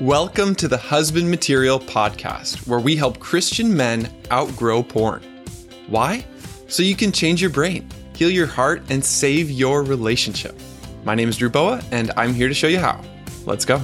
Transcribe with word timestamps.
Welcome 0.00 0.54
to 0.54 0.68
the 0.68 0.78
Husband 0.78 1.28
Material 1.28 1.80
Podcast, 1.80 2.68
where 2.68 2.78
we 2.78 2.94
help 2.94 3.18
Christian 3.18 3.76
men 3.76 4.08
outgrow 4.30 4.80
porn. 4.80 5.24
Why? 5.88 6.24
So 6.68 6.84
you 6.84 6.94
can 6.94 7.10
change 7.10 7.40
your 7.40 7.50
brain, 7.50 7.90
heal 8.14 8.30
your 8.30 8.46
heart, 8.46 8.80
and 8.90 9.04
save 9.04 9.50
your 9.50 9.82
relationship. 9.82 10.56
My 11.02 11.16
name 11.16 11.28
is 11.28 11.36
Drew 11.36 11.50
Boa, 11.50 11.82
and 11.90 12.12
I'm 12.16 12.32
here 12.32 12.46
to 12.46 12.54
show 12.54 12.68
you 12.68 12.78
how. 12.78 13.02
Let's 13.44 13.64
go. 13.64 13.78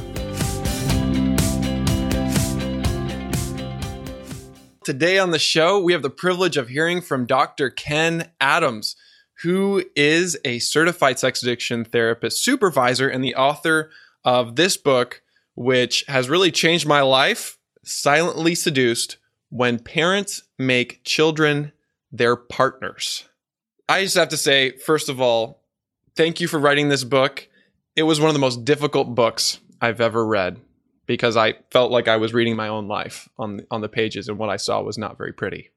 Today 4.85 5.19
on 5.19 5.33
the 5.33 5.41
show, 5.41 5.81
we 5.81 5.95
have 5.95 6.03
the 6.03 6.11
privilege 6.11 6.57
of 6.57 6.69
hearing 6.69 7.01
from 7.01 7.27
Dr. 7.27 7.71
Ken 7.71 8.31
Adams, 8.41 8.95
who 9.43 9.83
is 9.97 10.39
a 10.45 10.61
certified 10.61 11.19
sex 11.19 11.43
addiction 11.43 11.85
therapist 11.85 12.45
supervisor 12.45 13.09
and 13.09 13.25
the 13.25 13.35
author 13.35 13.91
of 14.25 14.55
this 14.55 14.77
book, 14.77 15.23
which 15.55 16.05
has 16.09 16.29
really 16.29 16.51
changed 16.51 16.87
my 16.87 17.01
life 17.01 17.59
Silently 17.85 18.55
Seduced 18.55 19.19
When 19.51 19.79
Parents 19.79 20.43
Make 20.59 21.05
Children 21.05 21.73
Their 22.11 22.37
Partners. 22.37 23.29
I 23.89 24.03
just 24.03 24.17
have 24.17 24.31
to 24.31 24.37
say, 24.37 24.77
first 24.79 25.09
of 25.09 25.21
all, 25.21 25.63
thank 26.17 26.41
you 26.41 26.49
for 26.49 26.59
writing 26.59 26.89
this 26.89 27.05
book. 27.05 27.49
It 27.97 28.05
was 28.05 28.21
one 28.21 28.29
of 28.29 28.35
the 28.35 28.41
most 28.41 28.65
difficult 28.65 29.15
books 29.15 29.61
I've 29.81 30.01
ever 30.01 30.27
read 30.27 30.61
because 31.07 31.37
I 31.37 31.55
felt 31.71 31.93
like 31.93 32.09
I 32.09 32.17
was 32.17 32.33
reading 32.33 32.57
my 32.57 32.69
own 32.69 32.89
life 32.89 33.29
on 33.39 33.61
on 33.71 33.83
the 33.83 33.89
pages, 33.89 34.29
and 34.29 34.39
what 34.39 34.49
I 34.49 34.57
saw 34.57 34.83
was 34.83 34.99
not 34.99 35.19
very 35.19 35.33
pretty. 35.33 35.71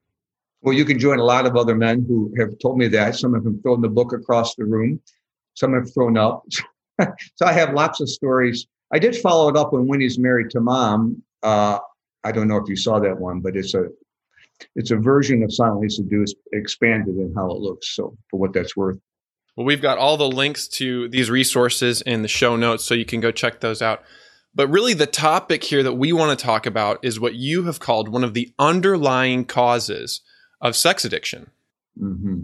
Well, 0.62 0.74
you 0.74 0.84
can 0.84 0.98
join 0.98 1.18
a 1.18 1.24
lot 1.24 1.46
of 1.46 1.56
other 1.56 1.74
men 1.74 2.04
who 2.08 2.32
have 2.38 2.58
told 2.58 2.78
me 2.78 2.88
that. 2.88 3.14
Some 3.14 3.34
of 3.34 3.44
them 3.44 3.60
thrown 3.62 3.80
the 3.80 3.88
book 3.88 4.12
across 4.12 4.54
the 4.56 4.64
room. 4.64 5.00
Some 5.54 5.74
have 5.74 5.92
thrown 5.92 6.16
up. 6.16 6.44
so 7.00 7.46
I 7.46 7.52
have 7.52 7.74
lots 7.74 8.00
of 8.00 8.08
stories. 8.08 8.66
I 8.92 8.98
did 8.98 9.16
follow 9.16 9.48
it 9.48 9.56
up 9.56 9.72
when 9.72 10.00
He's 10.00 10.18
married 10.18 10.50
to 10.50 10.60
mom. 10.60 11.22
Uh, 11.42 11.78
I 12.24 12.32
don't 12.32 12.48
know 12.48 12.56
if 12.56 12.68
you 12.68 12.76
saw 12.76 12.98
that 13.00 13.18
one, 13.18 13.40
but 13.40 13.56
it's 13.56 13.74
a 13.74 13.84
it's 14.74 14.90
a 14.90 14.96
version 14.96 15.42
of 15.42 15.52
Silently 15.52 15.88
Seduced 15.88 16.36
expanded 16.52 17.16
in 17.16 17.32
how 17.36 17.50
it 17.50 17.58
looks. 17.58 17.94
So 17.94 18.16
for 18.30 18.40
what 18.40 18.52
that's 18.52 18.76
worth. 18.76 18.98
Well, 19.56 19.66
we've 19.66 19.82
got 19.82 19.98
all 19.98 20.16
the 20.16 20.28
links 20.28 20.68
to 20.68 21.08
these 21.08 21.30
resources 21.30 22.00
in 22.02 22.22
the 22.22 22.28
show 22.28 22.56
notes, 22.56 22.84
so 22.84 22.94
you 22.94 23.04
can 23.04 23.20
go 23.20 23.30
check 23.30 23.60
those 23.60 23.82
out. 23.82 24.02
But 24.54 24.68
really, 24.68 24.94
the 24.94 25.06
topic 25.06 25.64
here 25.64 25.82
that 25.82 25.94
we 25.94 26.12
want 26.12 26.36
to 26.36 26.44
talk 26.44 26.66
about 26.66 26.98
is 27.02 27.20
what 27.20 27.34
you 27.34 27.64
have 27.64 27.80
called 27.80 28.08
one 28.08 28.24
of 28.24 28.34
the 28.34 28.52
underlying 28.58 29.44
causes 29.44 30.20
of 30.60 30.76
sex 30.76 31.04
addiction, 31.04 31.50
mm-hmm. 32.00 32.42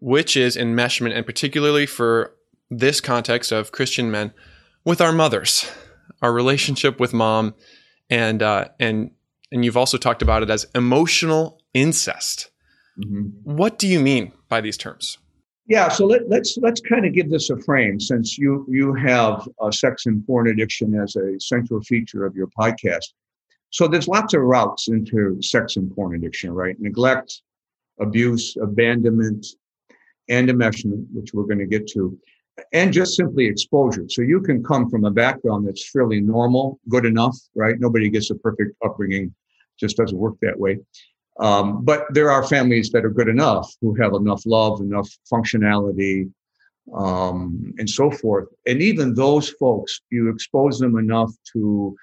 which 0.00 0.36
is 0.36 0.56
enmeshment, 0.56 1.16
and 1.16 1.26
particularly 1.26 1.86
for 1.86 2.34
this 2.70 3.00
context 3.00 3.50
of 3.50 3.72
Christian 3.72 4.10
men 4.10 4.32
with 4.90 5.00
our 5.00 5.12
mothers, 5.12 5.70
our 6.20 6.32
relationship 6.32 6.98
with 6.98 7.14
mom, 7.14 7.54
and 8.10 8.42
uh, 8.42 8.64
and 8.80 9.12
and 9.52 9.64
you've 9.64 9.76
also 9.76 9.96
talked 9.96 10.20
about 10.20 10.42
it 10.42 10.50
as 10.50 10.66
emotional 10.74 11.62
incest. 11.72 12.50
Mm-hmm. 12.98 13.28
What 13.44 13.78
do 13.78 13.86
you 13.86 14.00
mean 14.00 14.32
by 14.48 14.60
these 14.60 14.76
terms? 14.76 15.18
Yeah, 15.68 15.88
so 15.88 16.06
let, 16.06 16.22
us 16.22 16.26
let's, 16.28 16.58
let's 16.58 16.80
kind 16.80 17.06
of 17.06 17.12
give 17.12 17.30
this 17.30 17.50
a 17.50 17.56
frame 17.58 18.00
since 18.00 18.36
you 18.36 18.66
you 18.68 18.92
have 18.94 19.48
sex 19.70 20.06
and 20.06 20.26
porn 20.26 20.48
addiction 20.48 21.00
as 21.00 21.14
a 21.14 21.38
central 21.38 21.80
feature 21.82 22.26
of 22.26 22.34
your 22.34 22.48
podcast. 22.48 23.12
So 23.70 23.86
there's 23.86 24.08
lots 24.08 24.34
of 24.34 24.40
routes 24.40 24.88
into 24.88 25.40
sex 25.40 25.76
and 25.76 25.94
porn 25.94 26.16
addiction, 26.16 26.50
right? 26.50 26.74
Neglect, 26.80 27.42
abuse, 28.00 28.56
abandonment, 28.60 29.46
and 30.28 30.48
enmeshment, 30.48 31.06
which 31.12 31.32
we're 31.32 31.44
going 31.44 31.60
to 31.60 31.66
get 31.66 31.86
to, 31.90 32.18
and 32.72 32.92
just 32.92 33.16
simply 33.16 33.46
exposure. 33.46 34.04
So 34.08 34.22
you 34.22 34.40
can 34.40 34.62
come 34.62 34.88
from 34.90 35.04
a 35.04 35.10
background 35.10 35.66
that's 35.66 35.90
fairly 35.90 36.20
normal, 36.20 36.78
good 36.88 37.04
enough, 37.04 37.36
right? 37.54 37.76
Nobody 37.78 38.10
gets 38.10 38.30
a 38.30 38.34
perfect 38.36 38.76
upbringing, 38.84 39.34
just 39.78 39.96
doesn't 39.96 40.16
work 40.18 40.36
that 40.42 40.58
way. 40.58 40.78
Um, 41.38 41.84
but 41.84 42.06
there 42.10 42.30
are 42.30 42.46
families 42.46 42.90
that 42.90 43.04
are 43.04 43.10
good 43.10 43.28
enough 43.28 43.72
who 43.80 43.94
have 43.94 44.14
enough 44.14 44.42
love, 44.44 44.80
enough 44.80 45.08
functionality, 45.32 46.30
um, 46.94 47.72
and 47.78 47.88
so 47.88 48.10
forth. 48.10 48.48
And 48.66 48.82
even 48.82 49.14
those 49.14 49.50
folks, 49.50 50.00
you 50.10 50.28
expose 50.28 50.78
them 50.78 50.98
enough 50.98 51.32
to 51.52 51.96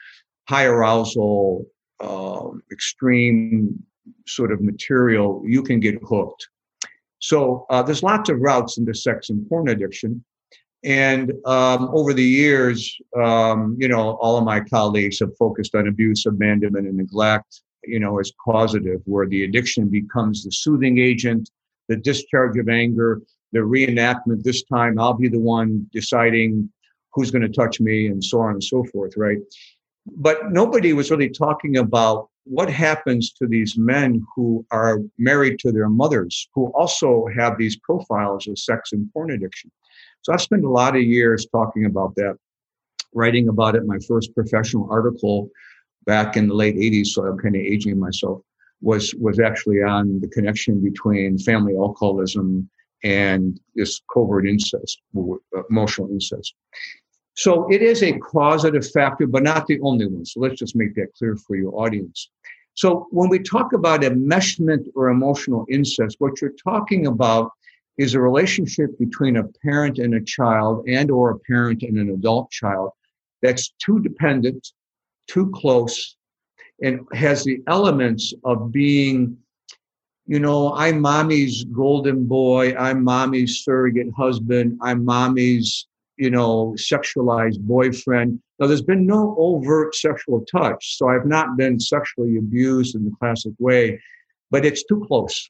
high 0.48 0.66
arousal, 0.66 1.66
uh, 2.00 2.48
extreme 2.72 3.84
sort 4.26 4.52
of 4.52 4.62
material, 4.62 5.42
you 5.46 5.62
can 5.62 5.80
get 5.80 5.96
hooked. 6.04 6.48
So 7.20 7.66
uh, 7.70 7.84
there's 7.84 8.04
lots 8.04 8.30
of 8.30 8.40
routes 8.40 8.78
into 8.78 8.94
sex 8.94 9.30
and 9.30 9.48
porn 9.50 9.70
addiction. 9.70 10.24
And 10.84 11.34
um, 11.46 11.90
over 11.92 12.14
the 12.14 12.24
years, 12.24 12.96
um, 13.20 13.76
you 13.80 13.88
know, 13.88 14.12
all 14.22 14.38
of 14.38 14.44
my 14.44 14.60
colleagues 14.60 15.20
have 15.20 15.36
focused 15.38 15.76
on 15.76 15.88
abuse, 15.88 16.26
abandonment, 16.26 16.88
and 16.88 16.98
neglect 16.98 17.62
you 17.88 18.00
know, 18.00 18.20
as 18.20 18.32
causative, 18.44 19.02
where 19.06 19.28
the 19.28 19.44
addiction 19.44 19.88
becomes 19.88 20.44
the 20.44 20.52
soothing 20.52 21.00
agent, 21.00 21.50
the 21.88 21.96
discharge 21.96 22.58
of 22.58 22.70
anger, 22.70 23.22
the 23.54 23.60
reenactment. 23.60 24.44
This 24.44 24.64
time 24.64 25.00
I'll 25.00 25.14
be 25.14 25.30
the 25.30 25.40
one 25.40 25.88
deciding 25.92 26.70
who's 27.14 27.32
going 27.32 27.42
to 27.42 27.50
touch 27.50 27.80
me 27.80 28.08
and 28.08 28.24
so 28.24 28.42
on 28.42 28.52
and 28.52 28.64
so 28.64 28.84
forth, 28.86 29.14
right? 29.18 29.38
But 30.06 30.52
nobody 30.52 30.94
was 30.94 31.10
really 31.10 31.30
talking 31.30 31.78
about 31.78 32.30
what 32.44 32.70
happens 32.70 33.34
to 33.34 33.48
these 33.48 33.78
men 33.78 34.26
who 34.36 34.66
are 34.72 35.00
married 35.18 35.60
to 35.60 35.72
their 35.72 35.90
mothers, 35.90 36.48
who 36.54 36.68
also 36.68 37.28
have 37.36 37.58
these 37.58 37.78
profiles 37.78 38.48
of 38.48 38.58
sex 38.58 38.94
and 38.94 39.12
porn 39.12 39.32
addiction. 39.32 39.72
So 40.22 40.34
I've 40.34 40.42
spent 40.42 40.66
a 40.66 40.70
lot 40.70 40.96
of 40.96 41.02
years 41.04 41.46
talking 41.52 41.86
about 41.86 42.16
that, 42.16 42.38
writing 43.14 43.48
about 43.50 43.76
it. 43.76 43.86
My 43.86 44.00
first 44.08 44.34
professional 44.36 44.88
article 44.92 45.50
back 46.06 46.38
in 46.38 46.48
the 46.48 46.54
late 46.54 46.76
80s, 46.76 47.08
so 47.08 47.26
I'm 47.26 47.38
kind 47.38 47.56
of 47.56 47.62
aging 47.62 48.00
myself, 48.00 48.42
was 48.82 49.14
was 49.16 49.40
actually 49.40 49.82
on 49.84 50.20
the 50.20 50.28
connection 50.28 50.82
between 50.82 51.38
family 51.38 51.76
alcoholism 51.76 52.70
and 53.04 53.60
this 53.76 54.02
covert 54.14 54.48
incest, 54.48 55.02
uh, 55.16 55.64
emotional 55.70 56.10
incest. 56.10 56.56
So 57.36 57.72
it 57.72 57.84
is 57.84 58.02
a 58.02 58.18
causative 58.18 58.90
factor, 58.90 59.28
but 59.28 59.44
not 59.44 59.68
the 59.68 59.80
only 59.82 60.08
one. 60.08 60.26
So 60.26 60.40
let's 60.40 60.56
just 60.56 60.76
make 60.76 60.96
that 60.96 61.14
clear 61.16 61.36
for 61.36 61.56
your 61.56 61.74
audience. 61.80 62.30
So 62.74 63.08
when 63.12 63.30
we 63.30 63.40
talk 63.40 63.74
about 63.74 64.02
enmeshment 64.02 64.88
or 64.96 65.10
emotional 65.10 65.66
incest, 65.70 66.16
what 66.20 66.42
you're 66.42 66.56
talking 66.64 67.08
about 67.08 67.52
is 67.98 68.14
a 68.14 68.22
relationship 68.22 68.98
between 69.00 69.38
a 69.38 69.48
parent 69.64 69.98
and 69.98 70.14
a 70.14 70.22
child 70.22 70.86
and 70.88 71.10
or 71.10 71.32
a 71.32 71.40
parent 71.40 71.82
and 71.84 71.98
an 71.98 72.10
adult 72.10 72.50
child 72.52 72.92
that's 73.42 73.74
too 73.84 74.00
dependent 74.02 74.72
too 75.28 75.50
close 75.54 76.16
and 76.82 77.02
has 77.14 77.44
the 77.44 77.62
elements 77.68 78.34
of 78.44 78.72
being 78.72 79.38
you 80.26 80.40
know 80.40 80.74
i'm 80.74 81.00
mommy's 81.00 81.64
golden 81.66 82.26
boy 82.26 82.76
i'm 82.76 83.04
mommy's 83.04 83.64
surrogate 83.64 84.12
husband 84.16 84.78
i'm 84.82 85.04
mommy's 85.04 85.88
you 86.18 86.32
know 86.32 86.74
sexualized 86.78 87.60
boyfriend. 87.60 88.42
Now 88.60 88.66
there's 88.66 88.82
been 88.82 89.06
no 89.06 89.36
overt 89.38 89.96
sexual 89.96 90.44
touch 90.46 90.98
so 90.98 91.10
i've 91.10 91.26
not 91.26 91.58
been 91.58 91.80
sexually 91.80 92.38
abused 92.38 92.96
in 92.96 93.06
the 93.06 93.12
classic 93.20 93.54
way 93.60 94.02
but 94.52 94.66
it's 94.66 94.84
too 94.84 95.04
close 95.08 95.50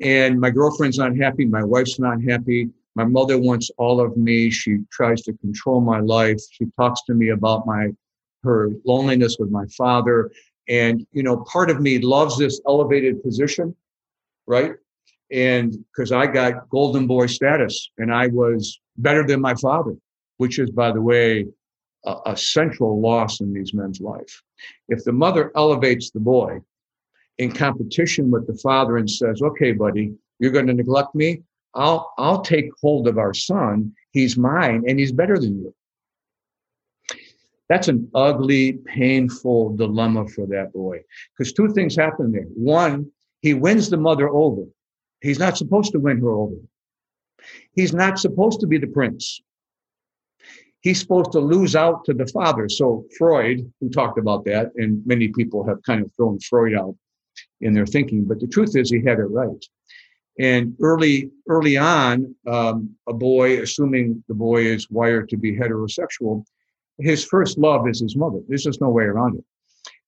and 0.00 0.40
my 0.40 0.50
girlfriend's 0.50 0.98
not 0.98 1.16
happy 1.16 1.44
my 1.44 1.62
wife's 1.62 1.98
not 1.98 2.22
happy 2.22 2.68
my 2.96 3.04
mother 3.04 3.38
wants 3.38 3.70
all 3.78 4.00
of 4.00 4.16
me 4.16 4.50
she 4.50 4.78
tries 4.90 5.22
to 5.22 5.32
control 5.34 5.80
my 5.80 6.00
life 6.00 6.40
she 6.50 6.66
talks 6.76 7.02
to 7.02 7.14
me 7.14 7.30
about 7.30 7.66
my 7.66 7.90
her 8.44 8.70
loneliness 8.84 9.36
with 9.40 9.50
my 9.50 9.66
father. 9.76 10.30
And, 10.68 11.04
you 11.12 11.22
know, 11.22 11.38
part 11.50 11.70
of 11.70 11.80
me 11.80 11.98
loves 11.98 12.38
this 12.38 12.60
elevated 12.68 13.22
position, 13.22 13.74
right? 14.46 14.72
And 15.32 15.72
because 15.72 16.12
I 16.12 16.26
got 16.26 16.68
golden 16.68 17.06
boy 17.06 17.26
status 17.26 17.90
and 17.98 18.14
I 18.14 18.28
was 18.28 18.78
better 18.98 19.26
than 19.26 19.40
my 19.40 19.54
father, 19.54 19.96
which 20.36 20.58
is, 20.58 20.70
by 20.70 20.92
the 20.92 21.00
way, 21.00 21.46
a, 22.04 22.16
a 22.26 22.36
central 22.36 23.00
loss 23.00 23.40
in 23.40 23.52
these 23.52 23.74
men's 23.74 24.00
life. 24.00 24.42
If 24.88 25.02
the 25.04 25.12
mother 25.12 25.50
elevates 25.56 26.10
the 26.10 26.20
boy 26.20 26.60
in 27.38 27.52
competition 27.52 28.30
with 28.30 28.46
the 28.46 28.56
father 28.58 28.96
and 28.96 29.10
says, 29.10 29.42
okay, 29.42 29.72
buddy, 29.72 30.12
you're 30.38 30.52
going 30.52 30.66
to 30.66 30.74
neglect 30.74 31.14
me. 31.14 31.42
I'll, 31.74 32.12
I'll 32.18 32.42
take 32.42 32.70
hold 32.80 33.08
of 33.08 33.18
our 33.18 33.34
son. 33.34 33.92
He's 34.12 34.36
mine 34.36 34.84
and 34.86 34.98
he's 34.98 35.12
better 35.12 35.38
than 35.38 35.58
you. 35.58 35.74
That's 37.68 37.88
an 37.88 38.08
ugly, 38.14 38.74
painful 38.84 39.76
dilemma 39.76 40.28
for 40.28 40.46
that 40.48 40.72
boy. 40.72 41.00
Because 41.36 41.52
two 41.52 41.72
things 41.72 41.96
happen 41.96 42.30
there. 42.30 42.46
One, 42.54 43.10
he 43.40 43.54
wins 43.54 43.90
the 43.90 43.96
mother 43.96 44.28
over. 44.28 44.64
He's 45.22 45.38
not 45.38 45.56
supposed 45.56 45.92
to 45.92 45.98
win 45.98 46.20
her 46.20 46.30
over. 46.30 46.56
He's 47.72 47.94
not 47.94 48.18
supposed 48.18 48.60
to 48.60 48.66
be 48.66 48.78
the 48.78 48.86
prince. 48.86 49.40
He's 50.82 51.00
supposed 51.00 51.32
to 51.32 51.40
lose 51.40 51.74
out 51.74 52.04
to 52.04 52.14
the 52.14 52.26
father. 52.26 52.68
So 52.68 53.06
Freud, 53.16 53.72
who 53.80 53.88
talked 53.88 54.18
about 54.18 54.44
that, 54.44 54.70
and 54.76 55.04
many 55.06 55.28
people 55.28 55.66
have 55.66 55.82
kind 55.82 56.04
of 56.04 56.12
thrown 56.14 56.38
Freud 56.40 56.74
out 56.74 56.94
in 57.64 57.72
their 57.72 57.86
thinking, 57.86 58.24
but 58.24 58.38
the 58.38 58.46
truth 58.46 58.76
is 58.76 58.90
he 58.90 59.02
had 59.02 59.18
it 59.18 59.24
right. 59.24 59.64
And 60.38 60.76
early, 60.80 61.30
early 61.48 61.76
on, 61.76 62.34
um, 62.46 62.94
a 63.08 63.12
boy, 63.12 63.60
assuming 63.60 64.22
the 64.28 64.34
boy 64.34 64.66
is 64.66 64.90
wired 64.90 65.28
to 65.30 65.36
be 65.36 65.56
heterosexual, 65.56 66.44
his 66.98 67.24
first 67.24 67.58
love 67.58 67.88
is 67.88 68.00
his 68.00 68.16
mother. 68.16 68.40
There's 68.48 68.64
just 68.64 68.80
no 68.80 68.90
way 68.90 69.04
around 69.04 69.38
it. 69.38 69.44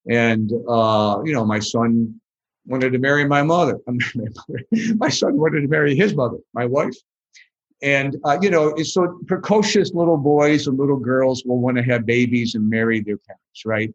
And 0.09 0.51
uh, 0.69 1.21
you 1.25 1.33
know, 1.33 1.45
my 1.45 1.59
son 1.59 2.19
wanted 2.65 2.91
to 2.91 2.99
marry 2.99 3.25
my 3.25 3.43
mother. 3.43 3.79
my 4.95 5.09
son 5.09 5.37
wanted 5.37 5.61
to 5.61 5.67
marry 5.67 5.95
his 5.95 6.13
mother, 6.13 6.37
my 6.53 6.65
wife. 6.65 6.95
And 7.81 8.17
uh, 8.25 8.37
you 8.41 8.49
know, 8.49 8.75
so 8.77 9.19
precocious 9.27 9.93
little 9.93 10.17
boys 10.17 10.67
and 10.67 10.77
little 10.77 10.97
girls 10.97 11.43
will 11.45 11.59
want 11.59 11.77
to 11.77 11.83
have 11.83 12.05
babies 12.05 12.55
and 12.55 12.69
marry 12.69 13.01
their 13.01 13.17
parents, 13.17 13.65
right? 13.65 13.93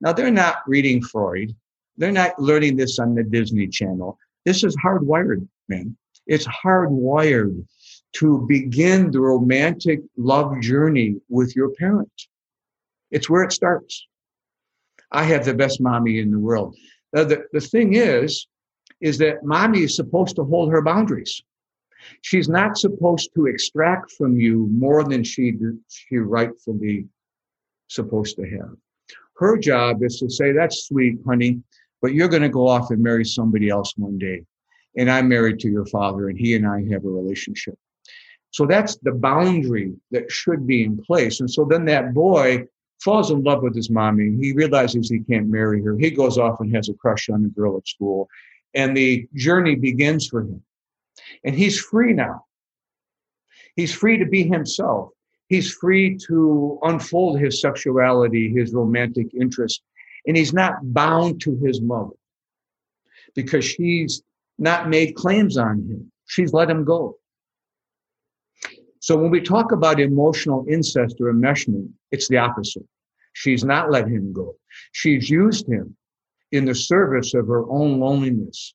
Now 0.00 0.12
they're 0.12 0.30
not 0.30 0.58
reading 0.66 1.02
Freud. 1.02 1.54
They're 1.98 2.12
not 2.12 2.40
learning 2.40 2.76
this 2.76 2.98
on 2.98 3.14
the 3.14 3.24
Disney 3.24 3.66
Channel. 3.66 4.18
This 4.44 4.64
is 4.64 4.76
hardwired, 4.76 5.46
man. 5.68 5.96
It's 6.26 6.46
hardwired 6.46 7.66
to 8.14 8.46
begin 8.48 9.10
the 9.10 9.20
romantic 9.20 10.00
love 10.16 10.60
journey 10.60 11.16
with 11.28 11.54
your 11.56 11.70
parents. 11.70 12.28
It's 13.10 13.28
where 13.28 13.42
it 13.42 13.52
starts. 13.52 14.06
I 15.10 15.24
have 15.24 15.44
the 15.44 15.54
best 15.54 15.80
mommy 15.80 16.20
in 16.20 16.30
the 16.30 16.38
world. 16.38 16.76
Now, 17.12 17.24
the, 17.24 17.44
the 17.52 17.60
thing 17.60 17.94
is, 17.94 18.46
is 19.00 19.18
that 19.18 19.44
mommy 19.44 19.82
is 19.82 19.96
supposed 19.96 20.36
to 20.36 20.44
hold 20.44 20.70
her 20.70 20.82
boundaries. 20.82 21.42
She's 22.22 22.48
not 22.48 22.78
supposed 22.78 23.30
to 23.34 23.46
extract 23.46 24.12
from 24.12 24.38
you 24.38 24.68
more 24.70 25.04
than 25.04 25.24
she, 25.24 25.54
she 25.88 26.16
rightfully 26.16 27.06
supposed 27.88 28.36
to 28.36 28.48
have. 28.48 28.76
Her 29.36 29.56
job 29.56 30.02
is 30.02 30.18
to 30.18 30.28
say, 30.28 30.52
that's 30.52 30.86
sweet, 30.86 31.18
honey, 31.26 31.62
but 32.00 32.14
you're 32.14 32.28
going 32.28 32.42
to 32.42 32.48
go 32.48 32.68
off 32.68 32.90
and 32.90 33.02
marry 33.02 33.24
somebody 33.24 33.68
else 33.68 33.94
one 33.96 34.18
day. 34.18 34.44
And 34.96 35.10
I'm 35.10 35.28
married 35.28 35.60
to 35.60 35.68
your 35.68 35.86
father, 35.86 36.28
and 36.28 36.38
he 36.38 36.54
and 36.54 36.66
I 36.66 36.84
have 36.92 37.04
a 37.04 37.08
relationship. 37.08 37.78
So 38.50 38.66
that's 38.66 38.96
the 38.96 39.12
boundary 39.12 39.94
that 40.10 40.30
should 40.30 40.66
be 40.66 40.84
in 40.84 41.02
place. 41.02 41.40
And 41.40 41.50
so 41.50 41.64
then 41.64 41.84
that 41.84 42.14
boy 42.14 42.66
falls 43.02 43.30
in 43.30 43.42
love 43.42 43.62
with 43.62 43.76
his 43.76 43.90
mommy. 43.90 44.36
He 44.40 44.52
realizes 44.52 45.08
he 45.08 45.20
can't 45.20 45.48
marry 45.48 45.82
her. 45.82 45.96
He 45.96 46.10
goes 46.10 46.38
off 46.38 46.60
and 46.60 46.74
has 46.74 46.88
a 46.88 46.94
crush 46.94 47.28
on 47.28 47.44
a 47.44 47.48
girl 47.48 47.76
at 47.76 47.86
school. 47.86 48.28
And 48.74 48.96
the 48.96 49.28
journey 49.34 49.76
begins 49.76 50.26
for 50.26 50.40
him. 50.40 50.62
And 51.44 51.54
he's 51.54 51.78
free 51.78 52.12
now. 52.12 52.46
He's 53.76 53.94
free 53.94 54.18
to 54.18 54.26
be 54.26 54.44
himself. 54.44 55.10
He's 55.48 55.72
free 55.72 56.16
to 56.26 56.78
unfold 56.82 57.38
his 57.38 57.60
sexuality, 57.60 58.52
his 58.52 58.72
romantic 58.72 59.28
interest. 59.34 59.82
And 60.28 60.36
he's 60.36 60.52
not 60.52 60.74
bound 60.82 61.40
to 61.40 61.56
his 61.56 61.80
mother 61.80 62.14
because 63.34 63.64
she's 63.64 64.22
not 64.58 64.88
made 64.88 65.16
claims 65.16 65.56
on 65.56 65.78
him. 65.78 66.12
She's 66.26 66.52
let 66.52 66.70
him 66.70 66.84
go. 66.84 67.16
So 69.00 69.16
when 69.16 69.30
we 69.30 69.40
talk 69.40 69.72
about 69.72 70.00
emotional 70.00 70.66
incest 70.68 71.16
or 71.20 71.32
enmeshment, 71.32 71.88
it's 72.12 72.28
the 72.28 72.38
opposite. 72.38 72.84
She's 73.32 73.64
not 73.64 73.90
let 73.90 74.06
him 74.06 74.32
go. 74.32 74.56
She's 74.92 75.30
used 75.30 75.68
him 75.68 75.96
in 76.52 76.64
the 76.64 76.74
service 76.74 77.34
of 77.34 77.46
her 77.46 77.68
own 77.70 78.00
loneliness. 78.00 78.74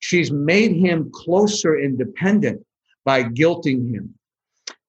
She's 0.00 0.30
made 0.30 0.72
him 0.72 1.10
closer 1.12 1.74
and 1.76 1.96
dependent 1.96 2.64
by 3.04 3.24
guilting 3.24 3.90
him, 3.90 4.14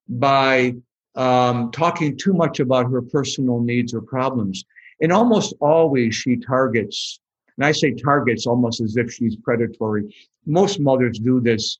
by 0.08 0.76
um, 1.16 1.72
talking 1.72 2.18
too 2.18 2.34
much 2.34 2.60
about 2.60 2.90
her 2.92 3.02
personal 3.02 3.60
needs 3.60 3.94
or 3.94 4.02
problems. 4.02 4.64
And 5.02 5.12
almost 5.12 5.56
always 5.60 6.16
she 6.16 6.38
targets, 6.38 7.20
and 7.58 7.66
I 7.66 7.72
say 7.72 7.94
targets 7.94 8.46
almost 8.46 8.82
as 8.82 8.98
if 8.98 9.12
she's 9.12 9.36
predatory. 9.36 10.16
Most 10.46 10.80
mothers 10.80 11.20
do 11.20 11.40
this 11.40 11.80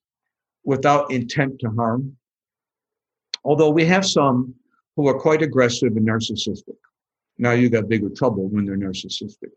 without 0.64 1.12
intent 1.12 1.60
to 1.60 1.70
harm. 1.70 2.18
Although 3.44 3.70
we 3.70 3.86
have 3.86 4.06
some 4.06 4.56
who 4.96 5.08
are 5.08 5.20
quite 5.20 5.42
aggressive 5.42 5.96
and 5.96 6.08
narcissistic. 6.08 6.76
Now 7.38 7.52
you 7.52 7.70
got 7.70 7.90
bigger 7.90 8.10
trouble 8.10 8.50
when 8.50 8.66
they're 8.66 8.78
narcissistic. 8.78 9.50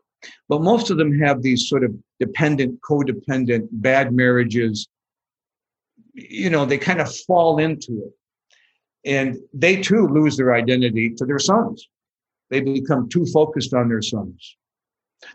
But 0.49 0.61
most 0.61 0.89
of 0.89 0.97
them 0.97 1.19
have 1.19 1.41
these 1.41 1.69
sort 1.69 1.83
of 1.83 1.93
dependent, 2.19 2.79
codependent, 2.81 3.67
bad 3.71 4.13
marriages. 4.13 4.87
You 6.13 6.49
know, 6.49 6.65
they 6.65 6.77
kind 6.77 7.01
of 7.01 7.13
fall 7.15 7.59
into 7.59 8.05
it. 8.05 8.13
And 9.05 9.37
they 9.53 9.81
too 9.81 10.07
lose 10.07 10.35
their 10.35 10.55
identity 10.55 11.11
to 11.11 11.25
their 11.25 11.37
sons. 11.37 11.87
They 12.59 12.73
become 12.73 13.09
too 13.09 13.25
focused 13.25 13.73
on 13.73 13.89
their 13.89 14.01
sons. 14.01 14.55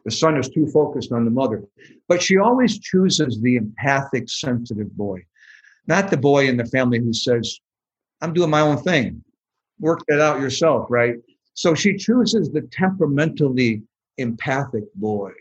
The 0.05 0.11
son 0.11 0.39
is 0.39 0.49
too 0.49 0.67
focused 0.69 1.13
on 1.13 1.25
the 1.25 1.31
mother. 1.31 1.65
But 2.09 2.23
she 2.23 2.39
always 2.39 2.79
chooses 2.79 3.41
the 3.41 3.57
empathic, 3.57 4.29
sensitive 4.29 4.97
boy, 4.97 5.25
not 5.87 6.11
the 6.11 6.17
boy 6.17 6.49
in 6.49 6.57
the 6.57 6.65
family 6.67 6.99
who 6.99 7.13
says, 7.13 7.59
I'm 8.21 8.33
doing 8.33 8.51
my 8.51 8.61
own 8.61 8.79
thing. 8.79 9.23
Work 9.81 10.01
that 10.09 10.21
out 10.21 10.41
yourself, 10.41 10.87
right? 10.91 11.17
So 11.55 11.75
she 11.75 11.97
chooses 11.97 12.51
the 12.51 12.63
temperamentally 12.73 13.83
empathic 14.19 14.85
boy. 14.95 15.33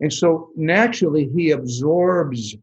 And 0.00 0.12
so 0.12 0.50
naturally 0.56 1.28
he 1.34 1.50
absorbs 1.50 2.56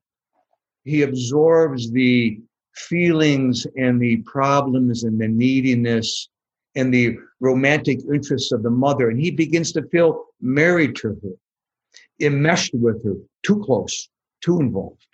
he 0.83 1.01
absorbs 1.01 1.91
the 1.91 2.39
feelings 2.73 3.67
and 3.75 4.01
the 4.01 4.17
problems 4.17 5.03
and 5.03 5.19
the 5.19 5.27
neediness 5.27 6.29
and 6.75 6.93
the 6.93 7.17
romantic 7.39 7.99
interests 8.13 8.51
of 8.51 8.63
the 8.63 8.69
mother 8.69 9.09
and 9.09 9.19
he 9.19 9.31
begins 9.31 9.71
to 9.71 9.83
feel 9.89 10.25
married 10.41 10.95
to 10.95 11.09
her 11.09 11.35
enmeshed 12.19 12.73
with 12.73 13.03
her 13.03 13.15
too 13.43 13.61
close 13.63 14.09
too 14.41 14.59
involved 14.59 15.07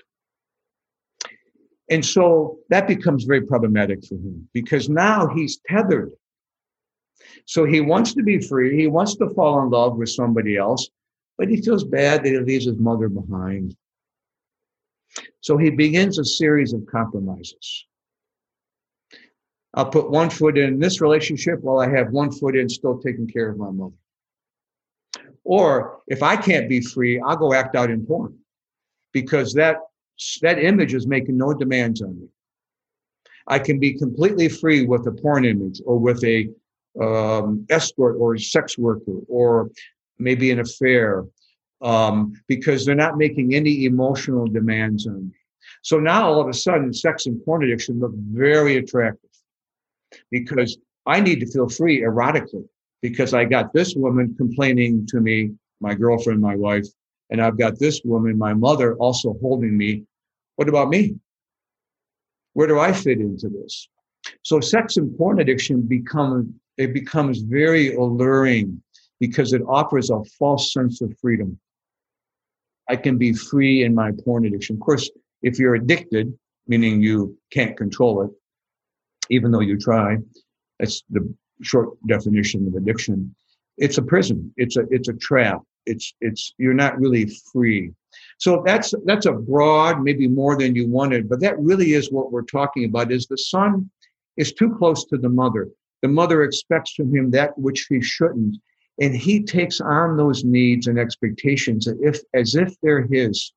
and 1.90 2.06
so 2.06 2.60
that 2.70 2.88
becomes 2.88 3.26
very 3.26 3.42
problematic 3.42 4.06
for 4.06 4.16
him 4.16 4.48
because 4.54 4.90
now 4.90 5.28
he's 5.28 5.60
tethered. 5.68 6.12
So 7.46 7.66
he 7.66 7.82
wants 7.82 8.14
to 8.16 8.24
be 8.24 8.40
free. 8.40 8.78
He 8.78 8.88
wants 8.88 9.16
to 9.18 9.30
fall 9.30 9.62
in 9.62 9.70
love 9.70 9.98
with 9.98 10.10
somebody 10.10 10.58
else, 10.58 10.90
but 11.38 11.50
he 11.50 11.62
feels 11.62 11.84
bad 11.84 12.24
that 12.24 12.30
he 12.30 12.40
leaves 12.40 12.66
his 12.66 12.78
mother 12.78 13.10
behind. 13.10 13.76
So 15.42 15.58
he 15.58 15.70
begins 15.70 16.20
a 16.20 16.26
series 16.26 16.74
of 16.74 16.86
compromises. 16.86 17.86
I'll 19.74 19.90
put 19.90 20.12
one 20.12 20.30
foot 20.30 20.58
in 20.58 20.80
this 20.80 21.02
relationship 21.02 21.60
while 21.62 21.80
I 21.80 21.90
have 21.90 22.12
one 22.12 22.32
foot 22.32 22.56
in 22.56 22.70
still 22.70 23.00
taking 23.00 23.28
care 23.28 23.50
of 23.50 23.58
my 23.58 23.72
mother. 23.72 23.96
Or 25.44 26.02
if 26.08 26.22
I 26.22 26.36
can't 26.36 26.70
be 26.70 26.82
free, 26.82 27.20
I'll 27.20 27.36
go 27.36 27.54
act 27.54 27.76
out 27.76 27.90
in 27.90 28.06
porn 28.06 28.38
because 29.12 29.54
that 29.54 29.78
that 30.42 30.60
image 30.60 30.94
is 30.94 31.08
making 31.08 31.38
no 31.38 31.54
demands 31.54 32.02
on 32.02 32.20
me. 32.20 32.28
I 33.48 33.60
can 33.60 33.80
be 33.80 33.98
completely 33.98 34.48
free 34.48 34.86
with 34.86 35.06
a 35.08 35.12
porn 35.12 35.44
image 35.44 35.82
or 35.86 35.98
with 35.98 36.24
a 36.24 36.50
um, 37.02 37.66
escort 37.70 38.16
or 38.20 38.36
a 38.36 38.40
sex 38.40 38.78
worker 38.78 39.18
or 39.28 39.72
maybe 40.20 40.52
an 40.52 40.60
affair 40.60 41.26
um, 41.82 42.34
because 42.48 42.86
they're 42.86 42.96
not 42.96 43.18
making 43.18 43.56
any 43.56 43.86
emotional 43.86 44.48
demands 44.48 45.08
on 45.08 45.30
me. 45.30 45.36
So 45.82 46.00
now 46.00 46.30
all 46.30 46.40
of 46.40 46.48
a 46.48 46.54
sudden, 46.54 46.94
sex 46.94 47.26
and 47.26 47.44
porn 47.44 47.64
addiction 47.64 48.00
look 48.00 48.14
very 48.16 48.78
attractive 48.78 49.30
because 50.32 50.78
I 51.06 51.20
need 51.20 51.40
to 51.42 51.48
feel 51.48 51.70
free 51.70 52.02
erotically 52.02 52.66
because 53.02 53.34
I 53.34 53.46
got 53.46 53.74
this 53.74 53.96
woman 53.96 54.36
complaining 54.38 55.06
to 55.08 55.20
me, 55.20 55.52
my 55.82 55.94
girlfriend, 55.94 56.42
my 56.42 56.56
wife, 56.56 56.88
and 57.30 57.42
I've 57.42 57.58
got 57.58 57.80
this 57.80 58.02
woman, 58.06 58.38
my 58.38 58.54
mother, 58.54 58.96
also 58.96 59.36
holding 59.42 59.76
me. 59.78 60.04
What 60.56 60.70
about 60.70 60.90
me? 60.90 61.16
Where 62.54 62.68
do 62.68 62.80
I 62.80 62.94
fit 62.94 63.20
into 63.20 63.50
this? 63.50 63.90
So 64.44 64.60
sex 64.60 64.98
and 64.98 65.18
porn 65.18 65.40
addiction 65.40 65.82
become 65.82 66.54
it 66.78 66.94
becomes 66.94 67.40
very 67.40 67.96
alluring 67.96 68.82
because 69.20 69.54
it 69.54 69.62
offers 69.68 70.10
a 70.10 70.24
false 70.40 70.74
sense 70.74 71.02
of 71.02 71.14
freedom. 71.20 71.60
I 72.90 72.96
can 72.96 73.18
be 73.18 73.34
free 73.34 73.84
in 73.84 73.94
my 73.94 74.12
porn 74.24 74.46
addiction. 74.46 74.76
Of 74.76 74.82
course, 74.82 75.10
if 75.42 75.60
you're 75.60 75.76
addicted, 75.76 76.38
meaning 76.68 77.02
you 77.02 77.38
can't 77.52 77.78
control 77.78 78.24
it, 78.24 78.32
even 79.30 79.52
though 79.52 79.62
you 79.62 79.78
try, 79.78 80.18
that's 80.80 81.04
the 81.10 81.34
short 81.62 81.90
definition 82.08 82.68
of 82.68 82.76
addiction. 82.76 83.34
It's 83.78 83.98
a 83.98 84.02
prison. 84.02 84.54
It's 84.58 84.78
a 84.78 84.86
it's 84.90 85.08
a 85.08 85.14
trap 85.14 85.62
it's 85.86 86.14
it's 86.22 86.54
you're 86.58 86.74
not 86.74 87.00
really 87.00 87.30
free 87.52 87.92
so 88.38 88.62
that's 88.66 88.94
that's 89.06 89.26
a 89.26 89.32
broad 89.32 90.02
maybe 90.02 90.28
more 90.28 90.58
than 90.58 90.76
you 90.76 90.88
wanted 90.88 91.28
but 91.28 91.40
that 91.40 91.60
really 91.60 91.94
is 91.94 92.12
what 92.12 92.32
we're 92.32 92.42
talking 92.44 92.86
about 92.86 93.12
is 93.12 93.28
the 93.28 93.38
son 93.38 93.90
is 94.38 94.54
too 94.54 94.76
close 94.78 95.06
to 95.06 95.18
the 95.18 95.30
mother 95.30 95.70
the 96.02 96.08
mother 96.08 96.44
expects 96.44 96.94
from 96.94 97.14
him 97.14 97.32
that 97.32 97.58
which 97.58 97.86
he 97.90 98.02
shouldn't 98.02 98.58
and 99.02 99.16
he 99.16 99.44
takes 99.44 99.82
on 99.82 100.16
those 100.16 100.44
needs 100.44 100.88
and 100.88 101.00
expectations 101.00 101.88
as 101.88 101.98
if 102.02 102.20
as 102.34 102.56
if 102.56 102.74
they're 102.82 103.08
his 103.08 103.54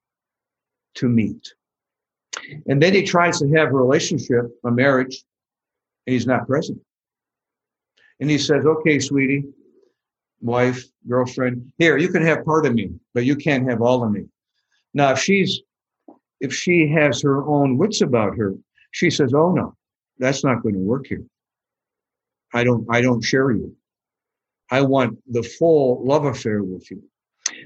to 0.95 1.09
meet 1.09 1.55
and 2.67 2.83
then 2.83 2.93
he 2.93 3.03
tries 3.03 3.39
to 3.39 3.49
have 3.53 3.69
a 3.69 3.73
relationship 3.73 4.45
a 4.65 4.71
marriage 4.71 5.25
and 6.07 6.13
he's 6.13 6.27
not 6.27 6.47
present 6.47 6.81
and 8.21 8.31
he 8.31 8.39
says 8.39 8.65
okay 8.65 8.99
sweetie 8.99 9.45
wife, 10.41 10.85
girlfriend, 11.09 11.73
here, 11.79 11.97
you 11.97 12.09
can 12.09 12.25
have 12.25 12.45
part 12.45 12.67
of 12.67 12.75
me, 12.75 12.91
but 13.15 13.25
you 13.25 13.37
can't 13.37 13.69
have 13.69 13.83
all 13.83 14.05
of 14.05 14.11
me. 14.11 14.25
Now, 14.95 15.13
if 15.13 15.19
she's, 15.19 15.61
if 16.41 16.55
she 16.55 16.89
has 16.89 17.21
her 17.23 17.47
own 17.47 17.79
wits 17.79 18.01
about 18.01 18.37
her, 18.37 18.55
she 18.93 19.11
says, 19.11 19.35
oh 19.35 19.53
no, 19.53 19.75
that's 20.19 20.45
not 20.45 20.63
going 20.63 20.75
to 20.75 20.81
work 20.81 21.07
here. 21.07 21.25
I 22.55 22.65
don't 22.65 22.87
I 22.91 23.01
don't 23.03 23.23
share 23.23 23.51
you. 23.51 23.77
I 24.71 24.81
want 24.81 25.19
the 25.31 25.43
full 25.43 26.07
love 26.07 26.25
affair 26.25 26.63
with 26.63 26.91
you. 26.91 27.03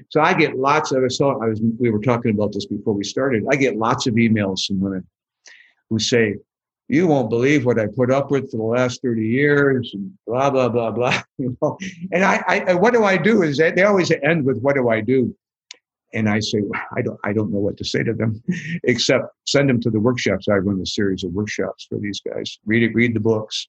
So 0.09 0.19
I 0.19 0.33
get 0.33 0.57
lots 0.57 0.91
of 0.91 1.09
so 1.11 1.41
I 1.41 1.47
was 1.47 1.61
we 1.79 1.91
were 1.91 2.01
talking 2.01 2.31
about 2.31 2.51
this 2.51 2.65
before 2.65 2.93
we 2.93 3.03
started. 3.03 3.43
I 3.49 3.55
get 3.55 3.77
lots 3.77 4.07
of 4.07 4.15
emails 4.15 4.65
from 4.65 4.81
women 4.81 5.07
who 5.89 5.99
say, 5.99 6.35
You 6.91 7.07
won't 7.07 7.29
believe 7.29 7.65
what 7.65 7.79
I 7.79 7.87
put 7.87 8.11
up 8.11 8.31
with 8.31 8.51
for 8.51 8.57
the 8.57 8.63
last 8.63 9.01
30 9.01 9.25
years 9.25 9.91
and 9.93 10.11
blah 10.27 10.49
blah 10.49 10.69
blah 10.69 10.91
blah. 10.91 11.21
You 11.37 11.57
know, 11.61 11.77
and 12.11 12.23
I, 12.23 12.65
I 12.67 12.73
what 12.73 12.93
do 12.93 13.03
I 13.03 13.17
do 13.17 13.43
is 13.43 13.57
they, 13.57 13.71
they 13.71 13.83
always 13.83 14.11
end 14.11 14.45
with 14.45 14.59
what 14.59 14.75
do 14.75 14.89
I 14.89 15.01
do? 15.01 15.35
And 16.13 16.27
I 16.27 16.39
say, 16.39 16.59
well, 16.61 16.81
I 16.95 17.01
don't 17.01 17.19
I 17.23 17.33
don't 17.33 17.51
know 17.51 17.59
what 17.59 17.77
to 17.77 17.85
say 17.85 18.03
to 18.03 18.13
them, 18.13 18.43
except 18.83 19.25
send 19.47 19.69
them 19.69 19.79
to 19.81 19.89
the 19.89 19.99
workshops. 19.99 20.47
I 20.49 20.57
run 20.57 20.81
a 20.81 20.85
series 20.85 21.23
of 21.23 21.31
workshops 21.31 21.87
for 21.89 21.97
these 21.97 22.19
guys. 22.19 22.59
Read 22.65 22.83
it, 22.83 22.93
read 22.93 23.15
the 23.15 23.21
books, 23.21 23.67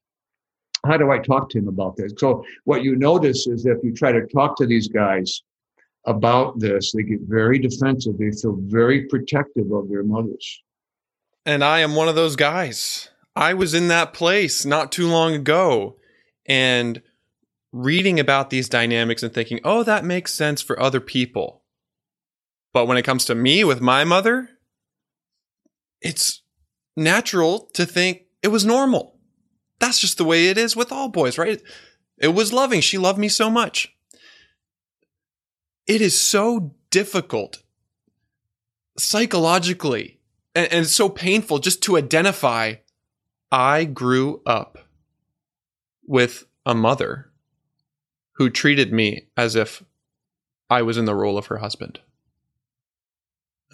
how 0.84 0.96
do 0.96 1.12
I 1.12 1.18
talk 1.18 1.48
to 1.50 1.58
him 1.58 1.68
about 1.68 1.96
this? 1.96 2.12
So 2.18 2.44
what 2.64 2.82
you 2.82 2.96
notice 2.96 3.46
is 3.46 3.62
that 3.62 3.76
if 3.78 3.84
you 3.84 3.94
try 3.94 4.10
to 4.10 4.26
talk 4.26 4.56
to 4.56 4.66
these 4.66 4.88
guys 4.88 5.42
about 6.06 6.58
this, 6.58 6.92
they 6.92 7.04
get 7.04 7.20
very 7.22 7.58
defensive. 7.58 8.18
They 8.18 8.32
feel 8.32 8.56
very 8.62 9.06
protective 9.06 9.70
of 9.70 9.88
their 9.88 10.02
mothers. 10.02 10.62
And 11.46 11.62
I 11.62 11.80
am 11.80 11.94
one 11.94 12.08
of 12.08 12.16
those 12.16 12.34
guys. 12.34 13.11
I 13.34 13.54
was 13.54 13.74
in 13.74 13.88
that 13.88 14.12
place 14.12 14.64
not 14.64 14.92
too 14.92 15.08
long 15.08 15.34
ago 15.34 15.96
and 16.46 17.02
reading 17.72 18.20
about 18.20 18.50
these 18.50 18.68
dynamics 18.68 19.22
and 19.22 19.32
thinking, 19.32 19.60
oh, 19.64 19.82
that 19.82 20.04
makes 20.04 20.34
sense 20.34 20.60
for 20.60 20.78
other 20.78 21.00
people. 21.00 21.62
But 22.72 22.86
when 22.86 22.98
it 22.98 23.04
comes 23.04 23.24
to 23.26 23.34
me 23.34 23.64
with 23.64 23.80
my 23.80 24.04
mother, 24.04 24.48
it's 26.00 26.42
natural 26.96 27.70
to 27.74 27.86
think 27.86 28.22
it 28.42 28.48
was 28.48 28.64
normal 28.66 29.12
that's 29.82 29.98
just 29.98 30.16
the 30.16 30.24
way 30.24 30.46
it 30.46 30.56
is 30.56 30.76
with 30.76 30.92
all 30.92 31.08
boys, 31.08 31.36
right? 31.36 31.60
It 32.16 32.28
was 32.28 32.52
loving. 32.52 32.80
She 32.80 32.98
loved 32.98 33.18
me 33.18 33.28
so 33.28 33.50
much. 33.50 33.92
It 35.88 36.00
is 36.00 36.16
so 36.16 36.76
difficult 36.90 37.64
psychologically 38.96 40.20
and, 40.54 40.72
and 40.72 40.86
so 40.86 41.08
painful 41.08 41.58
just 41.58 41.82
to 41.82 41.96
identify 41.96 42.74
I 43.52 43.84
grew 43.84 44.40
up 44.46 44.78
with 46.06 46.46
a 46.64 46.74
mother 46.74 47.30
who 48.32 48.48
treated 48.48 48.94
me 48.94 49.26
as 49.36 49.54
if 49.54 49.84
I 50.70 50.80
was 50.80 50.96
in 50.96 51.04
the 51.04 51.14
role 51.14 51.36
of 51.36 51.46
her 51.46 51.58
husband. 51.58 52.00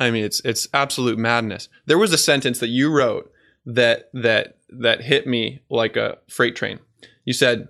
I 0.01 0.11
mean, 0.11 0.25
it's 0.25 0.41
it's 0.41 0.69
absolute 0.75 1.19
madness. 1.19 1.69
There 1.87 1.99
was 1.99 2.13
a 2.13 2.19
sentence 2.19 2.59
that 2.59 2.69
you 2.69 2.91
wrote 2.91 3.33
that 3.65 4.11
that 4.13 4.59
that 4.69 5.03
hit 5.03 5.27
me 5.29 5.63
like 5.71 5.97
a 5.97 6.19
freight 6.29 6.57
train. 6.57 6.81
You 7.25 7.33
said 7.33 7.69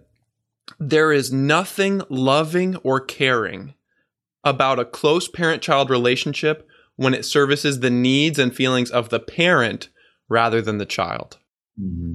there 0.80 1.12
is 1.12 1.32
nothing 1.32 2.02
loving 2.08 2.76
or 2.76 3.00
caring 3.00 3.74
about 4.44 4.78
a 4.78 4.84
close 4.84 5.28
parent-child 5.28 5.90
relationship 5.90 6.66
when 6.96 7.12
it 7.12 7.24
services 7.24 7.80
the 7.80 7.90
needs 7.90 8.38
and 8.38 8.54
feelings 8.54 8.90
of 8.90 9.10
the 9.10 9.20
parent 9.20 9.88
rather 10.28 10.62
than 10.62 10.78
the 10.78 10.86
child. 10.86 11.37
Mm-hmm. 11.80 12.14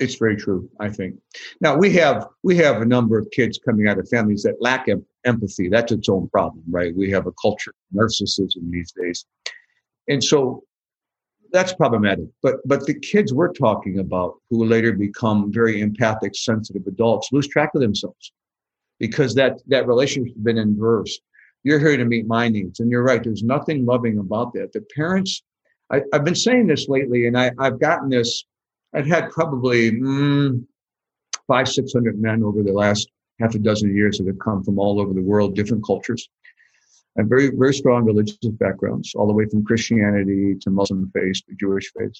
It's 0.00 0.16
very 0.16 0.36
true. 0.36 0.68
I 0.80 0.90
think. 0.90 1.16
Now 1.62 1.76
we 1.76 1.92
have 1.94 2.26
we 2.42 2.56
have 2.58 2.82
a 2.82 2.84
number 2.84 3.18
of 3.18 3.30
kids 3.30 3.58
coming 3.58 3.88
out 3.88 3.98
of 3.98 4.06
families 4.08 4.42
that 4.42 4.60
lack 4.60 4.88
em- 4.88 5.06
empathy. 5.24 5.68
That's 5.70 5.92
its 5.92 6.10
own 6.10 6.28
problem, 6.28 6.62
right? 6.68 6.94
We 6.94 7.10
have 7.10 7.26
a 7.26 7.32
culture 7.40 7.70
of 7.70 7.98
narcissism 7.98 8.70
these 8.70 8.92
days, 8.92 9.24
and 10.08 10.22
so 10.22 10.64
that's 11.52 11.72
problematic. 11.72 12.26
But 12.42 12.56
but 12.66 12.84
the 12.84 12.98
kids 12.98 13.32
we're 13.32 13.52
talking 13.52 13.98
about 13.98 14.34
who 14.50 14.58
will 14.58 14.66
later 14.66 14.92
become 14.92 15.52
very 15.52 15.80
empathic, 15.80 16.34
sensitive 16.34 16.86
adults 16.86 17.28
lose 17.32 17.48
track 17.48 17.70
of 17.74 17.80
themselves 17.80 18.32
because 18.98 19.34
that 19.34 19.60
that 19.68 19.86
relationship's 19.86 20.38
been 20.38 20.58
inverse. 20.58 21.18
You're 21.64 21.78
here 21.78 21.96
to 21.96 22.04
meet 22.04 22.26
my 22.26 22.48
needs, 22.48 22.80
and 22.80 22.90
you're 22.90 23.04
right. 23.04 23.22
There's 23.22 23.44
nothing 23.44 23.86
loving 23.86 24.18
about 24.18 24.52
that. 24.54 24.72
The 24.72 24.84
parents, 24.94 25.42
I, 25.90 26.02
have 26.12 26.24
been 26.24 26.34
saying 26.34 26.66
this 26.66 26.88
lately, 26.88 27.26
and 27.26 27.38
I, 27.38 27.52
I've 27.58 27.78
gotten 27.78 28.08
this. 28.08 28.44
I've 28.94 29.06
had 29.06 29.30
probably 29.30 29.92
mm, 29.92 30.64
five, 31.46 31.68
six 31.68 31.92
hundred 31.92 32.20
men 32.20 32.42
over 32.42 32.62
the 32.62 32.72
last 32.72 33.08
half 33.40 33.54
a 33.54 33.58
dozen 33.58 33.94
years 33.96 34.18
that 34.18 34.26
have 34.26 34.38
come 34.38 34.62
from 34.62 34.78
all 34.78 35.00
over 35.00 35.12
the 35.14 35.22
world, 35.22 35.56
different 35.56 35.84
cultures 35.84 36.28
and 37.16 37.28
very, 37.28 37.50
very 37.50 37.74
strong 37.74 38.04
religious 38.04 38.36
backgrounds, 38.42 39.12
all 39.14 39.26
the 39.26 39.32
way 39.32 39.46
from 39.46 39.64
Christianity 39.64 40.56
to 40.60 40.70
Muslim 40.70 41.10
faith 41.14 41.40
to 41.48 41.54
Jewish 41.58 41.92
faith, 41.96 42.14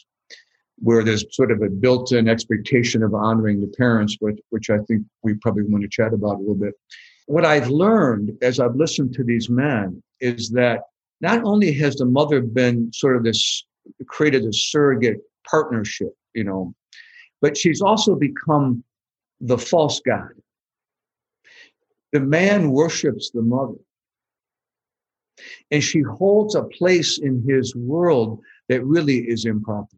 where 0.79 1.03
there's 1.03 1.25
sort 1.35 1.51
of 1.51 1.63
a 1.63 1.71
built-in 1.71 2.29
expectation 2.29 3.03
of 3.03 3.15
honoring 3.15 3.61
the 3.61 3.73
parents, 3.79 4.17
which, 4.21 4.39
which 4.51 4.71
I 4.71 4.79
think 4.89 5.05
we 5.23 5.35
probably 5.35 5.65
want 5.65 5.83
to 5.83 5.89
chat 5.89 6.13
about 6.13 6.37
a 6.37 6.39
little 6.39 6.55
bit. 6.55 6.75
What 7.27 7.47
I've 7.47 7.69
learned 7.69 8.33
as 8.43 8.61
I've 8.61 8.77
listened 8.77 9.15
to 9.15 9.25
these 9.25 9.49
men 9.49 10.03
is 10.21 10.51
that 10.51 10.81
not 11.21 11.43
only 11.45 11.73
has 11.75 11.97
the 11.97 12.05
mother 12.05 12.41
been 12.41 12.93
sort 12.93 13.17
of 13.17 13.25
this 13.25 13.65
created 14.07 14.45
a 14.45 14.53
surrogate 14.53 15.21
partnership, 15.49 16.13
you 16.35 16.45
know, 16.45 16.75
but 17.41 17.57
she's 17.57 17.83
also 17.83 18.15
become 18.15 18.83
the 19.41 19.59
false 19.59 20.01
god. 20.01 20.31
The 22.13 22.21
man 22.21 22.71
worships 22.71 23.31
the 23.31 23.43
mother 23.43 23.79
and 25.71 25.83
she 25.83 26.01
holds 26.03 26.55
a 26.55 26.65
place 26.65 27.19
in 27.19 27.43
his 27.47 27.75
world 27.75 28.41
that 28.69 28.85
really 28.85 29.19
is 29.19 29.47
improper. 29.47 29.97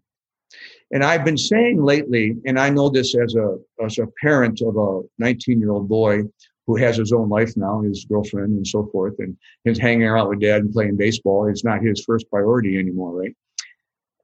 And 0.93 1.03
I've 1.03 1.25
been 1.25 1.38
saying 1.38 1.83
lately, 1.83 2.37
and 2.47 2.59
I 2.59 2.71
know 2.71 2.88
this 2.88 3.17
as 3.17 3.35
a 3.35 3.59
as 3.85 3.99
a 3.99 4.07
parent 4.23 4.61
of 4.62 4.76
a 4.76 5.00
19 5.19 5.59
year 5.59 5.71
old 5.71 5.88
boy 5.88 6.23
who 6.67 6.76
has 6.76 6.97
his 6.97 7.12
own 7.12 7.29
life 7.29 7.57
now, 7.57 7.83
his 7.83 8.07
girlfriend 8.09 8.53
and 8.53 8.67
so 8.67 8.87
forth, 8.93 9.14
and 9.19 9.37
is 9.64 9.79
hanging 9.79 10.07
out 10.07 10.29
with 10.29 10.41
dad 10.41 10.62
and 10.62 10.73
playing 10.73 10.97
baseball. 10.97 11.49
It's 11.49 11.64
not 11.64 11.83
his 11.83 12.05
first 12.05 12.31
priority 12.31 12.79
anymore, 12.79 13.12
right? 13.12 13.37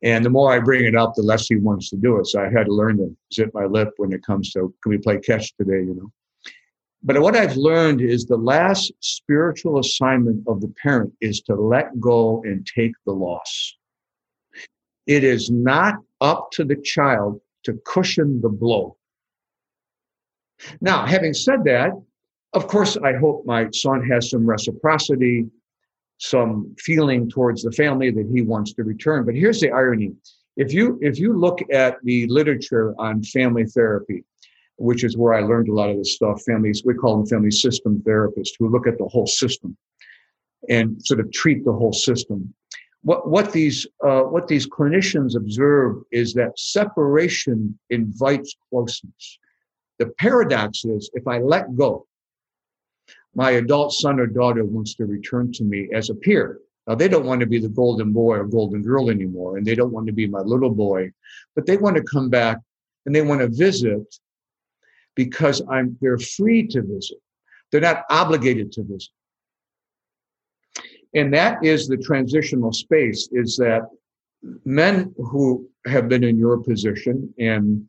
And 0.02 0.24
the 0.24 0.30
more 0.30 0.52
I 0.52 0.60
bring 0.60 0.84
it 0.84 0.96
up, 0.96 1.14
the 1.14 1.22
less 1.22 1.46
he 1.46 1.56
wants 1.56 1.90
to 1.90 1.96
do 1.96 2.18
it. 2.18 2.26
So 2.26 2.40
I 2.40 2.50
had 2.50 2.66
to 2.66 2.72
learn 2.72 2.96
to 2.98 3.14
zip 3.34 3.50
my 3.52 3.66
lip 3.66 3.90
when 3.98 4.12
it 4.12 4.24
comes 4.24 4.50
to 4.52 4.74
can 4.82 4.90
we 4.90 4.98
play 4.98 5.18
catch 5.18 5.54
today, 5.56 5.84
you 5.84 5.94
know? 5.94 6.10
But 7.02 7.20
what 7.20 7.36
I've 7.36 7.56
learned 7.56 8.00
is 8.02 8.26
the 8.26 8.36
last 8.36 8.92
spiritual 9.00 9.78
assignment 9.78 10.46
of 10.46 10.60
the 10.60 10.72
parent 10.82 11.12
is 11.20 11.40
to 11.42 11.54
let 11.54 11.98
go 11.98 12.42
and 12.44 12.66
take 12.66 12.92
the 13.06 13.12
loss. 13.12 13.76
It 15.06 15.24
is 15.24 15.50
not 15.50 15.94
up 16.20 16.50
to 16.52 16.64
the 16.64 16.76
child 16.76 17.40
to 17.64 17.74
cushion 17.86 18.40
the 18.42 18.50
blow. 18.50 18.96
Now, 20.82 21.06
having 21.06 21.32
said 21.32 21.64
that, 21.64 21.92
of 22.52 22.66
course, 22.66 22.96
I 22.98 23.14
hope 23.14 23.46
my 23.46 23.70
son 23.72 24.06
has 24.08 24.30
some 24.30 24.44
reciprocity, 24.44 25.46
some 26.20 26.74
feeling 26.78 27.28
towards 27.28 27.62
the 27.62 27.72
family 27.72 28.10
that 28.10 28.28
he 28.32 28.42
wants 28.42 28.74
to 28.74 28.84
return. 28.84 29.24
But 29.24 29.34
here's 29.34 29.60
the 29.60 29.70
irony. 29.70 30.12
If 30.56 30.72
you 30.72 30.98
if 31.00 31.18
you 31.18 31.32
look 31.32 31.60
at 31.72 31.96
the 32.04 32.26
literature 32.26 32.94
on 32.98 33.22
family 33.22 33.64
therapy, 33.64 34.24
which 34.76 35.04
is 35.04 35.16
where 35.16 35.34
I 35.34 35.40
learned 35.40 35.68
a 35.68 35.74
lot 35.74 35.90
of 35.90 35.98
this 35.98 36.14
stuff. 36.14 36.42
Families, 36.42 36.82
we 36.84 36.94
call 36.94 37.16
them 37.16 37.26
family 37.26 37.50
system 37.50 38.02
therapists 38.06 38.54
who 38.58 38.70
look 38.70 38.86
at 38.86 38.96
the 38.96 39.04
whole 39.04 39.26
system 39.26 39.76
and 40.68 41.00
sort 41.02 41.20
of 41.20 41.30
treat 41.32 41.64
the 41.64 41.72
whole 41.72 41.92
system. 41.92 42.52
What, 43.02 43.28
what 43.28 43.52
these 43.52 43.86
uh, 44.04 44.22
what 44.22 44.46
these 44.46 44.68
clinicians 44.68 45.36
observe 45.36 46.02
is 46.12 46.34
that 46.34 46.58
separation 46.58 47.78
invites 47.88 48.54
closeness. 48.68 49.38
The 49.98 50.06
paradox 50.18 50.84
is 50.84 51.10
if 51.14 51.26
I 51.26 51.38
let 51.38 51.76
go, 51.76 52.06
my 53.34 53.52
adult 53.52 53.92
son 53.92 54.18
or 54.18 54.26
daughter 54.26 54.64
wants 54.64 54.94
to 54.94 55.06
return 55.06 55.52
to 55.52 55.64
me 55.64 55.88
as 55.94 56.10
a 56.10 56.14
peer. 56.14 56.60
Now 56.86 56.94
they 56.94 57.08
don't 57.08 57.26
want 57.26 57.40
to 57.40 57.46
be 57.46 57.58
the 57.58 57.68
golden 57.68 58.12
boy 58.12 58.36
or 58.36 58.46
golden 58.46 58.82
girl 58.82 59.10
anymore, 59.10 59.56
and 59.56 59.66
they 59.66 59.74
don't 59.74 59.92
want 59.92 60.06
to 60.08 60.12
be 60.12 60.26
my 60.26 60.40
little 60.40 60.70
boy, 60.70 61.12
but 61.54 61.66
they 61.66 61.76
want 61.76 61.96
to 61.96 62.02
come 62.02 62.28
back 62.28 62.58
and 63.06 63.14
they 63.14 63.22
want 63.22 63.40
to 63.40 63.48
visit 63.48 64.02
because 65.14 65.62
I'm 65.70 65.96
they're 66.00 66.18
free 66.18 66.66
to 66.68 66.82
visit. 66.82 67.18
They're 67.70 67.80
not 67.80 68.04
obligated 68.10 68.72
to 68.72 68.82
visit. 68.82 69.10
And 71.14 71.32
that 71.34 71.64
is 71.64 71.88
the 71.88 71.96
transitional 71.96 72.72
space 72.72 73.28
is 73.32 73.56
that 73.56 73.82
men 74.64 75.14
who 75.16 75.68
have 75.86 76.08
been 76.08 76.24
in 76.24 76.38
your 76.38 76.58
position 76.58 77.32
and 77.38 77.88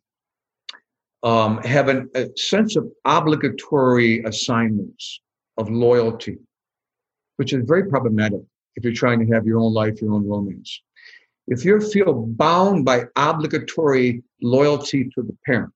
um, 1.24 1.60
have 1.60 1.88
an, 1.88 2.10
a 2.16 2.30
sense 2.36 2.76
of 2.76 2.92
obligatory 3.06 4.24
assignments 4.24 5.22
of 5.58 5.70
loyalty, 5.70 6.38
which 7.38 7.54
is 7.54 7.64
very 7.66 7.90
problematic 7.90 8.42
if 8.76 8.84
you're 8.84 8.94
trying 8.94 9.20
to 9.26 9.34
have 9.34 9.46
your 9.46 9.60
own 9.60 9.74
life, 9.74 10.02
your 10.02 10.14
own 10.14 10.28
romance. 10.28 10.82
If 11.48 11.66
you 11.66 11.80
feel 11.82 12.14
bound 12.14 12.86
by 12.86 13.06
obligatory 13.16 14.24
loyalty 14.42 15.06
to 15.16 15.22
the 15.22 15.36
parent, 15.46 15.74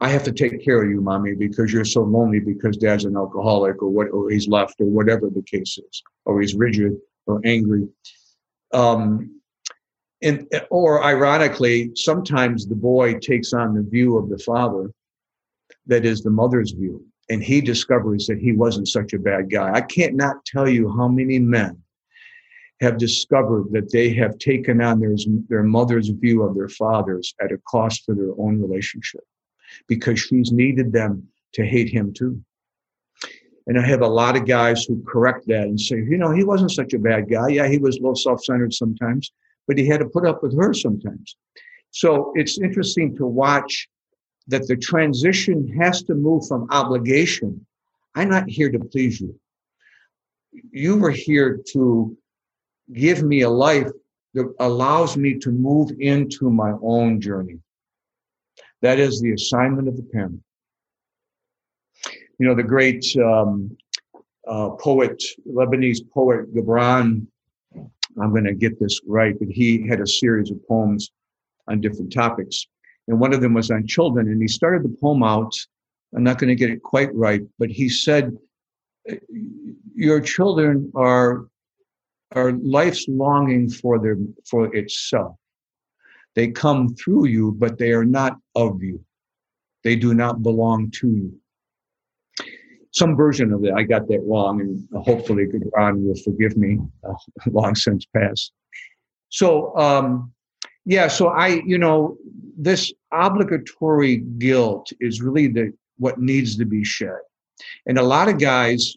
I 0.00 0.08
have 0.08 0.24
to 0.24 0.32
take 0.32 0.64
care 0.64 0.82
of 0.82 0.90
you, 0.90 1.00
mommy, 1.00 1.34
because 1.34 1.72
you're 1.72 1.84
so 1.84 2.02
lonely 2.02 2.40
because 2.40 2.76
dad's 2.76 3.04
an 3.04 3.16
alcoholic 3.16 3.82
or 3.82 3.88
what, 3.88 4.08
or 4.08 4.30
he's 4.30 4.48
left 4.48 4.80
or 4.80 4.86
whatever 4.86 5.30
the 5.30 5.42
case 5.42 5.78
is, 5.78 6.02
or 6.24 6.40
he's 6.40 6.54
rigid 6.54 6.96
or 7.26 7.40
angry. 7.44 7.86
Um, 8.74 9.40
and, 10.22 10.48
or 10.70 11.04
ironically, 11.04 11.92
sometimes 11.94 12.66
the 12.66 12.74
boy 12.74 13.18
takes 13.18 13.52
on 13.52 13.74
the 13.74 13.82
view 13.82 14.18
of 14.18 14.28
the 14.28 14.38
father 14.38 14.90
that 15.86 16.04
is 16.04 16.22
the 16.22 16.30
mother's 16.30 16.72
view. 16.72 17.04
And 17.30 17.42
he 17.42 17.60
discovers 17.60 18.26
that 18.26 18.38
he 18.38 18.52
wasn't 18.52 18.88
such 18.88 19.12
a 19.12 19.18
bad 19.18 19.50
guy. 19.50 19.72
I 19.72 19.80
can't 19.80 20.14
not 20.14 20.44
tell 20.44 20.68
you 20.68 20.92
how 20.96 21.08
many 21.08 21.38
men 21.38 21.82
have 22.80 22.98
discovered 22.98 23.66
that 23.70 23.92
they 23.92 24.12
have 24.12 24.38
taken 24.38 24.82
on 24.82 24.98
their, 24.98 25.14
their 25.48 25.62
mother's 25.62 26.08
view 26.08 26.42
of 26.42 26.54
their 26.56 26.68
fathers 26.68 27.32
at 27.40 27.52
a 27.52 27.58
cost 27.58 28.04
to 28.06 28.14
their 28.14 28.32
own 28.38 28.60
relationship 28.60 29.22
because 29.86 30.20
she's 30.20 30.50
needed 30.50 30.92
them 30.92 31.28
to 31.54 31.64
hate 31.64 31.88
him 31.88 32.12
too. 32.12 32.42
And 33.68 33.78
I 33.78 33.86
have 33.86 34.02
a 34.02 34.08
lot 34.08 34.36
of 34.36 34.46
guys 34.46 34.84
who 34.84 35.02
correct 35.06 35.46
that 35.46 35.62
and 35.62 35.80
say, 35.80 35.96
you 35.96 36.18
know, 36.18 36.32
he 36.32 36.42
wasn't 36.42 36.72
such 36.72 36.92
a 36.94 36.98
bad 36.98 37.30
guy. 37.30 37.48
Yeah, 37.48 37.68
he 37.68 37.78
was 37.78 37.96
a 37.96 38.00
little 38.00 38.16
self 38.16 38.42
centered 38.42 38.74
sometimes, 38.74 39.30
but 39.68 39.78
he 39.78 39.86
had 39.86 40.00
to 40.00 40.08
put 40.08 40.26
up 40.26 40.42
with 40.42 40.58
her 40.58 40.74
sometimes. 40.74 41.36
So 41.92 42.32
it's 42.34 42.60
interesting 42.60 43.16
to 43.16 43.26
watch 43.26 43.88
that 44.48 44.66
the 44.66 44.76
transition 44.76 45.68
has 45.80 46.02
to 46.04 46.14
move 46.14 46.46
from 46.46 46.66
obligation. 46.70 47.64
I'm 48.14 48.28
not 48.28 48.48
here 48.48 48.70
to 48.70 48.78
please 48.78 49.20
you. 49.20 49.38
You 50.70 50.98
were 50.98 51.10
here 51.10 51.60
to 51.72 52.16
give 52.92 53.22
me 53.22 53.42
a 53.42 53.50
life 53.50 53.88
that 54.34 54.52
allows 54.60 55.16
me 55.16 55.38
to 55.38 55.50
move 55.50 55.90
into 55.98 56.50
my 56.50 56.72
own 56.82 57.20
journey. 57.20 57.58
That 58.80 58.98
is 58.98 59.20
the 59.20 59.32
assignment 59.32 59.88
of 59.88 59.96
the 59.96 60.02
parent. 60.02 60.40
You 62.38 62.48
know, 62.48 62.54
the 62.54 62.62
great 62.62 63.04
um, 63.16 63.76
uh, 64.46 64.70
poet, 64.70 65.22
Lebanese 65.48 66.00
poet 66.10 66.52
Gibran, 66.54 67.26
I'm 68.20 68.30
going 68.30 68.44
to 68.44 68.54
get 68.54 68.78
this 68.78 69.00
right, 69.06 69.38
but 69.38 69.48
he 69.48 69.86
had 69.86 70.00
a 70.00 70.06
series 70.06 70.50
of 70.50 70.66
poems 70.66 71.10
on 71.68 71.80
different 71.80 72.12
topics. 72.12 72.66
And 73.08 73.18
one 73.18 73.32
of 73.32 73.40
them 73.40 73.54
was 73.54 73.70
on 73.70 73.86
children. 73.86 74.28
And 74.28 74.40
he 74.40 74.48
started 74.48 74.82
the 74.82 74.96
poem 75.00 75.22
out. 75.22 75.54
I'm 76.14 76.22
not 76.22 76.38
going 76.38 76.48
to 76.48 76.54
get 76.54 76.70
it 76.70 76.82
quite 76.82 77.14
right, 77.14 77.42
but 77.58 77.70
he 77.70 77.88
said, 77.88 78.36
Your 79.94 80.20
children 80.20 80.92
are, 80.94 81.46
are 82.32 82.52
life's 82.52 83.06
longing 83.08 83.70
for 83.70 83.98
their 83.98 84.18
for 84.44 84.74
itself. 84.74 85.36
They 86.34 86.48
come 86.48 86.94
through 86.94 87.26
you, 87.26 87.52
but 87.52 87.78
they 87.78 87.92
are 87.92 88.04
not 88.04 88.38
of 88.54 88.82
you. 88.82 89.04
They 89.84 89.96
do 89.96 90.14
not 90.14 90.42
belong 90.42 90.90
to 91.00 91.08
you. 91.08 91.34
Some 92.92 93.16
version 93.16 93.52
of 93.52 93.64
it, 93.64 93.72
I 93.74 93.84
got 93.84 94.06
that 94.08 94.20
wrong, 94.26 94.60
and 94.60 94.86
hopefully 95.02 95.46
Ron 95.74 96.04
will 96.04 96.16
forgive 96.16 96.56
me. 96.56 96.78
Uh, 97.08 97.14
long 97.50 97.74
since 97.74 98.04
passed. 98.04 98.52
So, 99.30 99.76
um, 99.78 100.32
yeah, 100.84 101.08
so 101.08 101.28
I, 101.28 101.62
you 101.64 101.78
know, 101.78 102.16
this 102.56 102.92
obligatory 103.12 104.18
guilt 104.38 104.90
is 105.00 105.20
really 105.20 105.48
the 105.48 105.72
what 105.98 106.18
needs 106.18 106.56
to 106.56 106.64
be 106.64 106.84
shed. 106.84 107.18
And 107.86 107.98
a 107.98 108.02
lot 108.02 108.28
of 108.28 108.38
guys 108.38 108.96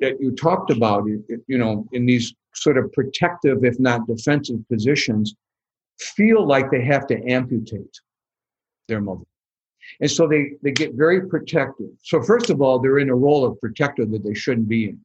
that 0.00 0.20
you 0.20 0.32
talked 0.32 0.70
about, 0.70 1.04
you 1.06 1.58
know, 1.58 1.86
in 1.92 2.06
these 2.06 2.34
sort 2.54 2.78
of 2.78 2.92
protective, 2.92 3.64
if 3.64 3.78
not 3.78 4.06
defensive 4.06 4.60
positions, 4.68 5.34
feel 5.98 6.46
like 6.46 6.70
they 6.70 6.84
have 6.84 7.06
to 7.08 7.30
amputate 7.30 8.00
their 8.88 9.00
mother. 9.00 9.24
And 10.00 10.10
so 10.10 10.28
they, 10.28 10.52
they 10.62 10.70
get 10.70 10.94
very 10.94 11.28
protective. 11.28 11.90
So, 12.02 12.22
first 12.22 12.50
of 12.50 12.60
all, 12.60 12.78
they're 12.78 12.98
in 12.98 13.10
a 13.10 13.14
role 13.14 13.44
of 13.44 13.58
protector 13.60 14.04
that 14.06 14.22
they 14.22 14.34
shouldn't 14.34 14.68
be 14.68 14.84
in. 14.84 15.00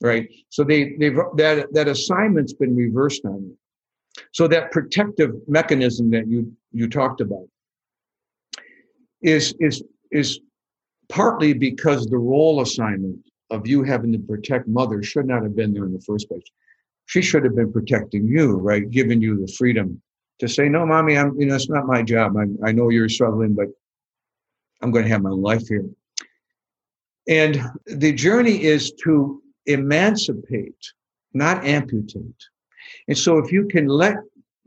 Right? 0.00 0.28
So 0.50 0.62
they 0.62 0.94
they've 0.98 1.16
that 1.36 1.72
that 1.72 1.88
assignment's 1.88 2.52
been 2.52 2.76
reversed 2.76 3.24
on 3.24 3.32
them. 3.32 3.58
So 4.32 4.48
that 4.48 4.72
protective 4.72 5.32
mechanism 5.46 6.10
that 6.10 6.26
you 6.26 6.52
you 6.72 6.88
talked 6.88 7.20
about 7.20 7.46
is 9.22 9.54
is 9.60 9.82
is 10.10 10.40
partly 11.08 11.52
because 11.52 12.06
the 12.06 12.18
role 12.18 12.60
assignment 12.60 13.18
of 13.50 13.66
you 13.66 13.82
having 13.82 14.12
to 14.12 14.18
protect 14.18 14.66
mother 14.66 15.02
should 15.02 15.26
not 15.26 15.42
have 15.42 15.54
been 15.54 15.72
there 15.72 15.84
in 15.84 15.92
the 15.92 16.00
first 16.00 16.28
place. 16.28 16.42
She 17.06 17.22
should 17.22 17.44
have 17.44 17.54
been 17.54 17.72
protecting 17.72 18.26
you, 18.26 18.56
right? 18.56 18.90
Giving 18.90 19.20
you 19.22 19.40
the 19.40 19.52
freedom 19.52 20.02
to 20.40 20.48
say, 20.48 20.68
no, 20.68 20.84
mommy, 20.84 21.16
I'm, 21.16 21.38
you 21.40 21.46
know, 21.46 21.54
it's 21.54 21.68
not 21.68 21.86
my 21.86 22.02
job. 22.02 22.36
I, 22.36 22.68
I 22.68 22.72
know 22.72 22.88
you're 22.88 23.08
struggling, 23.08 23.54
but 23.54 23.68
I'm 24.82 24.90
going 24.90 25.04
to 25.04 25.10
have 25.10 25.22
my 25.22 25.30
own 25.30 25.42
life 25.42 25.68
here. 25.68 25.88
And 27.28 27.62
the 27.86 28.12
journey 28.12 28.62
is 28.62 28.92
to 29.04 29.42
emancipate, 29.66 30.74
not 31.32 31.64
amputate. 31.64 32.44
And 33.08 33.16
so 33.16 33.38
if 33.38 33.52
you 33.52 33.66
can 33.66 33.86
let 33.86 34.16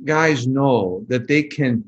guys 0.06 0.48
know 0.48 1.06
that 1.10 1.28
they 1.28 1.44
can 1.44 1.84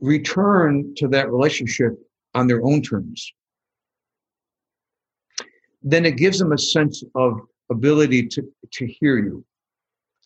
return 0.00 0.94
to 0.96 1.08
that 1.08 1.30
relationship 1.30 1.92
on 2.34 2.46
their 2.46 2.64
own 2.64 2.82
terms, 2.82 3.32
then 5.82 6.06
it 6.06 6.16
gives 6.16 6.38
them 6.38 6.52
a 6.52 6.58
sense 6.58 7.02
of 7.14 7.40
ability 7.70 8.26
to, 8.28 8.42
to 8.72 8.86
hear 8.86 9.18
you. 9.18 9.44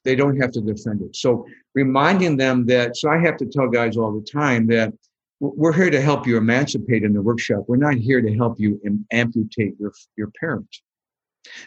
They 0.05 0.15
don't 0.15 0.41
have 0.41 0.53
to 0.53 0.61
defend 0.61 1.03
it. 1.03 1.17
So 1.17 1.47
reminding 1.75 2.37
them 2.37 2.67
that, 2.67 2.97
so 2.97 3.11
I 3.11 3.19
have 3.19 3.37
to 3.39 3.47
tell 3.47 3.69
guys 3.69 3.97
all 3.97 4.13
the 4.13 4.27
time 4.27 4.67
that 4.69 4.93
we're 5.41 5.73
here 5.73 5.91
to 5.91 6.01
help 6.01 6.27
you 6.27 6.37
emancipate 6.37 7.03
in 7.03 7.13
the 7.13 7.21
workshop. 7.21 7.65
We're 7.67 7.77
not 7.77 7.95
here 7.95 8.23
to 8.23 8.35
help 8.35 8.59
you 8.59 8.81
amputate 9.13 9.75
your, 9.79 9.93
your 10.17 10.31
parent. 10.39 10.69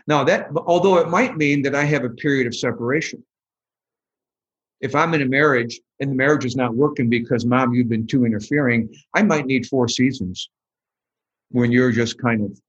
Now 0.07 0.23
that, 0.23 0.49
although 0.55 0.97
it 0.97 1.09
might 1.09 1.37
mean 1.37 1.61
that 1.63 1.75
I 1.75 1.83
have 1.83 2.03
a 2.03 2.09
period 2.09 2.47
of 2.47 2.55
separation, 2.55 3.23
if 4.81 4.95
I'm 4.95 5.13
in 5.13 5.21
a 5.21 5.25
marriage 5.25 5.79
and 5.99 6.11
the 6.11 6.15
marriage 6.15 6.45
is 6.45 6.55
not 6.55 6.75
working 6.75 7.09
because 7.09 7.45
mom, 7.45 7.73
you've 7.73 7.89
been 7.89 8.07
too 8.07 8.25
interfering, 8.25 8.93
I 9.13 9.23
might 9.23 9.45
need 9.45 9.65
four 9.65 9.87
seasons 9.87 10.49
when 11.49 11.71
you're 11.71 11.91
just 11.91 12.17
kind 12.21 12.43
of, 12.43 12.59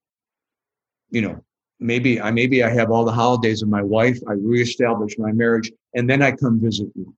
you 1.11 1.23
know, 1.23 1.45
maybe 1.79 2.21
I 2.21 2.31
maybe 2.31 2.63
I 2.63 2.71
have 2.71 2.91
all 2.91 3.05
the 3.05 3.13
holidays 3.13 3.63
of 3.63 3.69
my 3.69 3.83
wife, 3.83 4.19
I 4.29 4.33
reestablish 4.33 5.19
my 5.19 5.33
marriage, 5.33 5.71
and 5.95 6.09
then 6.09 6.23
I 6.23 6.33
come 6.33 6.61
visit 6.61 6.89
you 6.95 7.15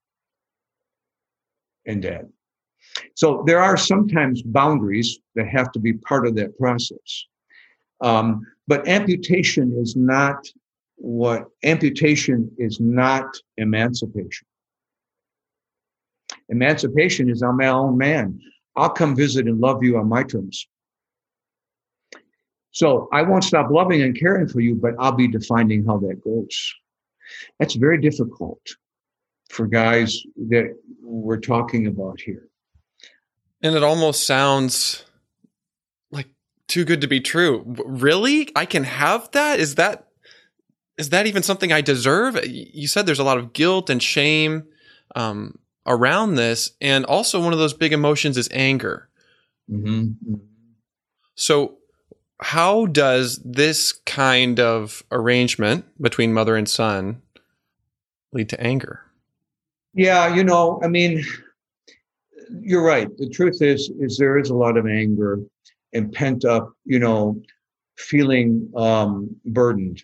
and 1.86 2.02
dad. 2.02 2.28
So 3.14 3.42
there 3.46 3.60
are 3.60 3.76
sometimes 3.76 4.42
boundaries 4.42 5.18
that 5.34 5.48
have 5.48 5.72
to 5.72 5.78
be 5.78 5.94
part 5.94 6.26
of 6.26 6.34
that 6.36 6.56
process. 6.58 7.26
Um, 8.00 8.46
but 8.66 8.86
amputation 8.88 9.76
is 9.78 9.96
not 9.96 10.46
what 10.96 11.46
amputation 11.64 12.50
is 12.58 12.80
not 12.80 13.26
emancipation. 13.56 14.46
Emancipation 16.52 17.30
is 17.30 17.42
I'm 17.42 17.56
my 17.56 17.68
own 17.68 17.96
man. 17.96 18.38
I'll 18.76 18.90
come 18.90 19.16
visit 19.16 19.46
and 19.46 19.58
love 19.58 19.82
you 19.82 19.96
on 19.96 20.08
my 20.08 20.22
terms. 20.22 20.68
So 22.70 23.08
I 23.12 23.22
won't 23.22 23.44
stop 23.44 23.70
loving 23.70 24.02
and 24.02 24.18
caring 24.18 24.46
for 24.46 24.60
you, 24.60 24.74
but 24.74 24.92
I'll 24.98 25.12
be 25.12 25.28
defining 25.28 25.84
how 25.84 25.98
that 25.98 26.22
goes. 26.22 26.74
That's 27.58 27.74
very 27.74 27.98
difficult 27.98 28.60
for 29.48 29.66
guys 29.66 30.22
that 30.48 30.76
we're 31.02 31.40
talking 31.40 31.86
about 31.86 32.20
here. 32.20 32.48
And 33.62 33.74
it 33.74 33.82
almost 33.82 34.26
sounds 34.26 35.04
like 36.10 36.28
too 36.68 36.84
good 36.84 37.00
to 37.00 37.06
be 37.06 37.20
true. 37.20 37.62
Really? 37.86 38.50
I 38.54 38.66
can 38.66 38.84
have 38.84 39.30
that? 39.32 39.58
Is 39.58 39.76
that 39.76 40.08
is 40.98 41.08
that 41.08 41.26
even 41.26 41.42
something 41.42 41.72
I 41.72 41.80
deserve? 41.80 42.38
You 42.46 42.86
said 42.86 43.06
there's 43.06 43.18
a 43.18 43.24
lot 43.24 43.38
of 43.38 43.54
guilt 43.54 43.88
and 43.88 44.02
shame 44.02 44.64
um, 45.14 45.58
around 45.86 46.34
this. 46.34 46.72
And 46.80 47.04
also, 47.04 47.40
one 47.40 47.52
of 47.52 47.58
those 47.58 47.74
big 47.74 47.92
emotions 47.92 48.36
is 48.36 48.48
anger. 48.52 49.08
Mm-hmm. 49.70 50.34
So, 51.34 51.78
how 52.40 52.86
does 52.86 53.40
this 53.44 53.92
kind 53.92 54.58
of 54.58 55.02
arrangement 55.12 55.84
between 56.00 56.32
mother 56.32 56.56
and 56.56 56.68
son 56.68 57.22
lead 58.32 58.48
to 58.48 58.60
anger? 58.60 59.00
Yeah, 59.94 60.34
you 60.34 60.42
know, 60.42 60.80
I 60.82 60.88
mean, 60.88 61.24
you're 62.60 62.84
right. 62.84 63.08
The 63.18 63.28
truth 63.28 63.60
is, 63.60 63.90
is 64.00 64.16
there 64.16 64.38
is 64.38 64.50
a 64.50 64.54
lot 64.54 64.76
of 64.76 64.86
anger 64.86 65.38
and 65.92 66.12
pent 66.12 66.44
up, 66.44 66.72
you 66.84 66.98
know, 66.98 67.40
feeling 67.96 68.70
um, 68.74 69.34
burdened. 69.44 70.02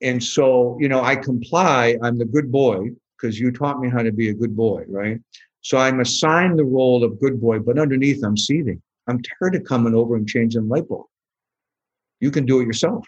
And 0.00 0.22
so, 0.22 0.76
you 0.80 0.88
know, 0.88 1.02
I 1.02 1.16
comply. 1.16 1.96
I'm 2.02 2.18
the 2.18 2.24
good 2.24 2.52
boy 2.52 2.90
because 3.18 3.38
you 3.38 3.50
taught 3.50 3.80
me 3.80 3.88
how 3.88 4.02
to 4.02 4.12
be 4.12 4.28
a 4.28 4.34
good 4.34 4.56
boy, 4.56 4.84
right? 4.88 5.20
So 5.60 5.78
I'm 5.78 6.00
assigned 6.00 6.58
the 6.58 6.64
role 6.64 7.04
of 7.04 7.20
good 7.20 7.40
boy, 7.40 7.58
but 7.58 7.78
underneath 7.78 8.22
I'm 8.24 8.36
seething. 8.36 8.80
I'm 9.08 9.20
tired 9.22 9.54
of 9.56 9.64
coming 9.64 9.94
over 9.94 10.16
and 10.16 10.28
changing 10.28 10.68
light 10.68 10.88
bulb. 10.88 11.06
You 12.20 12.30
can 12.30 12.46
do 12.46 12.60
it 12.60 12.66
yourself. 12.66 13.06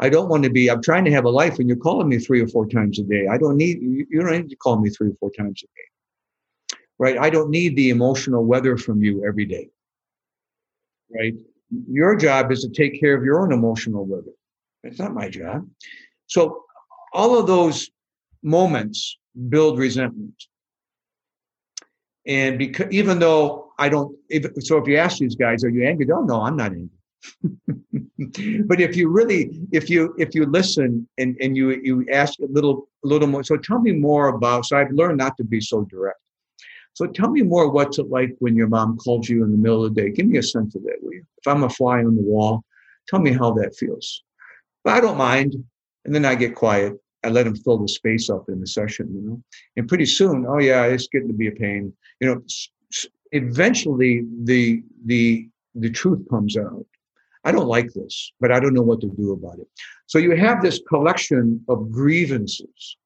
I 0.00 0.08
don't 0.08 0.28
want 0.28 0.44
to 0.44 0.50
be, 0.50 0.70
I'm 0.70 0.82
trying 0.82 1.04
to 1.04 1.12
have 1.12 1.24
a 1.24 1.30
life 1.30 1.58
and 1.58 1.68
you're 1.68 1.76
calling 1.76 2.08
me 2.08 2.18
three 2.18 2.40
or 2.40 2.48
four 2.48 2.66
times 2.66 2.98
a 2.98 3.02
day. 3.02 3.28
I 3.28 3.38
don't 3.38 3.56
need, 3.56 3.80
you 3.82 4.20
don't 4.20 4.32
need 4.32 4.50
to 4.50 4.56
call 4.56 4.80
me 4.80 4.90
three 4.90 5.10
or 5.10 5.14
four 5.20 5.30
times 5.30 5.62
a 5.62 5.66
day. 5.66 6.78
Right? 6.98 7.18
I 7.18 7.30
don't 7.30 7.50
need 7.50 7.76
the 7.76 7.90
emotional 7.90 8.44
weather 8.44 8.76
from 8.76 9.02
you 9.02 9.24
every 9.26 9.44
day. 9.44 9.68
Right? 11.14 11.34
Your 11.88 12.16
job 12.16 12.50
is 12.52 12.62
to 12.62 12.70
take 12.70 12.98
care 13.00 13.14
of 13.16 13.24
your 13.24 13.42
own 13.42 13.52
emotional 13.52 14.04
weather. 14.04 14.32
It's 14.82 14.98
not 14.98 15.14
my 15.14 15.28
job. 15.28 15.68
So 16.26 16.64
all 17.12 17.38
of 17.38 17.46
those 17.46 17.90
moments 18.42 19.18
build 19.48 19.78
resentment. 19.78 20.44
And 22.26 22.58
because 22.58 22.86
even 22.90 23.18
though 23.18 23.72
I 23.78 23.88
don't. 23.88 24.16
If, 24.28 24.46
so 24.64 24.78
if 24.78 24.86
you 24.86 24.96
ask 24.96 25.18
these 25.18 25.34
guys, 25.34 25.64
"Are 25.64 25.68
you 25.68 25.86
angry?" 25.86 26.06
Don't. 26.06 26.26
No, 26.26 26.40
I'm 26.42 26.56
not 26.56 26.72
angry. 26.72 26.88
but 28.66 28.80
if 28.80 28.96
you 28.96 29.08
really, 29.08 29.60
if 29.72 29.90
you 29.90 30.14
if 30.18 30.34
you 30.34 30.46
listen 30.46 31.08
and 31.18 31.36
and 31.40 31.56
you 31.56 31.70
you 31.82 32.06
ask 32.12 32.38
a 32.38 32.46
little 32.46 32.88
a 33.04 33.08
little 33.08 33.26
more. 33.26 33.42
So 33.42 33.56
tell 33.56 33.80
me 33.80 33.92
more 33.92 34.28
about. 34.28 34.66
So 34.66 34.78
I've 34.78 34.92
learned 34.92 35.18
not 35.18 35.36
to 35.38 35.44
be 35.44 35.60
so 35.60 35.82
direct. 35.82 36.20
So 36.94 37.06
tell 37.06 37.30
me 37.30 37.42
more. 37.42 37.70
What's 37.70 37.98
it 37.98 38.08
like 38.08 38.36
when 38.38 38.54
your 38.54 38.68
mom 38.68 38.98
calls 38.98 39.28
you 39.28 39.42
in 39.42 39.50
the 39.50 39.58
middle 39.58 39.84
of 39.84 39.94
the 39.94 40.02
day? 40.02 40.10
Give 40.10 40.26
me 40.26 40.38
a 40.38 40.42
sense 40.42 40.76
of 40.76 40.84
that, 40.84 40.98
will 41.02 41.14
you? 41.14 41.24
If 41.38 41.46
I'm 41.48 41.64
a 41.64 41.70
fly 41.70 42.04
on 42.04 42.14
the 42.14 42.22
wall, 42.22 42.62
tell 43.08 43.18
me 43.18 43.32
how 43.32 43.50
that 43.54 43.74
feels. 43.74 44.22
But 44.84 44.94
I 44.94 45.00
don't 45.00 45.16
mind. 45.16 45.56
And 46.04 46.14
then 46.14 46.24
I 46.24 46.34
get 46.34 46.54
quiet. 46.54 46.94
I 47.24 47.28
let 47.28 47.46
him 47.46 47.56
fill 47.56 47.78
the 47.78 47.88
space 47.88 48.28
up 48.30 48.48
in 48.48 48.60
the 48.60 48.66
session, 48.66 49.08
you 49.14 49.22
know. 49.22 49.42
And 49.76 49.88
pretty 49.88 50.06
soon, 50.06 50.46
oh 50.48 50.58
yeah, 50.58 50.84
it's 50.84 51.08
getting 51.08 51.28
to 51.28 51.34
be 51.34 51.48
a 51.48 51.52
pain. 51.52 51.92
You 52.20 52.34
know, 52.34 52.42
eventually 53.32 54.24
the 54.44 54.82
the 55.06 55.48
the 55.74 55.90
truth 55.90 56.28
comes 56.28 56.56
out. 56.56 56.86
I 57.44 57.52
don't 57.52 57.66
like 57.66 57.92
this, 57.92 58.32
but 58.40 58.52
I 58.52 58.60
don't 58.60 58.74
know 58.74 58.82
what 58.82 59.00
to 59.00 59.08
do 59.08 59.32
about 59.32 59.58
it. 59.58 59.66
So 60.06 60.18
you 60.18 60.36
have 60.36 60.62
this 60.62 60.80
collection 60.88 61.64
of 61.68 61.90
grievances. 61.90 62.96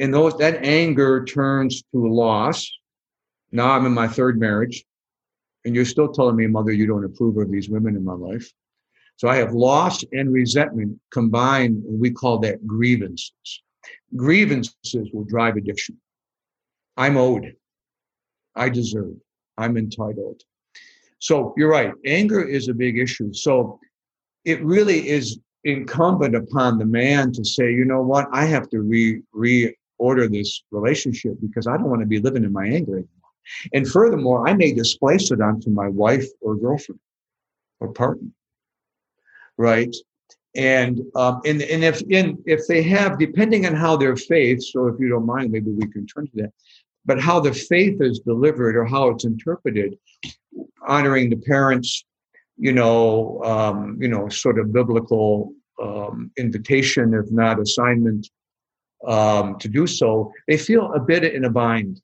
And 0.00 0.12
those 0.12 0.36
that 0.38 0.64
anger 0.64 1.24
turns 1.24 1.82
to 1.92 2.12
loss. 2.12 2.70
Now 3.52 3.72
I'm 3.72 3.84
in 3.84 3.92
my 3.92 4.08
third 4.08 4.40
marriage, 4.40 4.84
and 5.64 5.74
you're 5.74 5.84
still 5.84 6.10
telling 6.10 6.36
me, 6.36 6.46
mother, 6.46 6.72
you 6.72 6.86
don't 6.86 7.04
approve 7.04 7.36
of 7.36 7.50
these 7.50 7.68
women 7.68 7.94
in 7.94 8.04
my 8.04 8.14
life. 8.14 8.50
So 9.16 9.28
I 9.28 9.36
have 9.36 9.52
loss 9.52 10.04
and 10.12 10.32
resentment 10.32 10.98
combined, 11.12 11.84
and 11.84 12.00
we 12.00 12.10
call 12.10 12.38
that 12.40 12.66
grievances. 12.66 13.62
Grievances 14.16 15.10
will 15.12 15.24
drive 15.24 15.56
addiction. 15.56 15.96
I'm 16.96 17.16
owed. 17.16 17.54
I 18.54 18.68
deserve. 18.68 19.14
I'm 19.56 19.76
entitled. 19.76 20.42
So 21.18 21.54
you're 21.56 21.70
right. 21.70 21.92
Anger 22.04 22.42
is 22.42 22.68
a 22.68 22.74
big 22.74 22.98
issue. 22.98 23.32
So 23.32 23.78
it 24.44 24.62
really 24.64 25.08
is 25.08 25.38
incumbent 25.64 26.34
upon 26.34 26.78
the 26.78 26.84
man 26.84 27.32
to 27.32 27.44
say, 27.44 27.72
you 27.72 27.84
know 27.84 28.02
what, 28.02 28.26
I 28.32 28.44
have 28.46 28.68
to 28.70 28.80
re 28.80 29.22
reorder 29.34 30.30
this 30.30 30.64
relationship 30.70 31.34
because 31.40 31.66
I 31.66 31.76
don't 31.76 31.88
want 31.88 32.00
to 32.00 32.06
be 32.06 32.18
living 32.18 32.44
in 32.44 32.52
my 32.52 32.66
anger 32.66 32.94
anymore. 32.94 33.06
And 33.72 33.88
furthermore, 33.88 34.48
I 34.48 34.54
may 34.54 34.72
displace 34.72 35.30
it 35.30 35.40
onto 35.40 35.70
my 35.70 35.88
wife 35.88 36.26
or 36.40 36.56
girlfriend 36.56 37.00
or 37.80 37.92
partner. 37.92 38.28
Right. 39.58 39.94
And 40.54 41.00
um, 41.14 41.40
and 41.46 41.62
and 41.62 41.82
if 41.82 42.02
in 42.02 42.42
if 42.44 42.66
they 42.66 42.82
have, 42.82 43.18
depending 43.18 43.66
on 43.66 43.74
how 43.74 43.96
their 43.96 44.16
faith, 44.16 44.62
so 44.62 44.86
if 44.86 45.00
you 45.00 45.08
don't 45.08 45.24
mind, 45.24 45.50
maybe 45.50 45.70
we 45.70 45.86
can 45.86 46.06
turn 46.06 46.26
to 46.26 46.32
that 46.42 46.52
but 47.04 47.20
how 47.20 47.40
the 47.40 47.52
faith 47.52 48.00
is 48.00 48.20
delivered 48.20 48.76
or 48.76 48.84
how 48.84 49.08
it's 49.08 49.24
interpreted, 49.24 49.98
honoring 50.86 51.30
the 51.30 51.36
parents, 51.36 52.04
you 52.56 52.72
know, 52.72 53.42
um, 53.42 53.98
you 54.00 54.08
know, 54.08 54.28
sort 54.28 54.58
of 54.58 54.72
biblical 54.72 55.52
um, 55.82 56.30
invitation, 56.36 57.14
if 57.14 57.30
not 57.30 57.60
assignment, 57.60 58.28
um, 59.06 59.58
to 59.58 59.68
do 59.68 59.86
so, 59.86 60.32
they 60.46 60.56
feel 60.56 60.92
a 60.92 61.00
bit 61.00 61.24
in 61.24 61.44
a 61.44 61.50
bind. 61.50 62.00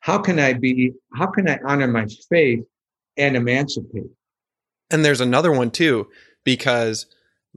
How 0.00 0.18
can 0.18 0.38
I 0.38 0.52
be? 0.52 0.92
How 1.14 1.26
can 1.26 1.48
I 1.48 1.58
honor 1.64 1.88
my 1.88 2.06
faith 2.28 2.64
and 3.16 3.36
emancipate? 3.36 4.10
And 4.90 5.04
there's 5.04 5.22
another 5.22 5.50
one 5.50 5.70
too, 5.70 6.08
because 6.46 7.06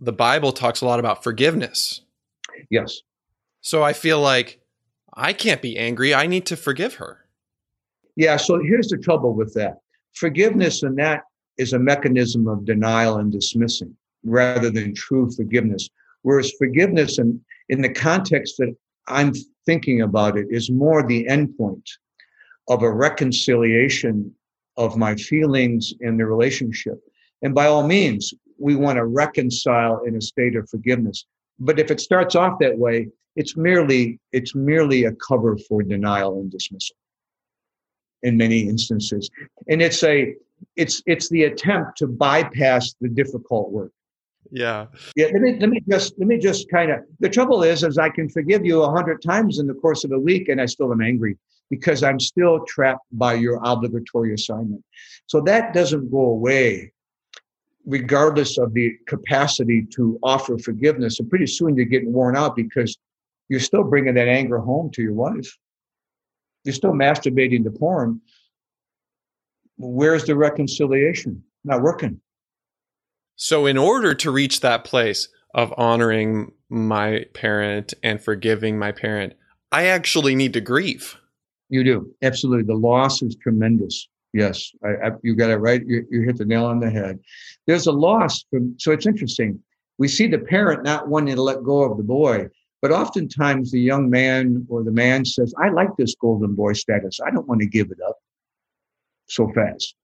the 0.02 0.12
Bible 0.12 0.52
talks 0.52 0.82
a 0.82 0.86
lot 0.86 1.00
about 1.00 1.24
forgiveness. 1.24 2.02
Yes. 2.70 3.02
So 3.62 3.84
I 3.84 3.94
feel 3.94 4.20
like 4.20 4.60
I 5.14 5.32
can't 5.32 5.62
be 5.62 5.78
angry. 5.78 6.14
I 6.14 6.28
need 6.28 6.46
to 6.48 6.58
forgive 6.58 6.96
her. 6.96 7.26
Yeah. 8.18 8.36
So 8.36 8.60
here's 8.62 8.90
the 8.90 8.98
trouble 8.98 9.34
with 9.34 9.54
that 9.54 9.78
forgiveness, 10.14 10.84
and 10.84 10.98
that 10.98 11.22
is 11.58 11.72
a 11.72 11.80
mechanism 11.80 12.48
of 12.48 12.66
denial 12.66 13.18
and 13.18 13.32
dismissing 13.32 13.96
rather 14.26 14.70
than 14.70 14.94
true 14.94 15.30
forgiveness. 15.32 15.90
Whereas 16.24 16.52
forgiveness, 16.58 17.20
and 17.20 17.40
in 17.70 17.82
the 17.82 17.94
context 17.94 18.56
that 18.58 18.76
I'm 19.08 19.34
thinking 19.66 20.02
about 20.02 20.38
it, 20.38 20.48
is 20.50 20.70
more 20.72 21.06
the 21.06 21.26
endpoint 21.30 21.86
of 22.68 22.82
a 22.82 22.92
reconciliation 22.92 24.34
of 24.78 24.98
my 24.98 25.16
feelings 25.16 25.94
in 26.02 26.18
the 26.18 26.26
relationship. 26.26 27.00
And 27.42 27.54
by 27.54 27.68
all 27.68 27.88
means, 27.88 28.34
we 28.60 28.76
want 28.76 28.98
to 28.98 29.06
reconcile 29.06 30.02
in 30.06 30.16
a 30.16 30.22
state 30.22 30.56
of 30.56 30.70
forgiveness. 30.70 31.26
But 31.60 31.80
if 31.80 31.92
it 31.92 32.00
starts 32.00 32.36
off 32.36 32.60
that 32.60 32.78
way, 32.78 33.10
it's 33.36 33.56
merely 33.56 34.20
it's 34.32 34.56
merely 34.56 35.06
a 35.06 35.14
cover 35.14 35.58
for 35.58 35.84
denial 35.84 36.40
and 36.40 36.52
dismissal 36.52 36.96
in 38.24 38.38
many 38.38 38.62
instances. 38.62 39.30
And 39.68 39.82
it's 39.82 40.04
a 40.04 40.36
it's 40.76 41.02
it's 41.06 41.30
the 41.30 41.44
attempt 41.44 41.98
to 42.00 42.08
bypass 42.08 42.96
the 43.02 43.10
difficult 43.10 43.72
work. 43.72 43.92
Yeah. 44.52 44.88
Yeah 45.16 45.28
let 45.28 45.42
me 45.42 45.58
let 45.60 45.70
me 45.70 45.82
just 45.88 46.14
let 46.18 46.28
me 46.28 46.38
just 46.38 46.70
kind 46.70 46.92
of 46.92 47.00
the 47.20 47.30
trouble 47.30 47.62
is 47.62 47.84
is 47.84 47.98
i 47.98 48.10
can 48.10 48.28
forgive 48.30 48.66
you 48.66 48.82
a 48.82 48.92
hundred 48.92 49.22
times 49.22 49.60
in 49.60 49.68
the 49.68 49.76
course 49.76 50.04
of 50.04 50.12
a 50.12 50.20
week 50.20 50.50
and 50.50 50.60
i 50.60 50.66
still 50.66 50.92
am 50.92 51.02
angry 51.02 51.38
because 51.70 52.02
i'm 52.04 52.20
still 52.20 52.66
trapped 52.66 53.06
by 53.12 53.34
your 53.34 53.60
obligatory 53.64 54.34
assignment. 54.34 54.84
So 55.28 55.42
that 55.42 55.74
doesn't 55.74 56.10
go 56.10 56.22
away 56.22 56.94
regardless 57.86 58.58
of 58.58 58.74
the 58.74 58.94
capacity 59.08 59.86
to 59.92 60.20
offer 60.22 60.58
forgiveness 60.58 61.20
and 61.20 61.30
pretty 61.30 61.48
soon 61.48 61.76
you're 61.76 61.86
getting 61.86 62.14
worn 62.14 62.36
out 62.36 62.56
because 62.56 62.98
you're 63.48 63.60
still 63.60 63.84
bringing 63.84 64.14
that 64.14 64.28
anger 64.28 64.60
home 64.60 64.92
to 64.92 65.02
your 65.02 65.14
wife. 65.14 65.58
You're 66.64 66.74
still 66.74 66.92
masturbating 66.92 67.64
to 67.64 67.72
porn. 67.72 68.22
Where's 69.78 70.26
the 70.26 70.36
reconciliation? 70.36 71.44
Not 71.64 71.82
working. 71.82 72.20
So, 73.36 73.66
in 73.66 73.78
order 73.78 74.14
to 74.16 74.32
reach 74.32 74.60
that 74.60 74.84
place 74.84 75.30
of 75.56 75.74
honoring 75.78 76.52
my 76.70 77.26
parent 77.34 77.94
and 78.04 78.22
forgiving 78.22 78.78
my 78.78 78.92
parent, 78.92 79.34
I 79.72 79.86
actually 79.86 80.36
need 80.36 80.54
to 80.54 80.62
grieve. 80.62 81.16
You 81.70 81.84
do. 81.84 82.14
Absolutely. 82.22 82.66
The 82.66 82.80
loss 82.80 83.22
is 83.22 83.36
tremendous. 83.36 84.08
Yes, 84.34 84.72
I, 84.84 85.08
I, 85.08 85.12
you 85.24 85.36
got 85.36 85.50
it 85.50 85.58
right. 85.58 85.82
You, 85.86 86.06
you 86.12 86.22
hit 86.22 86.38
the 86.38 86.46
nail 86.46 86.66
on 86.66 86.80
the 86.80 86.90
head. 86.90 87.20
There's 87.66 87.88
a 87.88 87.92
loss. 87.92 88.46
From, 88.50 88.76
so 88.78 88.92
it's 88.92 89.08
interesting. 89.08 89.60
We 89.98 90.08
see 90.08 90.28
the 90.28 90.40
parent 90.40 90.84
not 90.84 91.08
wanting 91.08 91.36
to 91.36 91.42
let 91.42 91.64
go 91.64 91.84
of 91.84 91.98
the 91.98 92.04
boy, 92.04 92.48
but 92.82 92.92
oftentimes 92.92 93.72
the 93.72 93.82
young 93.82 94.10
man 94.10 94.66
or 94.70 94.84
the 94.84 94.92
man 94.92 95.26
says, 95.26 95.54
I 95.62 95.70
like 95.70 95.90
this 95.98 96.16
golden 96.16 96.54
boy 96.54 96.74
status. 96.74 97.20
I 97.26 97.32
don't 97.32 97.48
want 97.48 97.62
to 97.62 97.68
give 97.68 97.92
it 97.92 97.98
up 98.08 98.18
so 99.28 99.52
fast. 99.54 99.96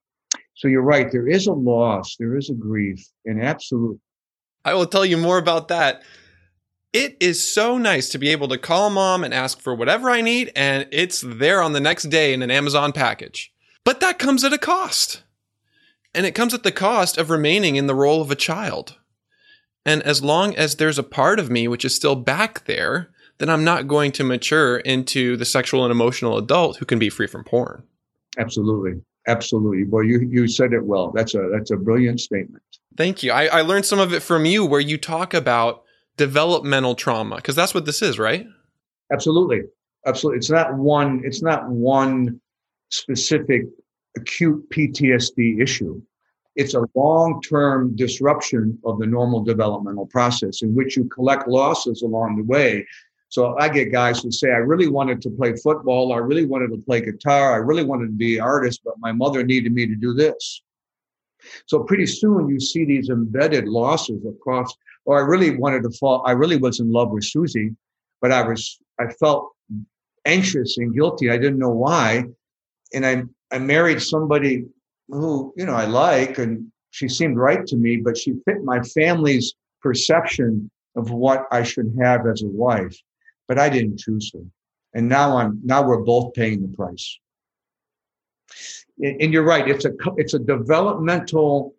So 0.56 0.68
you're 0.68 0.82
right. 0.82 1.12
There 1.12 1.28
is 1.28 1.48
a 1.48 1.54
loss, 1.54 2.16
there 2.18 2.36
is 2.36 2.50
a 2.50 2.54
grief, 2.54 3.06
and 3.26 3.44
absolute. 3.44 4.00
I 4.64 4.74
will 4.74 4.86
tell 4.86 5.06
you 5.06 5.18
more 5.18 5.38
about 5.38 5.68
that. 5.68 6.04
It 6.94 7.18
is 7.20 7.46
so 7.46 7.78
nice 7.78 8.10
to 8.10 8.18
be 8.18 8.30
able 8.30 8.48
to 8.48 8.58
call 8.58 8.90
mom 8.90 9.24
and 9.24 9.34
ask 9.34 9.60
for 9.60 9.76
whatever 9.76 10.10
I 10.10 10.22
need, 10.22 10.52
and 10.56 10.88
it's 10.92 11.22
there 11.22 11.62
on 11.62 11.74
the 11.74 11.82
next 11.82 12.04
day 12.04 12.34
in 12.34 12.42
an 12.42 12.50
Amazon 12.50 12.94
package. 12.94 13.52
But 13.86 14.02
that 14.02 14.20
comes 14.20 14.44
at 14.44 14.52
a 14.52 14.58
cost. 14.58 15.22
And 16.14 16.26
it 16.26 16.36
comes 16.36 16.54
at 16.54 16.64
the 16.64 16.72
cost 16.72 17.18
of 17.18 17.30
remaining 17.30 17.78
in 17.78 17.88
the 17.88 17.96
role 17.96 18.22
of 18.22 18.32
a 18.32 18.36
child. 18.36 18.98
And 19.86 20.02
as 20.04 20.24
long 20.24 20.56
as 20.56 20.76
there's 20.76 21.00
a 21.00 21.04
part 21.04 21.40
of 21.40 21.50
me 21.50 21.68
which 21.68 21.86
is 21.86 21.96
still 21.96 22.16
back 22.16 22.66
there, 22.66 23.12
then 23.38 23.50
I'm 23.50 23.64
not 23.64 23.88
going 23.88 24.12
to 24.14 24.24
mature 24.24 24.78
into 24.78 25.38
the 25.38 25.46
sexual 25.46 25.84
and 25.84 25.92
emotional 25.92 26.38
adult 26.38 26.78
who 26.78 26.86
can 26.86 27.00
be 27.00 27.10
free 27.10 27.28
from 27.28 27.44
porn. 27.44 27.84
Absolutely. 28.38 29.02
Absolutely. 29.28 29.84
Well, 29.84 30.04
you, 30.04 30.20
you 30.20 30.48
said 30.48 30.74
it 30.74 30.86
well. 30.86 31.12
That's 31.12 31.36
a 31.36 31.50
that's 31.52 31.72
a 31.72 31.78
brilliant 31.78 32.20
statement. 32.20 32.64
Thank 32.96 33.24
you. 33.24 33.32
I, 33.32 33.48
I 33.48 33.62
learned 33.62 33.86
some 33.86 34.00
of 34.00 34.14
it 34.14 34.22
from 34.22 34.46
you 34.46 34.66
where 34.66 34.80
you 34.80 34.98
talk 34.98 35.34
about 35.34 35.84
developmental 36.16 36.96
trauma, 36.96 37.36
because 37.38 37.56
that's 37.56 37.74
what 37.74 37.86
this 37.86 38.02
is, 38.02 38.18
right? 38.18 38.48
Absolutely. 39.12 39.64
Absolutely. 40.06 40.38
It's 40.38 40.50
not 40.50 40.76
one, 40.76 41.22
it's 41.26 41.42
not 41.42 41.68
one 41.68 42.40
specific 42.90 43.64
acute 44.18 44.70
PTSD 44.70 45.62
issue 45.62 46.02
it's 46.56 46.74
a 46.74 46.86
long 46.96 47.42
term 47.42 47.96
disruption 47.96 48.80
of 48.86 49.00
the 49.00 49.06
normal 49.06 49.44
developmental 49.44 50.06
process 50.08 50.62
in 50.62 50.74
which 50.74 50.96
you 50.96 51.06
collect 51.06 51.48
losses 51.48 52.02
along 52.02 52.38
the 52.38 52.44
way. 52.44 52.86
So 53.30 53.58
I 53.60 53.68
get 53.68 53.92
guys 53.92 54.22
who 54.22 54.32
say, 54.32 54.52
I 54.52 54.58
really 54.58 54.88
wanted 54.88 55.22
to 55.24 55.30
play 55.30 55.54
football, 55.58 56.14
I 56.14 56.18
really 56.18 56.46
wanted 56.46 56.72
to 56.72 56.78
play 56.78 57.02
guitar, 57.02 57.54
I 57.54 57.58
really 57.58 57.84
wanted 57.84 58.08
to 58.08 58.14
be 58.14 58.38
an 58.38 58.44
artist, 58.44 58.82
but 58.86 58.94
my 59.00 59.12
mother 59.12 59.44
needed 59.44 59.74
me 59.74 59.86
to 59.88 59.96
do 59.96 60.14
this. 60.14 60.62
So 61.66 61.84
pretty 61.84 62.06
soon 62.06 62.48
you 62.48 62.60
see 62.60 62.86
these 62.86 63.10
embedded 63.10 63.68
losses 63.68 64.26
across, 64.26 64.74
or 65.04 65.18
oh, 65.18 65.24
I 65.24 65.28
really 65.28 65.58
wanted 65.58 65.84
to 65.84 65.90
fall, 65.90 66.24
I 66.26 66.32
really 66.32 66.58
was 66.58 66.80
in 66.80 66.92
love 66.92 67.12
with 67.12 67.26
Susie, 67.26 67.76
but 68.22 68.32
I 68.32 68.48
was, 68.48 68.80
I 69.00 69.12
felt 69.20 69.52
anxious 70.24 70.78
and 70.78 70.96
guilty. 70.96 71.30
I 71.30 71.38
didn't 71.38 71.60
know 71.60 71.70
why. 71.70 72.26
And 72.96 73.06
I, 73.06 73.24
I 73.52 73.60
married 73.60 74.02
somebody 74.02 74.66
who 75.10 75.54
you 75.56 75.66
know 75.66 75.76
I 75.76 75.86
like, 75.86 76.40
and 76.40 76.72
she 76.90 77.08
seemed 77.08 77.38
right 77.38 77.66
to 77.68 77.76
me, 77.76 77.98
but 77.98 78.18
she 78.18 78.34
fit 78.46 78.64
my 78.64 78.82
family's 78.82 79.54
perception 79.82 80.72
of 80.96 81.12
what 81.12 81.46
I 81.52 81.62
should 81.64 81.94
have 82.02 82.26
as 82.26 82.42
a 82.42 82.48
wife, 82.48 82.98
but 83.48 83.60
I 83.60 83.70
didn't 83.70 84.00
choose 84.00 84.32
her. 84.34 84.42
And 84.94 85.10
now 85.10 85.38
I'm 85.38 85.60
now 85.64 85.86
we're 85.86 86.04
both 86.04 86.34
paying 86.34 86.62
the 86.62 86.76
price. 86.76 87.20
And 88.98 89.34
you're 89.34 89.44
right. 89.44 89.68
It's 89.68 89.86
a 89.86 89.92
it's 90.16 90.34
a 90.34 90.40
developmental 90.40 91.76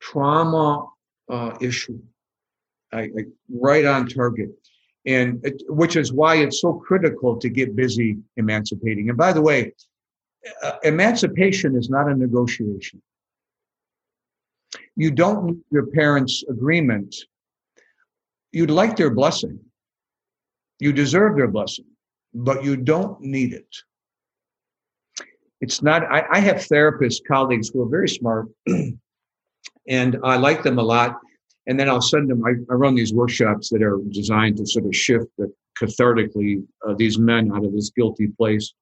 trauma 0.00 0.86
uh, 1.28 1.56
issue. 1.60 1.98
I, 2.92 3.02
I, 3.02 3.24
right 3.52 3.84
on 3.84 4.06
target, 4.06 4.50
and 5.04 5.44
it, 5.44 5.62
which 5.68 5.96
is 5.96 6.12
why 6.12 6.36
it's 6.36 6.60
so 6.60 6.72
critical 6.72 7.36
to 7.36 7.48
get 7.48 7.76
busy 7.76 8.16
emancipating. 8.36 9.08
And 9.10 9.18
by 9.18 9.32
the 9.32 9.42
way, 9.42 9.74
uh, 10.62 10.72
emancipation 10.82 11.76
is 11.76 11.88
not 11.88 12.08
a 12.08 12.14
negotiation. 12.14 13.00
You 14.96 15.10
don't 15.10 15.46
need 15.46 15.60
your 15.70 15.86
parents' 15.86 16.44
agreement. 16.48 17.14
You'd 18.52 18.70
like 18.70 18.96
their 18.96 19.10
blessing. 19.10 19.58
You 20.80 20.92
deserve 20.92 21.36
their 21.36 21.48
blessing, 21.48 21.86
but 22.32 22.64
you 22.64 22.76
don't 22.76 23.20
need 23.20 23.52
it. 23.52 23.68
It's 25.60 25.82
not, 25.82 26.02
I, 26.04 26.24
I 26.30 26.40
have 26.40 26.64
therapist 26.64 27.26
colleagues 27.26 27.70
who 27.70 27.82
are 27.82 27.88
very 27.88 28.08
smart, 28.08 28.48
and 29.88 30.18
I 30.22 30.36
like 30.36 30.62
them 30.62 30.78
a 30.78 30.82
lot. 30.82 31.18
And 31.66 31.80
then 31.80 31.88
I'll 31.88 32.02
send 32.02 32.28
them, 32.28 32.44
I, 32.44 32.50
I 32.70 32.74
run 32.74 32.94
these 32.94 33.14
workshops 33.14 33.70
that 33.70 33.82
are 33.82 33.98
designed 34.10 34.58
to 34.58 34.66
sort 34.66 34.84
of 34.84 34.94
shift 34.94 35.26
the, 35.38 35.50
cathartically 35.80 36.64
uh, 36.86 36.94
these 36.94 37.18
men 37.18 37.50
out 37.52 37.64
of 37.64 37.72
this 37.72 37.90
guilty 37.90 38.28
place 38.28 38.74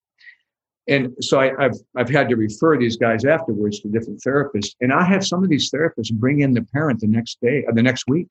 and 0.88 1.14
so 1.20 1.38
I, 1.38 1.52
have 1.60 1.76
I've 1.96 2.08
had 2.08 2.28
to 2.28 2.36
refer 2.36 2.76
these 2.76 2.96
guys 2.96 3.24
afterwards 3.24 3.80
to 3.80 3.88
different 3.88 4.20
therapists, 4.20 4.74
and 4.80 4.92
I 4.92 5.04
have 5.04 5.24
some 5.24 5.42
of 5.44 5.48
these 5.48 5.70
therapists 5.70 6.12
bring 6.12 6.40
in 6.40 6.54
the 6.54 6.62
parent 6.62 7.00
the 7.00 7.06
next 7.06 7.40
day 7.40 7.64
or 7.64 7.70
uh, 7.70 7.74
the 7.74 7.82
next 7.82 8.04
week, 8.08 8.28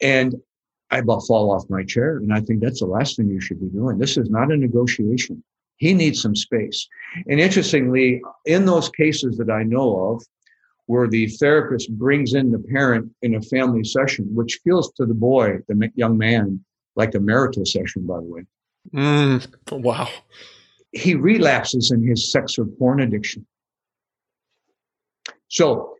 and 0.00 0.34
I 0.90 0.98
about 0.98 1.20
fall 1.26 1.50
off 1.50 1.70
my 1.70 1.84
chair, 1.84 2.16
and 2.16 2.32
I 2.32 2.40
think 2.40 2.60
that's 2.60 2.80
the 2.80 2.86
last 2.86 3.16
thing 3.16 3.28
you 3.28 3.40
should 3.40 3.60
be 3.60 3.68
doing. 3.68 3.98
This 3.98 4.16
is 4.16 4.30
not 4.30 4.50
a 4.50 4.56
negotiation. 4.56 5.42
He 5.76 5.94
needs 5.94 6.20
some 6.20 6.36
space. 6.36 6.86
And 7.26 7.40
interestingly, 7.40 8.20
in 8.44 8.66
those 8.66 8.88
cases 8.90 9.36
that 9.38 9.50
I 9.50 9.62
know 9.62 10.12
of, 10.12 10.22
where 10.86 11.08
the 11.08 11.28
therapist 11.28 11.90
brings 11.96 12.34
in 12.34 12.50
the 12.50 12.58
parent 12.58 13.10
in 13.22 13.36
a 13.36 13.42
family 13.42 13.84
session, 13.84 14.26
which 14.34 14.60
feels 14.64 14.92
to 14.94 15.06
the 15.06 15.14
boy, 15.14 15.58
the 15.68 15.90
young 15.94 16.18
man, 16.18 16.62
like 16.96 17.14
a 17.14 17.20
marital 17.20 17.64
session, 17.64 18.04
by 18.04 18.16
the 18.16 18.22
way. 18.22 18.44
Mm, 18.92 19.80
wow 19.82 20.08
he 20.92 21.14
relapses 21.14 21.90
in 21.90 22.06
his 22.06 22.30
sex 22.30 22.58
or 22.58 22.66
porn 22.66 23.00
addiction. 23.00 23.46
So 25.48 25.96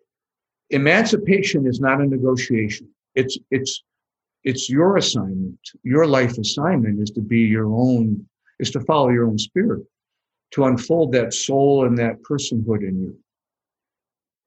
emancipation 0.71 1.67
is 1.67 1.81
not 1.81 2.01
a 2.01 2.07
negotiation. 2.07 2.89
It's, 3.15 3.39
it's, 3.51 3.83
it's 4.45 4.69
your 4.71 4.97
assignment. 4.97 5.59
Your 5.83 6.07
life 6.07 6.39
assignment 6.39 7.01
is 7.01 7.11
to 7.11 7.21
be 7.21 7.41
your 7.41 7.67
own, 7.67 8.27
is 8.59 8.71
to 8.73 8.81
follow 8.81 9.11
your 9.11 9.27
own 9.27 9.39
spirit, 9.39 9.83
to 10.53 10.65
unfold 10.65 11.13
that 11.13 11.33
soul 11.33 11.87
and 11.87 11.97
that 11.99 12.23
personhood 12.23 12.87
in 12.87 13.01
you. 13.01 13.19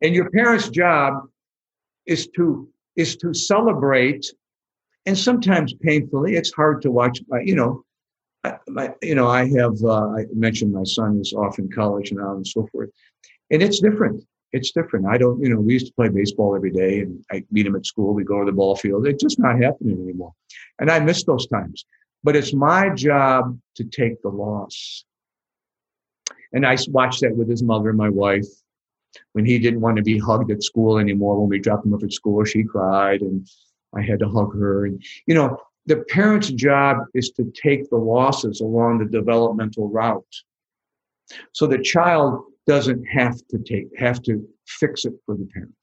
And 0.01 0.13
your 0.13 0.29
parents' 0.29 0.69
job 0.69 1.27
is 2.05 2.27
to, 2.35 2.67
is 2.95 3.15
to 3.17 3.33
celebrate 3.33 4.25
and 5.05 5.17
sometimes 5.17 5.73
painfully, 5.73 6.35
it's 6.35 6.51
hard 6.51 6.81
to 6.81 6.91
watch, 6.91 7.19
you 7.43 7.55
know, 7.55 7.84
my, 8.67 8.93
you 9.01 9.15
know, 9.15 9.27
I 9.27 9.47
have, 9.59 9.77
uh, 9.83 10.09
I 10.09 10.25
mentioned 10.33 10.73
my 10.73 10.83
son 10.83 11.19
is 11.19 11.33
off 11.33 11.59
in 11.59 11.71
college 11.71 12.11
now 12.11 12.35
and 12.35 12.45
so 12.45 12.67
forth. 12.71 12.89
And 13.51 13.61
it's 13.61 13.79
different. 13.79 14.23
It's 14.51 14.71
different. 14.71 15.05
I 15.05 15.17
don't, 15.17 15.41
you 15.41 15.49
know, 15.49 15.59
we 15.59 15.73
used 15.73 15.87
to 15.87 15.93
play 15.93 16.09
baseball 16.09 16.55
every 16.55 16.71
day 16.71 16.99
and 16.99 17.23
I 17.31 17.43
meet 17.51 17.65
him 17.65 17.75
at 17.75 17.85
school. 17.85 18.13
We 18.13 18.23
go 18.23 18.39
to 18.39 18.45
the 18.45 18.51
ball 18.51 18.75
field. 18.75 19.05
It's 19.07 19.21
just 19.21 19.39
not 19.39 19.61
happening 19.61 20.01
anymore. 20.01 20.33
And 20.79 20.89
I 20.89 20.99
miss 20.99 21.23
those 21.23 21.47
times. 21.47 21.85
But 22.23 22.35
it's 22.35 22.53
my 22.53 22.89
job 22.89 23.59
to 23.75 23.83
take 23.83 24.21
the 24.21 24.29
loss. 24.29 25.05
And 26.53 26.65
I 26.65 26.77
watched 26.87 27.21
that 27.21 27.35
with 27.35 27.49
his 27.49 27.61
mother 27.61 27.89
and 27.89 27.97
my 27.97 28.09
wife. 28.09 28.47
When 29.33 29.45
he 29.45 29.59
didn't 29.59 29.81
want 29.81 29.97
to 29.97 30.03
be 30.03 30.17
hugged 30.17 30.51
at 30.51 30.63
school 30.63 30.97
anymore, 30.97 31.39
when 31.39 31.49
we 31.49 31.59
dropped 31.59 31.85
him 31.85 31.93
off 31.93 32.03
at 32.03 32.11
school, 32.11 32.43
she 32.43 32.63
cried 32.63 33.21
and 33.21 33.47
I 33.95 34.01
had 34.01 34.19
to 34.19 34.27
hug 34.27 34.53
her. 34.57 34.85
And, 34.85 35.03
you 35.25 35.35
know, 35.35 35.57
the 35.85 35.97
parent's 36.09 36.49
job 36.51 36.97
is 37.13 37.29
to 37.31 37.51
take 37.61 37.89
the 37.89 37.97
losses 37.97 38.61
along 38.61 38.99
the 38.99 39.05
developmental 39.05 39.89
route. 39.89 40.23
So 41.53 41.67
the 41.67 41.79
child 41.79 42.43
doesn't 42.67 43.03
have 43.05 43.35
to 43.49 43.59
take, 43.59 43.87
have 43.97 44.21
to 44.23 44.47
fix 44.65 45.05
it 45.05 45.13
for 45.25 45.35
the 45.35 45.45
parent. 45.45 45.73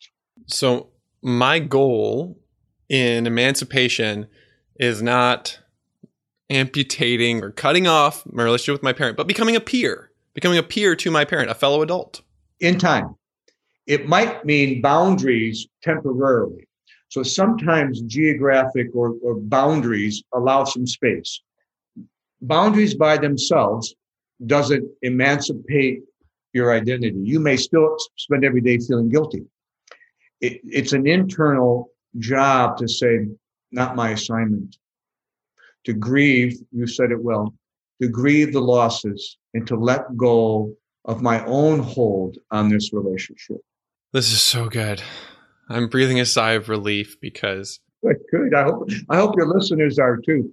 So 0.46 0.88
my 1.22 1.58
goal 1.60 2.38
in 2.88 3.26
emancipation 3.26 4.26
is 4.78 5.02
not 5.02 5.58
amputating 6.50 7.42
or 7.42 7.50
cutting 7.50 7.86
off 7.86 8.24
my 8.26 8.42
relationship 8.42 8.74
with 8.74 8.82
my 8.82 8.92
parent, 8.92 9.16
but 9.16 9.26
becoming 9.26 9.56
a 9.56 9.60
peer, 9.60 10.10
becoming 10.34 10.58
a 10.58 10.62
peer 10.62 10.96
to 10.96 11.10
my 11.10 11.24
parent, 11.24 11.50
a 11.50 11.54
fellow 11.54 11.82
adult. 11.82 12.22
In 12.60 12.78
time. 12.78 13.16
It 13.86 14.08
might 14.08 14.44
mean 14.44 14.80
boundaries 14.80 15.66
temporarily. 15.82 16.68
So 17.12 17.22
sometimes 17.22 18.00
geographic 18.00 18.86
or, 18.94 19.16
or 19.22 19.34
boundaries 19.34 20.22
allow 20.32 20.64
some 20.64 20.86
space. 20.86 21.42
Boundaries 22.40 22.94
by 22.94 23.18
themselves 23.18 23.94
doesn't 24.46 24.88
emancipate 25.02 26.04
your 26.54 26.72
identity. 26.72 27.20
You 27.22 27.38
may 27.38 27.58
still 27.58 27.98
spend 28.16 28.46
every 28.46 28.62
day 28.62 28.78
feeling 28.78 29.10
guilty. 29.10 29.44
It, 30.40 30.62
it's 30.64 30.94
an 30.94 31.06
internal 31.06 31.90
job 32.18 32.78
to 32.78 32.88
say, 32.88 33.26
not 33.72 33.94
my 33.94 34.12
assignment. 34.12 34.78
To 35.84 35.92
grieve, 35.92 36.56
you 36.70 36.86
said 36.86 37.10
it 37.10 37.22
well, 37.22 37.52
to 38.00 38.08
grieve 38.08 38.54
the 38.54 38.62
losses 38.62 39.36
and 39.52 39.66
to 39.66 39.76
let 39.76 40.16
go 40.16 40.74
of 41.04 41.20
my 41.20 41.44
own 41.44 41.80
hold 41.80 42.38
on 42.50 42.70
this 42.70 42.90
relationship. 42.94 43.58
This 44.14 44.32
is 44.32 44.40
so 44.40 44.70
good. 44.70 45.02
I'm 45.74 45.88
breathing 45.88 46.20
a 46.20 46.26
sigh 46.26 46.52
of 46.52 46.68
relief 46.68 47.20
because 47.20 47.80
good, 48.02 48.16
good. 48.30 48.54
I 48.54 48.64
hope 48.64 48.88
I 49.08 49.16
hope 49.16 49.36
your 49.36 49.46
listeners 49.46 49.98
are 49.98 50.16
too. 50.16 50.52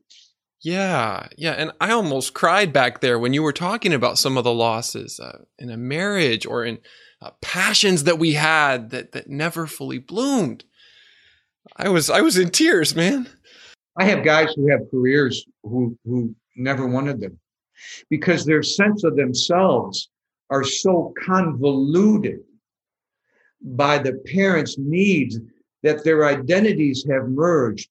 Yeah, 0.62 1.28
yeah, 1.38 1.54
and 1.54 1.72
I 1.80 1.92
almost 1.92 2.34
cried 2.34 2.74
back 2.74 3.00
there 3.00 3.18
when 3.18 3.34
you 3.34 3.44
were 3.44 3.54
talking 3.54 3.94
about 3.94 4.18
some 4.18 4.38
of 4.38 4.44
the 4.44 4.54
losses 4.54 5.20
uh, 5.20 5.44
in 5.58 5.70
a 5.70 5.78
marriage 5.78 6.46
or 6.46 6.66
in 6.66 6.80
uh, 7.22 7.32
passions 7.42 8.04
that 8.04 8.20
we 8.20 8.34
had 8.34 8.90
that 8.90 9.14
that 9.14 9.30
never 9.30 9.68
fully 9.68 10.00
bloomed. 10.00 10.66
I 11.78 11.90
was 11.90 12.10
I 12.10 12.22
was 12.22 12.38
in 12.38 12.50
tears, 12.50 12.96
man. 12.96 13.30
I 13.98 14.06
have 14.06 14.24
guys 14.24 14.54
who 14.56 14.70
have 14.70 14.82
careers 14.92 15.46
who 15.64 15.98
who 16.06 16.36
never 16.56 16.88
wanted 16.88 17.22
them 17.22 17.40
because 18.10 18.46
their 18.46 18.64
sense 18.64 19.04
of 19.04 19.16
themselves 19.16 20.10
are 20.50 20.64
so 20.64 21.14
convoluted 21.24 22.40
by 23.62 23.98
the 23.98 24.14
parents' 24.32 24.78
needs 24.78 25.40
that 25.84 26.04
their 26.04 26.26
identities 26.26 27.06
have 27.10 27.30
merged. 27.30 27.90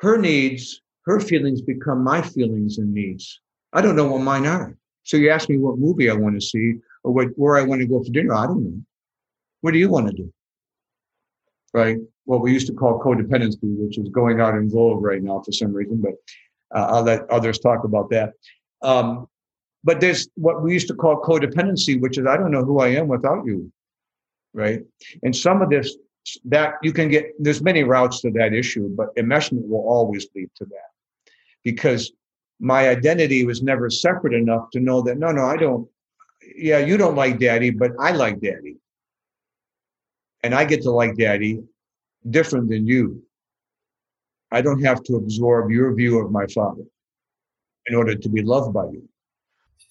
Her 0.00 0.16
needs, 0.16 0.80
her 1.06 1.20
feelings 1.20 1.60
become 1.60 2.02
my 2.02 2.22
feelings 2.22 2.78
and 2.78 2.92
needs. 2.92 3.40
I 3.72 3.82
don't 3.82 3.96
know 3.96 4.06
what 4.06 4.22
mine 4.22 4.46
are. 4.46 4.76
So 5.02 5.16
you 5.16 5.30
ask 5.30 5.48
me 5.48 5.56
what 5.56 5.78
movie 5.78 6.10
I 6.10 6.14
want 6.14 6.40
to 6.40 6.46
see 6.46 6.74
or 7.02 7.12
what, 7.12 7.28
where 7.36 7.56
I 7.56 7.62
want 7.62 7.80
to 7.80 7.86
go 7.86 8.02
for 8.02 8.10
dinner. 8.10 8.34
I 8.34 8.46
don't 8.46 8.62
know. 8.62 8.82
What 9.60 9.72
do 9.72 9.78
you 9.78 9.88
want 9.88 10.06
to 10.08 10.12
do? 10.12 10.32
Right? 11.74 11.96
What 12.24 12.42
we 12.42 12.52
used 12.52 12.66
to 12.68 12.74
call 12.74 13.00
codependency, 13.00 13.58
which 13.62 13.98
is 13.98 14.08
going 14.10 14.40
out 14.40 14.54
in 14.54 14.70
vogue 14.70 15.02
right 15.02 15.22
now 15.22 15.40
for 15.40 15.52
some 15.52 15.72
reason, 15.72 16.00
but 16.00 16.12
uh, 16.74 16.86
I'll 16.86 17.02
let 17.02 17.28
others 17.30 17.58
talk 17.58 17.84
about 17.84 18.10
that. 18.10 18.32
Um, 18.82 19.26
but 19.84 20.00
there's 20.00 20.28
what 20.34 20.62
we 20.62 20.72
used 20.72 20.88
to 20.88 20.94
call 20.94 21.20
codependency, 21.22 22.00
which 22.00 22.18
is 22.18 22.26
I 22.26 22.36
don't 22.36 22.50
know 22.50 22.64
who 22.64 22.80
I 22.80 22.88
am 22.88 23.08
without 23.08 23.44
you 23.46 23.72
right? 24.54 24.82
And 25.22 25.34
some 25.34 25.62
of 25.62 25.70
this 25.70 25.96
that 26.44 26.74
you 26.82 26.92
can 26.92 27.08
get 27.08 27.32
there's 27.38 27.62
many 27.62 27.84
routes 27.84 28.20
to 28.20 28.30
that 28.32 28.52
issue, 28.52 28.88
but 28.94 29.14
enmeshment 29.16 29.66
will 29.68 29.86
always 29.88 30.26
lead 30.34 30.50
to 30.56 30.64
that 30.66 31.32
because 31.64 32.12
my 32.60 32.88
identity 32.88 33.44
was 33.44 33.62
never 33.62 33.88
separate 33.88 34.34
enough 34.34 34.70
to 34.72 34.80
know 34.80 35.00
that 35.02 35.18
no, 35.18 35.30
no, 35.30 35.44
I 35.44 35.56
don't. 35.56 35.88
Yeah, 36.56 36.78
you 36.78 36.96
don't 36.96 37.14
like 37.14 37.38
daddy, 37.38 37.70
but 37.70 37.92
I 37.98 38.12
like 38.12 38.40
daddy, 38.40 38.76
and 40.42 40.54
I 40.54 40.64
get 40.64 40.82
to 40.82 40.90
like 40.90 41.16
daddy 41.16 41.62
different 42.28 42.68
than 42.68 42.86
you. 42.86 43.22
I 44.50 44.62
don't 44.62 44.82
have 44.82 45.02
to 45.04 45.16
absorb 45.16 45.70
your 45.70 45.94
view 45.94 46.18
of 46.18 46.30
my 46.30 46.46
father 46.46 46.84
in 47.86 47.94
order 47.94 48.14
to 48.14 48.28
be 48.28 48.42
loved 48.42 48.72
by 48.72 48.84
you. 48.84 49.08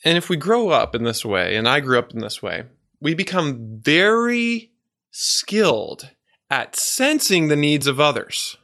And 0.04 0.17
if 0.17 0.30
we 0.30 0.38
grow 0.38 0.70
up 0.70 0.96
in 0.96 1.04
this 1.04 1.26
way, 1.26 1.56
and 1.56 1.67
I 1.67 1.80
grew 1.80 2.00
up 2.00 2.13
in 2.13 2.20
this 2.20 2.41
way, 2.41 2.63
we 3.00 3.14
become 3.14 3.80
very 3.82 4.72
skilled 5.12 6.12
at 6.50 6.76
sensing 6.76 7.48
the 7.48 7.56
needs 7.56 7.88
of 7.88 8.00
others. 8.00 8.58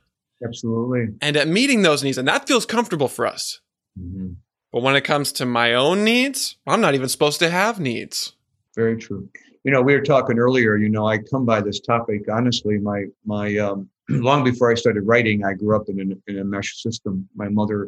Absolutely. 0.43 1.15
And 1.21 1.37
at 1.37 1.47
meeting 1.47 1.81
those 1.81 2.03
needs. 2.03 2.17
And 2.17 2.27
that 2.27 2.47
feels 2.47 2.65
comfortable 2.65 3.07
for 3.07 3.25
us. 3.25 3.59
Mm-hmm. 3.99 4.33
But 4.71 4.81
when 4.81 4.95
it 4.95 5.01
comes 5.01 5.31
to 5.33 5.45
my 5.45 5.73
own 5.73 6.03
needs, 6.03 6.57
I'm 6.65 6.81
not 6.81 6.95
even 6.95 7.07
supposed 7.09 7.39
to 7.39 7.49
have 7.49 7.79
needs. 7.79 8.33
Very 8.75 8.97
true. 8.97 9.29
You 9.63 9.71
know, 9.71 9.81
we 9.81 9.93
were 9.93 10.01
talking 10.01 10.39
earlier, 10.39 10.75
you 10.75 10.89
know, 10.89 11.07
I 11.07 11.19
come 11.19 11.45
by 11.45 11.61
this 11.61 11.79
topic, 11.79 12.23
honestly, 12.29 12.79
my, 12.79 13.05
my, 13.25 13.55
um, 13.57 13.89
long 14.09 14.43
before 14.43 14.71
I 14.71 14.75
started 14.75 15.03
writing, 15.03 15.45
I 15.45 15.53
grew 15.53 15.75
up 15.75 15.87
in 15.87 15.99
a, 16.27 16.31
in 16.31 16.39
a 16.39 16.43
mesh 16.43 16.81
system. 16.81 17.29
My 17.35 17.47
mother 17.47 17.87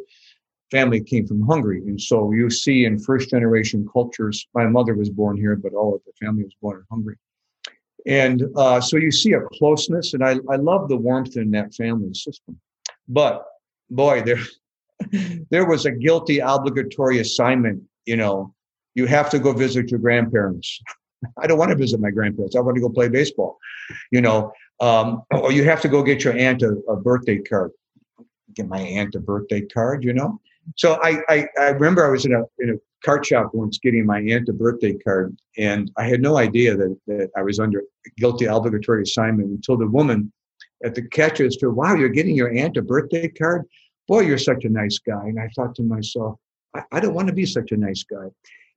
family 0.71 1.01
came 1.01 1.27
from 1.27 1.41
Hungary. 1.41 1.79
And 1.79 1.99
so 1.99 2.31
you 2.31 2.49
see 2.49 2.85
in 2.85 2.99
first 2.99 3.29
generation 3.29 3.87
cultures, 3.91 4.47
my 4.53 4.65
mother 4.67 4.95
was 4.95 5.09
born 5.09 5.37
here, 5.37 5.55
but 5.55 5.73
all 5.73 5.95
of 5.95 6.01
the 6.05 6.13
family 6.25 6.43
was 6.43 6.55
born 6.61 6.77
in 6.77 6.85
Hungary. 6.89 7.17
And 8.05 8.43
uh, 8.55 8.81
so 8.81 8.97
you 8.97 9.11
see 9.11 9.33
a 9.33 9.41
closeness, 9.53 10.13
and 10.13 10.23
I, 10.23 10.37
I 10.49 10.57
love 10.57 10.89
the 10.89 10.97
warmth 10.97 11.37
in 11.37 11.51
that 11.51 11.73
family 11.73 12.13
system. 12.13 12.59
But 13.07 13.45
boy, 13.89 14.21
there, 14.21 14.39
there 15.49 15.65
was 15.65 15.85
a 15.85 15.91
guilty 15.91 16.39
obligatory 16.39 17.19
assignment. 17.19 17.81
You 18.05 18.17
know, 18.17 18.53
you 18.93 19.07
have 19.07 19.29
to 19.31 19.39
go 19.39 19.53
visit 19.53 19.89
your 19.89 19.99
grandparents. 19.99 20.79
I 21.41 21.47
don't 21.47 21.57
want 21.57 21.71
to 21.71 21.77
visit 21.77 21.99
my 21.99 22.11
grandparents. 22.11 22.55
I 22.55 22.59
want 22.59 22.75
to 22.75 22.81
go 22.81 22.89
play 22.89 23.09
baseball. 23.09 23.57
You 24.11 24.21
know, 24.21 24.51
um, 24.79 25.23
or 25.31 25.51
you 25.51 25.63
have 25.63 25.81
to 25.81 25.87
go 25.87 26.03
get 26.03 26.23
your 26.23 26.37
aunt 26.37 26.61
a, 26.61 26.73
a 26.87 26.95
birthday 26.95 27.39
card. 27.39 27.71
Get 28.53 28.67
my 28.67 28.79
aunt 28.79 29.15
a 29.15 29.19
birthday 29.19 29.61
card. 29.61 30.03
You 30.03 30.13
know, 30.13 30.39
so 30.75 30.99
I, 31.03 31.21
I, 31.29 31.47
I 31.59 31.69
remember 31.69 32.05
I 32.05 32.09
was 32.09 32.25
in 32.25 32.33
a 32.33 32.43
in 32.59 32.71
a 32.71 33.05
card 33.05 33.25
shop 33.25 33.51
once 33.53 33.77
getting 33.77 34.05
my 34.05 34.19
aunt 34.19 34.49
a 34.49 34.53
birthday 34.53 34.93
card, 34.93 35.37
and 35.57 35.91
I 35.97 36.07
had 36.07 36.21
no 36.21 36.37
idea 36.37 36.75
that 36.75 36.97
that 37.07 37.29
I 37.37 37.43
was 37.43 37.59
under 37.59 37.83
guilty 38.17 38.45
obligatory 38.45 39.03
assignment 39.03 39.49
until 39.49 39.77
the 39.77 39.87
woman 39.87 40.31
at 40.83 40.95
the 40.95 41.07
catch 41.07 41.39
register, 41.39 41.71
"Wow, 41.71 41.95
you're 41.95 42.09
getting 42.09 42.35
your 42.35 42.53
aunt 42.53 42.77
a 42.77 42.81
birthday 42.81 43.27
card? 43.27 43.63
Boy, 44.07 44.21
you're 44.21 44.37
such 44.37 44.65
a 44.65 44.69
nice 44.69 44.99
guy." 44.99 45.25
And 45.25 45.39
I 45.39 45.49
thought 45.55 45.75
to 45.75 45.83
myself, 45.83 46.39
I, 46.73 46.83
I 46.91 46.99
don't 46.99 47.13
want 47.13 47.27
to 47.27 47.33
be 47.33 47.45
such 47.45 47.71
a 47.71 47.77
nice 47.77 48.03
guy, 48.03 48.27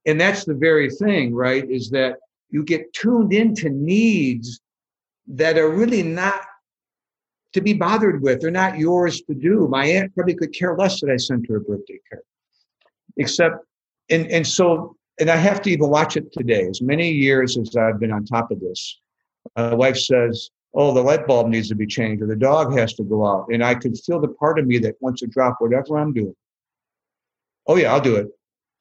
and 0.06 0.20
that's 0.20 0.44
the 0.44 0.54
very 0.54 0.90
thing, 0.90 1.34
right? 1.34 1.68
Is 1.70 1.90
that 1.90 2.16
you 2.50 2.64
get 2.64 2.92
tuned 2.92 3.32
into 3.32 3.70
needs 3.70 4.60
that 5.26 5.58
are 5.58 5.70
really 5.70 6.02
not 6.02 6.42
to 7.52 7.60
be 7.60 7.72
bothered 7.72 8.22
with. 8.22 8.40
They're 8.40 8.50
not 8.50 8.78
yours 8.78 9.22
to 9.22 9.34
do. 9.34 9.68
My 9.68 9.86
aunt 9.86 10.14
probably 10.14 10.34
could 10.34 10.52
care 10.52 10.76
less 10.76 11.00
that 11.00 11.10
I 11.10 11.16
sent 11.16 11.48
her 11.48 11.56
a 11.56 11.60
birthday 11.60 12.00
card. 12.10 12.22
Except, 13.16 13.64
and, 14.10 14.30
and 14.30 14.46
so, 14.46 14.96
and 15.18 15.30
I 15.30 15.36
have 15.36 15.62
to 15.62 15.70
even 15.70 15.88
watch 15.88 16.16
it 16.16 16.32
today. 16.32 16.66
As 16.66 16.80
many 16.82 17.10
years 17.10 17.56
as 17.56 17.74
I've 17.76 17.98
been 17.98 18.12
on 18.12 18.24
top 18.24 18.50
of 18.50 18.60
this, 18.60 19.00
uh, 19.56 19.70
my 19.70 19.74
wife 19.74 19.98
says, 19.98 20.50
Oh, 20.74 20.92
the 20.92 21.02
light 21.02 21.26
bulb 21.26 21.48
needs 21.48 21.68
to 21.68 21.74
be 21.74 21.86
changed, 21.86 22.22
or 22.22 22.26
the 22.26 22.36
dog 22.36 22.76
has 22.76 22.92
to 22.94 23.02
go 23.02 23.26
out. 23.26 23.46
And 23.50 23.64
I 23.64 23.74
could 23.74 23.98
feel 23.98 24.20
the 24.20 24.28
part 24.28 24.58
of 24.58 24.66
me 24.66 24.78
that 24.78 24.96
wants 25.00 25.22
to 25.22 25.26
drop 25.26 25.56
whatever 25.60 25.98
I'm 25.98 26.12
doing. 26.12 26.36
Oh, 27.66 27.76
yeah, 27.76 27.92
I'll 27.92 28.00
do 28.00 28.16
it. 28.16 28.28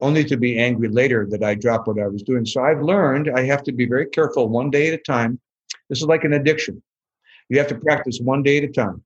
Only 0.01 0.23
to 0.25 0.38
be 0.38 0.60
angry 0.60 0.89
later 0.89 1.25
that 1.32 1.43
I 1.43 1.56
dropped 1.56 1.88
what 1.88 1.99
I 1.99 2.08
was 2.08 2.23
doing. 2.23 2.45
So 2.45 2.62
I've 2.62 2.82
learned 2.82 3.32
I 3.34 3.43
have 3.45 3.63
to 3.63 3.71
be 3.71 3.86
very 3.86 4.06
careful 4.06 4.49
one 4.49 4.69
day 4.69 4.89
at 4.89 4.93
a 4.93 4.97
time. 4.97 5.39
This 5.89 5.99
is 5.99 6.08
like 6.08 6.25
an 6.25 6.34
addiction. 6.34 6.84
You 7.49 7.57
have 7.60 7.67
to 7.67 7.75
practice 7.75 8.19
one 8.21 8.43
day 8.43 8.57
at 8.57 8.63
a 8.63 8.67
time. 8.67 9.03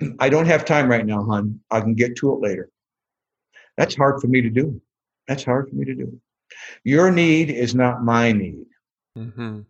I 0.18 0.28
don't 0.28 0.46
have 0.46 0.64
time 0.64 0.88
right 0.88 1.04
now, 1.04 1.22
hon. 1.24 1.60
I 1.70 1.80
can 1.80 1.94
get 1.94 2.16
to 2.16 2.32
it 2.32 2.40
later. 2.40 2.70
That's 3.76 3.94
hard 3.94 4.20
for 4.20 4.26
me 4.26 4.42
to 4.42 4.50
do. 4.50 4.80
That's 5.26 5.44
hard 5.44 5.68
for 5.68 5.74
me 5.74 5.84
to 5.84 5.94
do. 5.94 6.20
Your 6.84 7.10
need 7.10 7.50
is 7.50 7.74
not 7.74 8.02
my 8.02 8.32
need. 8.32 8.66
Mm-hmm. 9.16 9.60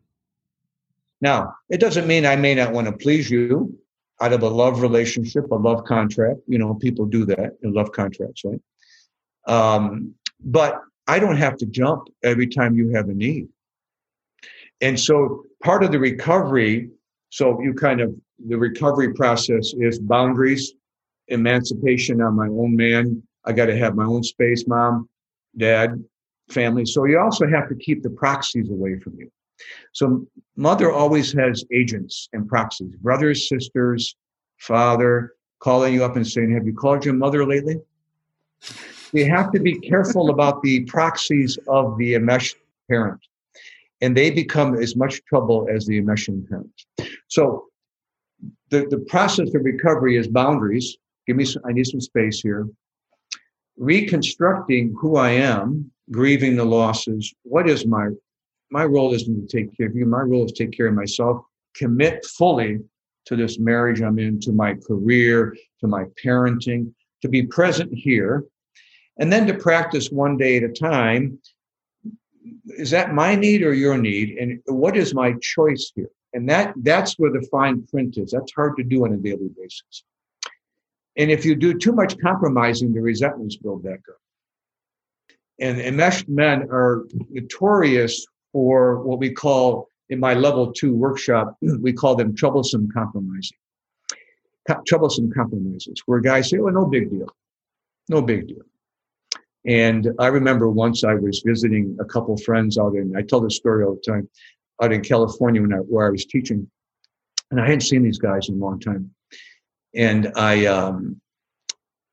Now, 1.20 1.54
it 1.68 1.80
doesn't 1.80 2.06
mean 2.06 2.24
I 2.24 2.36
may 2.36 2.54
not 2.54 2.72
want 2.72 2.86
to 2.86 2.92
please 2.92 3.28
you 3.28 3.76
out 4.20 4.32
of 4.32 4.42
a 4.42 4.48
love 4.48 4.82
relationship, 4.82 5.50
a 5.50 5.54
love 5.54 5.84
contract. 5.84 6.40
You 6.46 6.58
know, 6.58 6.74
people 6.74 7.06
do 7.06 7.24
that 7.26 7.58
in 7.62 7.72
love 7.72 7.92
contracts, 7.92 8.42
right? 8.44 8.60
Um, 9.46 10.14
but 10.40 10.80
I 11.06 11.18
don't 11.18 11.36
have 11.36 11.56
to 11.58 11.66
jump 11.66 12.08
every 12.22 12.46
time 12.46 12.76
you 12.76 12.90
have 12.90 13.08
a 13.08 13.14
need. 13.14 13.48
And 14.80 14.98
so 14.98 15.44
part 15.62 15.82
of 15.82 15.90
the 15.90 15.98
recovery 15.98 16.90
so 17.30 17.60
you 17.60 17.74
kind 17.74 18.00
of, 18.00 18.14
the 18.46 18.56
recovery 18.56 19.12
process 19.14 19.74
is 19.78 19.98
boundaries, 19.98 20.74
emancipation. 21.28 22.20
I'm 22.20 22.36
my 22.36 22.48
own 22.48 22.74
man. 22.74 23.22
I 23.44 23.52
got 23.52 23.66
to 23.66 23.76
have 23.76 23.94
my 23.94 24.04
own 24.04 24.22
space, 24.22 24.66
mom, 24.66 25.08
dad, 25.56 26.02
family. 26.50 26.86
So 26.86 27.04
you 27.04 27.18
also 27.18 27.46
have 27.46 27.68
to 27.68 27.74
keep 27.74 28.02
the 28.02 28.10
proxies 28.10 28.70
away 28.70 28.98
from 28.98 29.14
you. 29.18 29.30
So 29.92 30.26
mother 30.56 30.92
always 30.92 31.32
has 31.32 31.64
agents 31.72 32.28
and 32.32 32.48
proxies, 32.48 32.94
brothers, 32.96 33.48
sisters, 33.48 34.14
father, 34.58 35.34
calling 35.58 35.92
you 35.92 36.04
up 36.04 36.16
and 36.16 36.26
saying, 36.26 36.52
have 36.52 36.66
you 36.66 36.74
called 36.74 37.04
your 37.04 37.14
mother 37.14 37.44
lately? 37.44 37.80
You 39.12 39.28
have 39.30 39.50
to 39.52 39.60
be 39.60 39.78
careful 39.80 40.30
about 40.34 40.62
the 40.62 40.84
proxies 40.84 41.58
of 41.66 41.98
the 41.98 42.14
enmeshed 42.14 42.56
parent 42.88 43.20
and 44.00 44.16
they 44.16 44.30
become 44.30 44.74
as 44.76 44.96
much 44.96 45.24
trouble 45.24 45.66
as 45.70 45.86
the 45.86 46.00
enmeshing 46.00 46.48
parents. 46.48 46.86
So 47.28 47.66
the, 48.70 48.86
the 48.88 48.98
process 48.98 49.54
of 49.54 49.64
recovery 49.64 50.16
is 50.16 50.28
boundaries. 50.28 50.96
Give 51.26 51.36
me 51.36 51.44
some, 51.44 51.62
I 51.68 51.72
need 51.72 51.86
some 51.86 52.00
space 52.00 52.40
here. 52.40 52.68
Reconstructing 53.76 54.94
who 54.98 55.16
I 55.16 55.30
am, 55.30 55.90
grieving 56.10 56.56
the 56.56 56.64
losses. 56.64 57.32
What 57.42 57.68
is 57.68 57.86
my 57.86 58.08
my 58.70 58.84
role 58.84 59.14
isn't 59.14 59.48
to 59.48 59.56
take 59.56 59.74
care 59.76 59.86
of 59.86 59.96
you. 59.96 60.04
My 60.04 60.20
role 60.20 60.44
is 60.44 60.52
to 60.52 60.64
take 60.66 60.76
care 60.76 60.88
of 60.88 60.94
myself. 60.94 61.42
Commit 61.74 62.26
fully 62.26 62.80
to 63.24 63.34
this 63.34 63.58
marriage 63.58 64.02
I'm 64.02 64.18
in, 64.18 64.40
to 64.40 64.52
my 64.52 64.74
career, 64.74 65.56
to 65.80 65.86
my 65.86 66.04
parenting, 66.22 66.92
to 67.22 67.28
be 67.28 67.44
present 67.44 67.90
here, 67.94 68.44
and 69.18 69.32
then 69.32 69.46
to 69.46 69.54
practice 69.54 70.10
one 70.10 70.36
day 70.36 70.58
at 70.58 70.64
a 70.64 70.68
time 70.68 71.38
is 72.66 72.90
that 72.90 73.14
my 73.14 73.34
need 73.34 73.62
or 73.62 73.72
your 73.72 73.96
need 73.96 74.36
and 74.38 74.60
what 74.66 74.96
is 74.96 75.14
my 75.14 75.34
choice 75.40 75.92
here 75.94 76.10
and 76.34 76.48
that 76.48 76.74
that's 76.82 77.14
where 77.18 77.32
the 77.32 77.46
fine 77.50 77.86
print 77.86 78.18
is. 78.18 78.30
That's 78.30 78.52
hard 78.52 78.76
to 78.76 78.84
do 78.84 79.04
on 79.04 79.12
a 79.12 79.16
daily 79.16 79.50
basis. 79.56 80.04
And 81.16 81.30
if 81.30 81.44
you 81.44 81.56
do 81.56 81.74
too 81.74 81.92
much 81.92 82.18
compromising 82.18 82.92
the 82.92 83.00
resentments 83.00 83.56
build 83.56 83.82
back 83.82 84.00
up. 84.08 84.16
And 85.60 85.80
enmeshed 85.80 86.28
men 86.28 86.68
are 86.70 87.06
notorious 87.30 88.24
for 88.52 89.02
what 89.02 89.18
we 89.18 89.32
call 89.32 89.88
in 90.10 90.20
my 90.20 90.34
level 90.34 90.72
two 90.72 90.94
workshop 90.94 91.56
we 91.80 91.92
call 91.92 92.14
them 92.14 92.34
troublesome 92.34 92.88
compromising. 92.92 93.58
Troublesome 94.86 95.32
compromises 95.32 96.02
where 96.06 96.20
guys 96.20 96.50
say 96.50 96.58
oh 96.58 96.68
no 96.68 96.84
big 96.86 97.10
deal. 97.10 97.28
No 98.08 98.22
big 98.22 98.48
deal. 98.48 98.62
And 99.66 100.08
I 100.18 100.28
remember 100.28 100.70
once 100.70 101.04
I 101.04 101.14
was 101.14 101.42
visiting 101.44 101.96
a 102.00 102.04
couple 102.04 102.36
friends 102.38 102.78
out 102.78 102.94
in, 102.94 103.14
I 103.16 103.22
tell 103.22 103.40
this 103.40 103.56
story 103.56 103.84
all 103.84 103.96
the 103.96 104.12
time, 104.12 104.28
out 104.82 104.92
in 104.92 105.02
California 105.02 105.60
when 105.60 105.72
I, 105.72 105.78
where 105.78 106.06
I 106.06 106.10
was 106.10 106.26
teaching. 106.26 106.68
And 107.50 107.60
I 107.60 107.64
hadn't 107.64 107.80
seen 107.80 108.02
these 108.02 108.18
guys 108.18 108.48
in 108.48 108.56
a 108.56 108.58
long 108.58 108.78
time. 108.78 109.10
And 109.94 110.32
I, 110.36 110.66
um, 110.66 111.20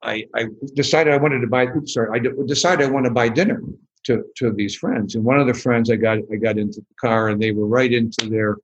I, 0.02 0.26
I 0.36 0.46
decided 0.76 1.14
I 1.14 1.18
wanted 1.18 1.42
to 1.42 1.48
buy, 1.48 1.66
oops, 1.66 1.94
sorry, 1.94 2.20
I 2.20 2.46
decided 2.46 2.88
I 2.88 2.92
want 2.92 3.06
to 3.06 3.12
buy 3.12 3.28
dinner 3.28 3.62
to, 4.06 4.24
to 4.38 4.52
these 4.52 4.76
friends. 4.76 5.16
And 5.16 5.24
one 5.24 5.40
of 5.40 5.48
the 5.48 5.54
friends 5.54 5.90
I 5.90 5.96
got, 5.96 6.20
I 6.32 6.36
got 6.38 6.58
into 6.58 6.80
the 6.80 6.96
car 7.00 7.30
and 7.30 7.42
they 7.42 7.52
were 7.52 7.68
right 7.68 7.92
into 7.92 8.30
their 8.30 8.58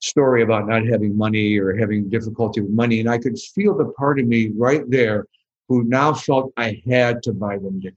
story 0.00 0.42
about 0.42 0.68
not 0.68 0.86
having 0.86 1.16
money 1.16 1.56
or 1.56 1.76
having 1.76 2.08
difficulty 2.08 2.60
with 2.60 2.70
money. 2.70 3.00
And 3.00 3.08
I 3.08 3.18
could 3.18 3.38
feel 3.38 3.76
the 3.76 3.92
part 3.96 4.20
of 4.20 4.26
me 4.26 4.52
right 4.54 4.82
there 4.88 5.26
who 5.68 5.84
now 5.84 6.14
felt 6.14 6.52
I 6.56 6.82
had 6.88 7.22
to 7.24 7.32
buy 7.32 7.58
them 7.58 7.80
dinner. 7.80 7.96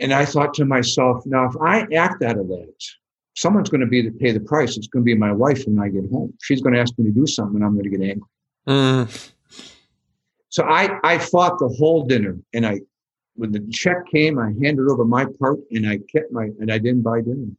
And 0.00 0.12
I 0.12 0.24
thought 0.24 0.54
to 0.54 0.64
myself, 0.64 1.24
now 1.26 1.48
if 1.48 1.56
I 1.60 1.86
act 1.94 2.22
out 2.22 2.38
of 2.38 2.48
that, 2.48 2.74
someone's 3.34 3.68
going 3.68 3.80
to 3.80 3.86
be 3.86 4.02
to 4.02 4.10
pay 4.10 4.32
the 4.32 4.40
price. 4.40 4.76
It's 4.76 4.86
going 4.86 5.02
to 5.02 5.04
be 5.04 5.14
my 5.14 5.32
wife 5.32 5.64
when 5.66 5.78
I 5.78 5.88
get 5.88 6.10
home. 6.10 6.32
She's 6.42 6.60
going 6.60 6.74
to 6.74 6.80
ask 6.80 6.98
me 6.98 7.04
to 7.06 7.12
do 7.12 7.26
something, 7.26 7.56
and 7.56 7.64
I'm 7.64 7.72
going 7.72 7.90
to 7.90 7.96
get 7.96 8.08
angry. 8.08 8.28
Mm. 8.66 9.30
So 10.48 10.64
I 10.64 10.98
I 11.02 11.18
fought 11.18 11.58
the 11.58 11.68
whole 11.68 12.04
dinner, 12.06 12.38
and 12.52 12.64
I 12.66 12.80
when 13.36 13.50
the 13.50 13.60
check 13.72 14.06
came, 14.10 14.38
I 14.38 14.52
handed 14.62 14.88
over 14.88 15.04
my 15.04 15.26
part, 15.38 15.58
and 15.72 15.86
I 15.86 15.98
kept 16.10 16.32
my 16.32 16.44
and 16.60 16.72
I 16.72 16.78
didn't 16.78 17.02
buy 17.02 17.20
dinner. 17.20 17.50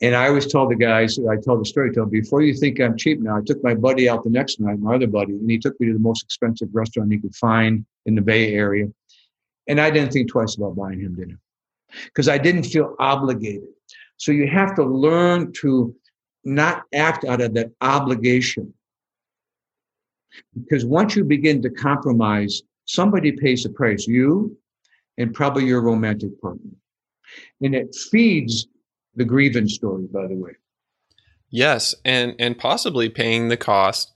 And 0.00 0.16
I 0.16 0.26
always 0.26 0.46
tell 0.46 0.68
the 0.68 0.74
guys, 0.74 1.16
I 1.30 1.36
tell 1.36 1.56
the 1.56 1.64
story, 1.64 1.92
tell 1.92 2.06
before 2.06 2.42
you 2.42 2.54
think 2.54 2.80
I'm 2.80 2.96
cheap 2.96 3.20
now, 3.20 3.36
I 3.36 3.40
took 3.46 3.62
my 3.62 3.74
buddy 3.74 4.08
out 4.08 4.24
the 4.24 4.30
next 4.30 4.58
night, 4.58 4.80
my 4.80 4.96
other 4.96 5.06
buddy, 5.06 5.34
and 5.34 5.48
he 5.48 5.58
took 5.58 5.78
me 5.78 5.86
to 5.86 5.92
the 5.92 6.00
most 6.00 6.24
expensive 6.24 6.70
restaurant 6.72 7.12
he 7.12 7.20
could 7.20 7.36
find 7.36 7.86
in 8.06 8.16
the 8.16 8.20
Bay 8.20 8.52
Area. 8.52 8.88
And 9.68 9.80
I 9.80 9.90
didn't 9.90 10.12
think 10.12 10.28
twice 10.28 10.56
about 10.56 10.74
buying 10.74 10.98
him 10.98 11.14
dinner 11.14 11.38
because 12.06 12.28
I 12.28 12.38
didn't 12.38 12.64
feel 12.64 12.96
obligated. 12.98 13.68
So 14.22 14.30
you 14.30 14.46
have 14.46 14.76
to 14.76 14.84
learn 14.84 15.52
to 15.62 15.92
not 16.44 16.84
act 16.94 17.24
out 17.24 17.40
of 17.40 17.54
that 17.54 17.72
obligation. 17.80 18.72
Because 20.54 20.84
once 20.84 21.16
you 21.16 21.24
begin 21.24 21.60
to 21.62 21.70
compromise, 21.70 22.62
somebody 22.84 23.32
pays 23.32 23.64
the 23.64 23.70
price, 23.70 24.06
you 24.06 24.56
and 25.18 25.34
probably 25.34 25.64
your 25.64 25.82
romantic 25.82 26.40
partner. 26.40 26.70
And 27.62 27.74
it 27.74 27.96
feeds 28.12 28.68
the 29.16 29.24
grievance 29.24 29.74
story, 29.74 30.06
by 30.12 30.28
the 30.28 30.36
way. 30.36 30.52
Yes, 31.50 31.92
and 32.04 32.36
and 32.38 32.56
possibly 32.56 33.08
paying 33.08 33.48
the 33.48 33.56
cost 33.56 34.12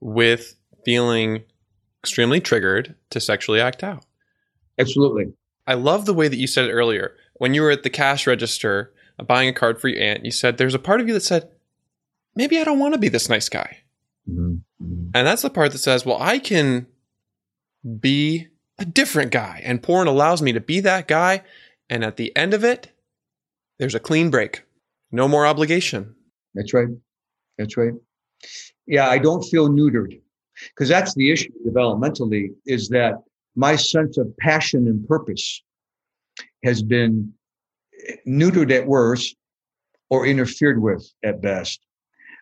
with 0.00 0.56
feeling 0.84 1.44
extremely 2.02 2.40
triggered 2.40 2.96
to 3.10 3.20
sexually 3.20 3.60
act 3.60 3.84
out. 3.84 4.04
Absolutely. 4.80 5.32
I 5.64 5.74
love 5.74 6.06
the 6.06 6.14
way 6.14 6.26
that 6.26 6.38
you 6.38 6.48
said 6.48 6.64
it 6.64 6.72
earlier. 6.72 7.14
When 7.34 7.54
you 7.54 7.62
were 7.62 7.70
at 7.70 7.84
the 7.84 7.90
cash 7.90 8.26
register 8.26 8.92
buying 9.26 9.48
a 9.48 9.52
card 9.52 9.80
for 9.80 9.88
your 9.88 10.02
aunt, 10.02 10.24
you 10.24 10.30
said 10.30 10.56
there's 10.56 10.74
a 10.74 10.78
part 10.78 11.00
of 11.00 11.08
you 11.08 11.14
that 11.14 11.20
said, 11.20 11.48
maybe 12.34 12.58
I 12.58 12.64
don't 12.64 12.78
want 12.78 12.94
to 12.94 13.00
be 13.00 13.08
this 13.08 13.28
nice 13.28 13.48
guy. 13.48 13.78
Mm-hmm. 14.28 15.10
And 15.14 15.26
that's 15.26 15.42
the 15.42 15.50
part 15.50 15.72
that 15.72 15.78
says, 15.78 16.06
well, 16.06 16.18
I 16.20 16.38
can 16.38 16.86
be 17.98 18.48
a 18.78 18.84
different 18.84 19.32
guy. 19.32 19.60
And 19.64 19.82
porn 19.82 20.06
allows 20.06 20.42
me 20.42 20.52
to 20.52 20.60
be 20.60 20.80
that 20.80 21.08
guy. 21.08 21.42
And 21.90 22.04
at 22.04 22.16
the 22.16 22.34
end 22.36 22.54
of 22.54 22.64
it, 22.64 22.92
there's 23.78 23.94
a 23.94 24.00
clean 24.00 24.30
break. 24.30 24.62
No 25.10 25.26
more 25.26 25.46
obligation. 25.46 26.14
That's 26.54 26.74
right. 26.74 26.88
That's 27.56 27.76
right. 27.76 27.92
Yeah, 28.86 29.08
I 29.08 29.18
don't 29.18 29.42
feel 29.42 29.68
neutered 29.68 30.20
because 30.70 30.88
that's 30.88 31.14
the 31.14 31.30
issue 31.30 31.50
developmentally 31.66 32.50
is 32.66 32.88
that 32.90 33.14
my 33.56 33.76
sense 33.76 34.16
of 34.18 34.34
passion 34.38 34.86
and 34.86 35.06
purpose 35.08 35.62
has 36.64 36.82
been 36.82 37.32
neutered 38.26 38.72
at 38.72 38.86
worst 38.86 39.36
or 40.10 40.26
interfered 40.26 40.80
with 40.80 41.06
at 41.24 41.40
best 41.40 41.80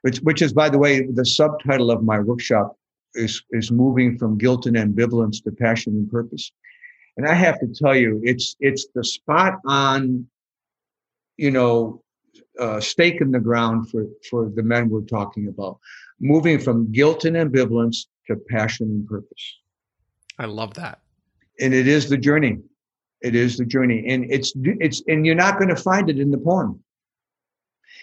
which, 0.07 0.19
which 0.19 0.41
is 0.41 0.53
by 0.53 0.69
the 0.69 0.79
way 0.79 1.05
the 1.05 1.25
subtitle 1.25 1.91
of 1.91 2.05
my 2.05 2.21
workshop 2.21 2.79
is 3.15 3.43
is 3.51 3.73
moving 3.73 4.17
from 4.17 4.39
guilt 4.39 4.67
and 4.67 4.77
ambivalence 4.77 5.43
to 5.43 5.51
passion 5.51 5.95
and 5.95 6.09
purpose. 6.09 6.53
And 7.17 7.27
i 7.27 7.35
have 7.35 7.59
to 7.59 7.67
tell 7.67 7.97
you 7.97 8.21
it's 8.23 8.57
it's 8.61 8.87
the 8.95 9.03
spot 9.03 9.55
on 9.65 10.27
you 11.39 11.51
know 11.51 12.03
uh, 12.61 12.79
stake 12.81 13.21
in 13.21 13.33
the 13.33 13.41
ground 13.41 13.91
for 13.91 14.05
for 14.31 14.49
the 14.55 14.63
men 14.63 14.89
we're 14.89 15.01
talking 15.01 15.49
about. 15.49 15.79
Moving 16.21 16.61
from 16.61 16.93
guilt 16.93 17.25
and 17.25 17.37
ambivalence 17.37 18.07
to 18.29 18.37
passion 18.49 18.87
and 18.87 19.07
purpose. 19.09 19.45
I 20.39 20.47
love 20.47 20.75
that. 20.75 21.01
And 21.59 21.75
it 21.75 21.89
is 21.89 22.09
the 22.09 22.17
journey 22.17 22.59
it 23.23 23.35
is 23.35 23.57
the 23.57 23.64
journey. 23.64 24.05
And 24.09 24.31
it's 24.31 24.53
it's 24.57 25.03
and 25.07 25.25
you're 25.27 25.35
not 25.35 25.59
going 25.59 25.69
to 25.69 25.77
find 25.77 26.11
it 26.11 26.19
in 26.19 26.31
the 26.31 26.39
porn 26.39 26.81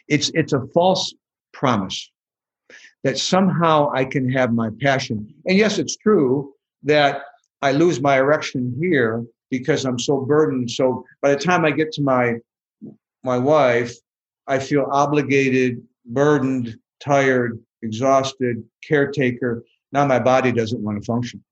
it's 0.08 0.30
it's 0.34 0.54
a 0.54 0.66
false 0.74 1.14
promise 1.52 2.12
that 3.04 3.18
somehow 3.18 3.92
i 3.94 4.04
can 4.06 4.30
have 4.30 4.54
my 4.54 4.70
passion. 4.82 5.34
And 5.46 5.58
yes 5.58 5.78
it's 5.80 5.98
true 5.98 6.54
that 6.84 7.24
i 7.62 7.72
lose 7.72 8.02
my 8.02 8.18
erection 8.18 8.76
here 8.80 9.24
because 9.50 9.86
i'm 9.86 10.00
so 10.00 10.22
burdened. 10.22 10.72
So 10.72 11.06
by 11.22 11.32
the 11.32 11.40
time 11.40 11.66
i 11.66 11.72
get 11.72 11.92
to 11.94 12.02
my 12.02 12.36
my 13.24 13.38
wife 13.38 13.94
i 14.48 14.60
feel 14.60 14.88
obligated 14.92 15.82
burdened 16.06 16.76
tired 17.00 17.60
exhausted 17.82 18.64
caretaker. 18.88 19.64
Now 19.92 20.06
my 20.06 20.20
body 20.20 20.52
doesn't 20.52 20.82
want 20.82 21.02
to 21.02 21.06
function 21.06 21.44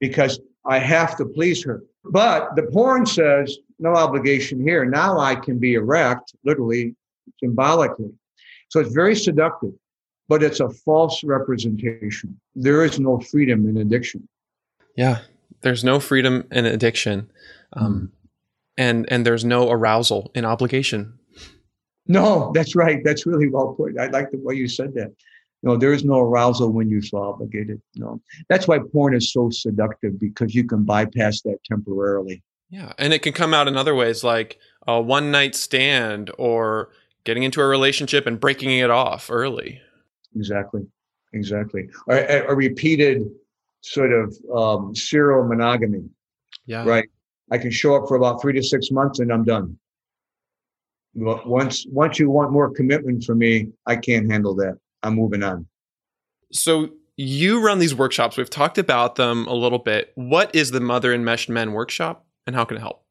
because 0.00 0.40
I 0.64 0.78
have 0.78 1.16
to 1.16 1.24
please 1.24 1.64
her. 1.64 1.82
But 2.10 2.56
the 2.56 2.64
porn 2.64 3.06
says, 3.06 3.58
no 3.78 3.94
obligation 3.94 4.60
here. 4.60 4.84
Now 4.84 5.18
I 5.18 5.34
can 5.34 5.58
be 5.58 5.74
erect, 5.74 6.34
literally, 6.44 6.94
symbolically. 7.38 8.10
So 8.70 8.80
it's 8.80 8.92
very 8.92 9.14
seductive, 9.14 9.72
but 10.28 10.42
it's 10.42 10.60
a 10.60 10.68
false 10.68 11.22
representation. 11.22 12.38
There 12.54 12.84
is 12.84 12.98
no 12.98 13.20
freedom 13.20 13.68
in 13.68 13.76
addiction. 13.78 14.28
Yeah, 14.96 15.20
there's 15.62 15.84
no 15.84 16.00
freedom 16.00 16.46
in 16.50 16.66
addiction. 16.66 17.30
Um, 17.74 17.94
mm. 17.94 18.10
and, 18.76 19.12
and 19.12 19.24
there's 19.24 19.44
no 19.44 19.70
arousal 19.70 20.30
in 20.34 20.44
obligation. 20.44 21.18
No, 22.06 22.52
that's 22.54 22.74
right. 22.74 23.04
That's 23.04 23.26
really 23.26 23.48
well 23.48 23.74
put. 23.74 23.98
I 23.98 24.06
like 24.06 24.30
the 24.30 24.38
way 24.38 24.54
you 24.54 24.66
said 24.66 24.94
that. 24.94 25.12
No, 25.62 25.76
there 25.76 25.92
is 25.92 26.04
no 26.04 26.20
arousal 26.20 26.70
when 26.70 26.88
you 26.88 27.00
feel 27.00 27.20
obligated. 27.20 27.82
No, 27.96 28.20
that's 28.48 28.68
why 28.68 28.78
porn 28.78 29.14
is 29.14 29.32
so 29.32 29.50
seductive 29.50 30.18
because 30.18 30.54
you 30.54 30.64
can 30.64 30.84
bypass 30.84 31.40
that 31.42 31.62
temporarily. 31.64 32.42
Yeah, 32.70 32.92
and 32.98 33.12
it 33.12 33.22
can 33.22 33.32
come 33.32 33.54
out 33.54 33.66
in 33.66 33.76
other 33.76 33.94
ways, 33.94 34.22
like 34.22 34.58
a 34.86 35.00
one 35.00 35.30
night 35.30 35.54
stand 35.54 36.30
or 36.38 36.90
getting 37.24 37.42
into 37.42 37.60
a 37.60 37.66
relationship 37.66 38.26
and 38.26 38.38
breaking 38.38 38.70
it 38.70 38.90
off 38.90 39.30
early. 39.30 39.80
Exactly, 40.36 40.86
exactly. 41.32 41.88
A, 42.08 42.44
a 42.46 42.54
repeated 42.54 43.28
sort 43.80 44.12
of 44.12 44.36
um, 44.54 44.94
serial 44.94 45.44
monogamy. 45.44 46.04
Yeah. 46.66 46.84
Right. 46.84 47.08
I 47.50 47.58
can 47.58 47.70
show 47.70 47.96
up 47.96 48.08
for 48.08 48.16
about 48.16 48.40
three 48.40 48.52
to 48.52 48.62
six 48.62 48.90
months 48.90 49.20
and 49.20 49.32
I'm 49.32 49.44
done. 49.44 49.78
Once 51.14 51.86
once 51.88 52.18
you 52.18 52.30
want 52.30 52.52
more 52.52 52.70
commitment 52.70 53.24
from 53.24 53.38
me, 53.38 53.70
I 53.86 53.96
can't 53.96 54.30
handle 54.30 54.54
that. 54.56 54.78
I'm 55.02 55.14
moving 55.14 55.42
on. 55.42 55.66
So 56.52 56.90
you 57.16 57.60
run 57.60 57.78
these 57.78 57.94
workshops. 57.94 58.36
We've 58.36 58.48
talked 58.48 58.78
about 58.78 59.16
them 59.16 59.46
a 59.46 59.54
little 59.54 59.78
bit. 59.78 60.12
What 60.14 60.54
is 60.54 60.70
the 60.70 60.80
Mother 60.80 61.12
Enmeshed 61.12 61.48
Men 61.48 61.72
workshop, 61.72 62.24
and 62.46 62.54
how 62.54 62.64
can 62.64 62.76
it 62.76 62.80
help? 62.80 63.04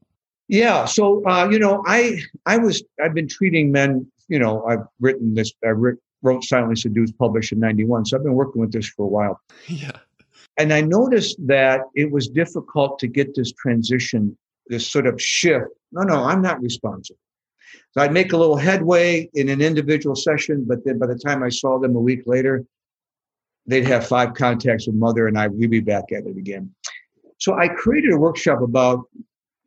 Yeah, 0.48 0.86
so 0.86 1.26
uh, 1.28 1.50
you 1.50 1.60
know, 1.60 1.84
I 1.86 2.22
I 2.46 2.58
was 2.58 2.84
I've 3.04 3.14
been 3.14 3.28
treating 3.28 3.72
men. 3.72 4.10
You 4.30 4.40
know, 4.40 4.64
I've 4.66 4.86
written 5.00 5.36
this. 5.36 5.52
I 5.66 5.74
wrote 6.22 6.44
Silently 6.44 6.76
Seduced, 6.76 7.18
published 7.18 7.52
in 7.52 7.60
'91. 7.60 8.06
So 8.06 8.18
I've 8.18 8.24
been 8.24 8.34
working 8.34 8.62
with 8.62 8.72
this 8.72 8.88
for 8.88 9.06
a 9.06 9.10
while. 9.10 9.40
Yeah. 9.68 9.92
And 10.60 10.74
I 10.74 10.82
noticed 10.82 11.38
that 11.46 11.82
it 11.94 12.12
was 12.12 12.28
difficult 12.28 12.98
to 13.00 13.08
get 13.08 13.36
this 13.36 13.52
transition, 13.52 14.36
this 14.68 14.88
sort 14.88 15.06
of 15.06 15.22
shift. 15.22 15.68
No, 15.92 16.02
no, 16.02 16.24
I'm 16.24 16.42
not 16.42 16.60
responsible. 16.64 17.20
So 17.98 18.04
I'd 18.04 18.14
make 18.14 18.32
a 18.32 18.38
little 18.38 18.56
headway 18.56 19.28
in 19.34 19.50
an 19.50 19.60
individual 19.60 20.16
session, 20.16 20.66
but 20.68 20.86
then 20.86 21.00
by 21.00 21.08
the 21.08 21.18
time 21.18 21.42
I 21.42 21.50
saw 21.50 21.80
them 21.80 21.96
a 21.96 22.00
week 22.00 22.28
later, 22.28 22.64
they'd 23.66 23.88
have 23.88 24.06
five 24.06 24.36
contacts 24.36 24.86
with 24.86 24.96
mother 24.96 25.26
and 25.28 25.36
I 25.36 25.48
we'd 25.48 25.72
be 25.72 25.80
back 25.80 26.12
at 26.12 26.28
it 26.28 26.38
again. 26.38 26.70
So 27.40 27.58
I 27.58 27.70
created 27.70 28.12
a 28.12 28.18
workshop 28.18 28.62
about, 28.62 29.06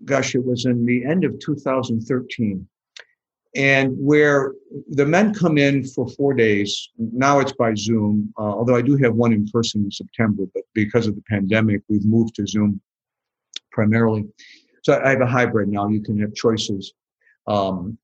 gosh, 0.04 0.36
it 0.36 0.44
was 0.44 0.64
in 0.64 0.86
the 0.86 1.04
end 1.04 1.24
of 1.24 1.40
2013. 1.40 2.68
And 3.56 3.96
where 3.98 4.54
the 4.90 5.06
men 5.06 5.34
come 5.34 5.58
in 5.58 5.84
for 5.84 6.08
four 6.10 6.32
days. 6.32 6.90
Now 6.98 7.40
it's 7.40 7.54
by 7.54 7.74
Zoom, 7.74 8.32
uh, 8.38 8.42
although 8.42 8.76
I 8.76 8.82
do 8.82 8.96
have 8.98 9.16
one 9.16 9.32
in 9.32 9.48
person 9.48 9.82
in 9.82 9.90
September, 9.90 10.44
but 10.54 10.62
because 10.72 11.08
of 11.08 11.16
the 11.16 11.22
pandemic, 11.22 11.82
we've 11.88 12.06
moved 12.06 12.36
to 12.36 12.46
Zoom 12.46 12.80
primarily. 13.72 14.24
So 14.84 15.02
I 15.04 15.10
have 15.10 15.20
a 15.20 15.26
hybrid 15.26 15.68
now. 15.68 15.88
You 15.88 16.00
can 16.00 16.16
have 16.20 16.32
choices. 16.32 16.92
Um, 17.48 17.98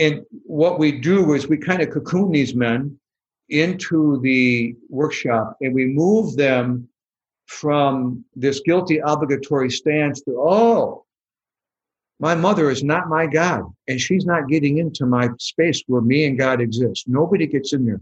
and 0.00 0.24
what 0.44 0.78
we 0.78 0.92
do 0.92 1.34
is 1.34 1.46
we 1.46 1.58
kind 1.58 1.82
of 1.82 1.90
cocoon 1.90 2.32
these 2.32 2.54
men 2.54 2.98
into 3.50 4.18
the 4.22 4.74
workshop 4.88 5.56
and 5.60 5.74
we 5.74 5.84
move 5.84 6.36
them 6.36 6.88
from 7.46 8.24
this 8.34 8.60
guilty 8.60 8.98
obligatory 8.98 9.70
stance 9.70 10.22
to, 10.22 10.40
oh, 10.40 11.04
my 12.18 12.34
mother 12.34 12.70
is 12.70 12.82
not 12.82 13.08
my 13.08 13.26
God, 13.26 13.64
and 13.88 14.00
she's 14.00 14.24
not 14.24 14.48
getting 14.48 14.78
into 14.78 15.04
my 15.04 15.28
space 15.38 15.82
where 15.86 16.02
me 16.02 16.26
and 16.26 16.38
God 16.38 16.60
exist. 16.60 17.04
Nobody 17.06 17.46
gets 17.46 17.72
in 17.72 17.84
there. 17.84 18.00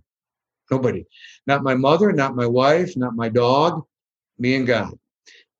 Nobody. 0.70 1.04
Not 1.46 1.62
my 1.62 1.74
mother, 1.74 2.12
not 2.12 2.36
my 2.36 2.46
wife, 2.46 2.96
not 2.96 3.16
my 3.16 3.28
dog, 3.28 3.84
me 4.38 4.54
and 4.54 4.66
God. 4.66 4.92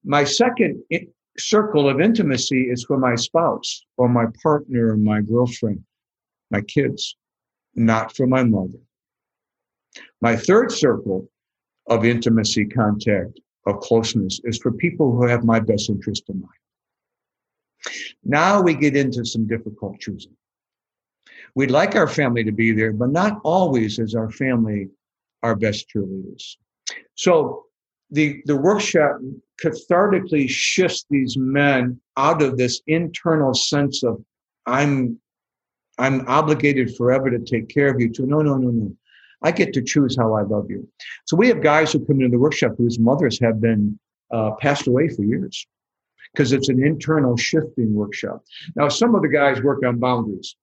My 0.05 0.24
second 0.24 0.82
circle 1.39 1.89
of 1.89 2.01
intimacy 2.01 2.68
is 2.70 2.84
for 2.84 2.99
my 2.99 3.14
spouse 3.14 3.84
or 3.97 4.09
my 4.09 4.26
partner 4.43 4.93
or 4.93 4.97
my 4.97 5.20
girlfriend, 5.20 5.82
my 6.51 6.61
kids, 6.62 7.16
not 7.74 8.14
for 8.14 8.26
my 8.26 8.44
mother. 8.44 8.78
My 10.20 10.36
third 10.36 10.72
circle 10.72 11.28
of 11.86 12.05
intimacy, 12.05 12.66
contact, 12.66 13.40
of 13.66 13.80
closeness 13.80 14.40
is 14.44 14.59
for 14.59 14.72
people 14.72 15.12
who 15.12 15.26
have 15.26 15.44
my 15.44 15.61
best 15.61 15.90
interest 15.90 16.24
in 16.28 16.40
mind. 16.40 16.53
Now 18.24 18.61
we 18.61 18.74
get 18.74 18.96
into 18.96 19.24
some 19.24 19.46
difficult 19.46 20.01
choosing. 20.01 20.36
We'd 21.55 21.70
like 21.70 21.96
our 21.96 22.09
family 22.09 22.44
to 22.44 22.53
be 22.53 22.72
there, 22.72 22.92
but 22.92 23.11
not 23.11 23.40
always 23.44 23.99
is 23.99 24.14
our 24.14 24.30
family 24.30 24.88
our 25.42 25.55
best 25.55 25.86
cheerleaders. 25.88 26.57
So 27.14 27.66
the, 28.11 28.42
the 28.46 28.57
workshop 28.57 29.18
cathartically 29.62 30.49
shifts 30.49 31.05
these 31.11 31.36
men 31.36 32.01
out 32.16 32.42
of 32.42 32.57
this 32.57 32.80
internal 32.86 33.55
sense 33.55 34.03
of 34.03 34.22
I'm 34.66 35.20
I'm 35.99 36.26
obligated 36.28 36.96
forever 36.96 37.30
to 37.30 37.38
take 37.38 37.68
care 37.68 37.88
of 37.88 38.01
you 38.01 38.11
to 38.11 38.26
no 38.26 38.40
no 38.40 38.57
no 38.57 38.70
no 38.70 38.92
I 39.42 39.53
get 39.53 39.72
to 39.74 39.82
choose 39.82 40.16
how 40.18 40.34
I 40.34 40.42
love 40.42 40.66
you. 40.68 40.88
So 41.26 41.36
we 41.36 41.46
have 41.49 41.62
guys 41.62 41.92
who 41.92 42.05
come 42.05 42.16
into 42.16 42.30
the 42.30 42.38
workshop 42.38 42.72
whose 42.76 42.99
mothers 42.99 43.38
have 43.40 43.61
been 43.61 43.99
uh, 44.32 44.53
passed 44.61 44.88
away 44.88 45.09
for 45.09 45.22
years 45.22 45.66
because 46.32 46.53
it's 46.53 46.68
an 46.68 46.84
internal 46.84 47.36
shifting 47.36 47.94
workshop. 47.94 48.42
Now 48.74 48.88
some 48.88 49.14
of 49.14 49.22
the 49.22 49.28
guys 49.28 49.62
work 49.62 49.84
on 49.84 49.99
boundaries. 49.99 50.57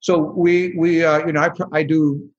So 0.00 0.18
we 0.18 0.74
we 0.76 1.04
uh, 1.04 1.26
you 1.26 1.32
know 1.32 1.40
I 1.40 1.50
I 1.72 1.82
do 1.82 2.30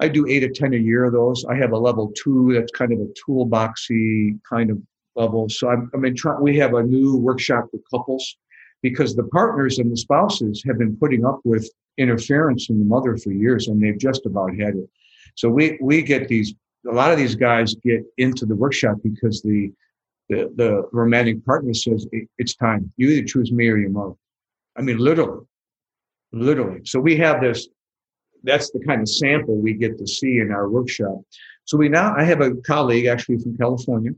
I 0.00 0.08
do 0.08 0.26
eight 0.26 0.42
or 0.42 0.48
10 0.48 0.72
a 0.72 0.78
year 0.78 1.04
of 1.04 1.12
those. 1.12 1.44
I 1.44 1.54
have 1.56 1.72
a 1.72 1.78
level 1.78 2.12
two 2.16 2.54
that's 2.54 2.72
kind 2.72 2.92
of 2.92 3.00
a 3.00 3.12
toolboxy 3.20 4.40
kind 4.48 4.70
of 4.70 4.78
level. 5.14 5.48
So 5.50 5.68
I'm, 5.68 5.90
I 5.94 5.98
mean, 5.98 6.14
try, 6.14 6.38
we 6.40 6.56
have 6.56 6.72
a 6.72 6.82
new 6.82 7.16
workshop 7.16 7.66
for 7.70 7.80
couples 7.90 8.36
because 8.82 9.14
the 9.14 9.24
partners 9.24 9.78
and 9.78 9.92
the 9.92 9.96
spouses 9.96 10.62
have 10.66 10.78
been 10.78 10.96
putting 10.96 11.24
up 11.24 11.40
with 11.44 11.70
interference 11.98 12.66
from 12.66 12.78
the 12.78 12.84
mother 12.84 13.16
for 13.16 13.30
years 13.30 13.68
and 13.68 13.82
they've 13.82 13.98
just 13.98 14.26
about 14.26 14.50
had 14.56 14.74
it. 14.76 14.88
So 15.36 15.48
we, 15.48 15.78
we 15.80 16.02
get 16.02 16.28
these, 16.28 16.54
a 16.90 16.94
lot 16.94 17.12
of 17.12 17.18
these 17.18 17.34
guys 17.34 17.74
get 17.84 18.02
into 18.16 18.46
the 18.46 18.54
workshop 18.54 18.96
because 19.02 19.42
the, 19.42 19.70
the, 20.28 20.52
the 20.56 20.88
romantic 20.92 21.44
partner 21.44 21.74
says, 21.74 22.06
it's 22.38 22.54
time. 22.54 22.92
You 22.96 23.10
either 23.10 23.26
choose 23.26 23.52
me 23.52 23.68
or 23.68 23.76
your 23.76 23.90
mother. 23.90 24.14
I 24.76 24.82
mean, 24.82 24.98
literally, 24.98 25.44
literally. 26.32 26.80
So 26.84 27.00
we 27.00 27.16
have 27.16 27.40
this 27.40 27.68
that's 28.42 28.70
the 28.70 28.80
kind 28.80 29.02
of 29.02 29.08
sample 29.08 29.56
we 29.56 29.74
get 29.74 29.98
to 29.98 30.06
see 30.06 30.38
in 30.38 30.50
our 30.50 30.68
workshop. 30.68 31.20
So 31.64 31.76
we 31.76 31.88
now, 31.88 32.14
I 32.16 32.24
have 32.24 32.40
a 32.40 32.54
colleague 32.66 33.06
actually 33.06 33.38
from 33.38 33.56
California 33.56 34.12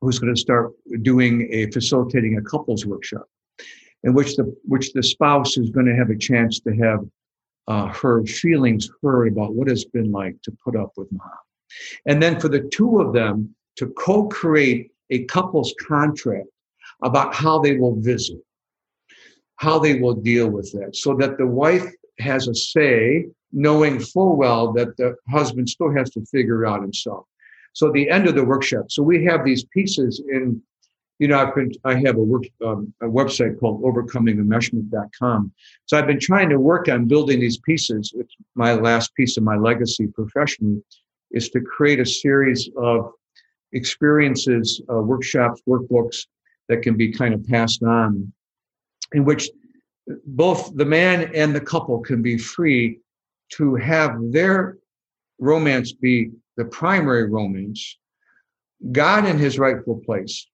who's 0.00 0.18
going 0.18 0.34
to 0.34 0.40
start 0.40 0.72
doing 1.02 1.48
a 1.50 1.70
facilitating 1.70 2.36
a 2.36 2.42
couples 2.42 2.86
workshop 2.86 3.26
in 4.04 4.14
which 4.14 4.36
the 4.36 4.54
which 4.64 4.92
the 4.92 5.02
spouse 5.02 5.56
is 5.56 5.70
going 5.70 5.86
to 5.86 5.96
have 5.96 6.10
a 6.10 6.16
chance 6.16 6.60
to 6.60 6.74
have 6.76 7.00
uh, 7.68 7.86
her 7.88 8.24
feelings 8.24 8.90
heard 9.02 9.28
about 9.28 9.54
what 9.54 9.68
it's 9.68 9.84
been 9.84 10.10
like 10.10 10.40
to 10.42 10.52
put 10.64 10.76
up 10.76 10.92
with 10.96 11.10
mom 11.12 11.28
and 12.06 12.22
then 12.22 12.38
for 12.40 12.48
the 12.48 12.68
two 12.72 13.00
of 13.00 13.12
them 13.12 13.54
to 13.76 13.86
co-create 13.90 14.90
a 15.10 15.24
couples 15.24 15.74
contract 15.86 16.48
about 17.02 17.34
how 17.34 17.58
they 17.58 17.76
will 17.76 17.96
visit 18.00 18.38
how 19.56 19.78
they 19.78 20.00
will 20.00 20.14
deal 20.14 20.48
with 20.48 20.72
that 20.72 20.96
so 20.96 21.14
that 21.14 21.36
the 21.36 21.46
wife 21.46 21.86
has 22.18 22.48
a 22.48 22.54
say 22.54 23.26
knowing 23.52 23.98
full 23.98 24.36
well 24.36 24.72
that 24.72 24.96
the 24.96 25.14
husband 25.28 25.68
still 25.68 25.92
has 25.92 26.10
to 26.10 26.24
figure 26.26 26.66
out 26.66 26.82
himself. 26.82 27.26
So 27.72 27.90
the 27.90 28.08
end 28.08 28.26
of 28.26 28.34
the 28.34 28.44
workshop 28.44 28.86
so 28.88 29.02
we 29.02 29.24
have 29.24 29.44
these 29.44 29.64
pieces 29.64 30.22
in 30.28 30.60
you 31.20 31.28
know, 31.28 31.38
I've 31.38 31.54
been, 31.54 31.70
I 31.84 31.96
have 31.96 32.16
a 32.16 32.22
work, 32.22 32.44
um, 32.64 32.92
a 33.02 33.04
website 33.04 33.60
called. 33.60 33.82
So 35.84 35.98
I've 35.98 36.06
been 36.06 36.18
trying 36.18 36.48
to 36.48 36.58
work 36.58 36.88
on 36.88 37.04
building 37.04 37.40
these 37.40 37.58
pieces. 37.58 38.12
It's 38.16 38.34
my 38.54 38.72
last 38.72 39.14
piece 39.14 39.36
of 39.36 39.42
my 39.42 39.56
legacy 39.56 40.06
professionally 40.06 40.82
is 41.30 41.50
to 41.50 41.60
create 41.60 42.00
a 42.00 42.06
series 42.06 42.70
of 42.78 43.12
experiences, 43.72 44.80
uh, 44.90 44.96
workshops, 45.02 45.60
workbooks 45.68 46.26
that 46.68 46.80
can 46.80 46.96
be 46.96 47.12
kind 47.12 47.34
of 47.34 47.46
passed 47.46 47.82
on 47.82 48.32
in 49.12 49.26
which 49.26 49.50
both 50.24 50.74
the 50.74 50.86
man 50.86 51.30
and 51.34 51.54
the 51.54 51.60
couple 51.60 52.00
can 52.00 52.22
be 52.22 52.38
free 52.38 52.98
to 53.50 53.74
have 53.74 54.16
their 54.32 54.78
romance 55.38 55.92
be 55.92 56.30
the 56.56 56.64
primary 56.64 57.28
romance, 57.28 57.98
God 58.90 59.26
in 59.26 59.38
his 59.38 59.58
rightful 59.58 60.00
place, 60.06 60.46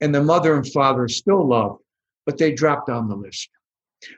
and 0.00 0.14
the 0.14 0.22
mother 0.22 0.56
and 0.56 0.66
father 0.72 1.08
still 1.08 1.46
love, 1.46 1.78
but 2.26 2.38
they 2.38 2.52
dropped 2.52 2.88
on 2.88 3.08
the 3.08 3.16
list. 3.16 3.48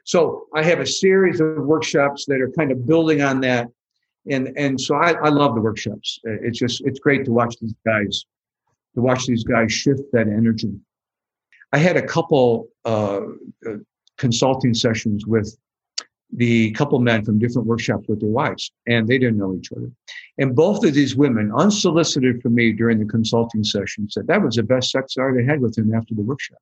So 0.05 0.47
I 0.55 0.63
have 0.63 0.81
a 0.81 0.87
series 0.87 1.41
of 1.41 1.57
workshops 1.57 2.27
that 2.27 2.41
are 2.41 2.51
kind 2.51 2.71
of 2.71 2.87
building 2.87 3.23
on 3.23 3.41
that. 3.41 3.69
And, 4.31 4.53
and 4.57 4.79
so 4.79 4.97
I, 4.97 5.13
I 5.13 5.29
love 5.31 5.55
the 5.55 5.63
workshops. 5.63 6.21
It's 6.25 6.59
just, 6.59 6.83
it's 6.85 6.99
great 6.99 7.25
to 7.25 7.33
watch 7.33 7.57
these 7.61 7.75
guys, 7.87 8.27
to 8.95 9.01
watch 9.01 9.27
these 9.27 9.45
guys 9.45 9.73
shift 9.73 10.03
that 10.13 10.29
energy. 10.29 10.73
I 11.73 11.79
had 11.79 11.97
a 11.97 12.03
couple 12.03 12.69
uh, 12.85 13.21
uh 13.67 13.77
consulting 14.19 14.75
sessions 14.75 15.27
with 15.27 15.57
the 16.33 16.71
couple 16.73 16.99
men 17.01 17.25
from 17.25 17.39
different 17.39 17.67
workshops 17.67 18.07
with 18.09 18.21
their 18.21 18.31
wives, 18.31 18.71
and 18.87 19.07
they 19.07 19.19
didn't 19.19 19.39
know 19.39 19.55
each 19.55 19.73
other. 19.73 19.91
And 20.39 20.55
both 20.55 20.85
of 20.85 20.95
these 20.95 21.17
women, 21.17 21.53
unsolicited 21.55 22.41
from 22.41 22.55
me 22.55 22.73
during 22.73 22.99
the 22.99 23.05
consulting 23.05 23.65
session, 23.65 24.09
said 24.09 24.27
that 24.27 24.43
was 24.43 24.57
the 24.57 24.63
best 24.63 24.91
sex 24.91 25.17
I 25.19 25.23
ever 25.23 25.43
had 25.43 25.61
with 25.61 25.77
him 25.77 25.95
after 25.95 26.15
the 26.15 26.23
workshop. 26.23 26.59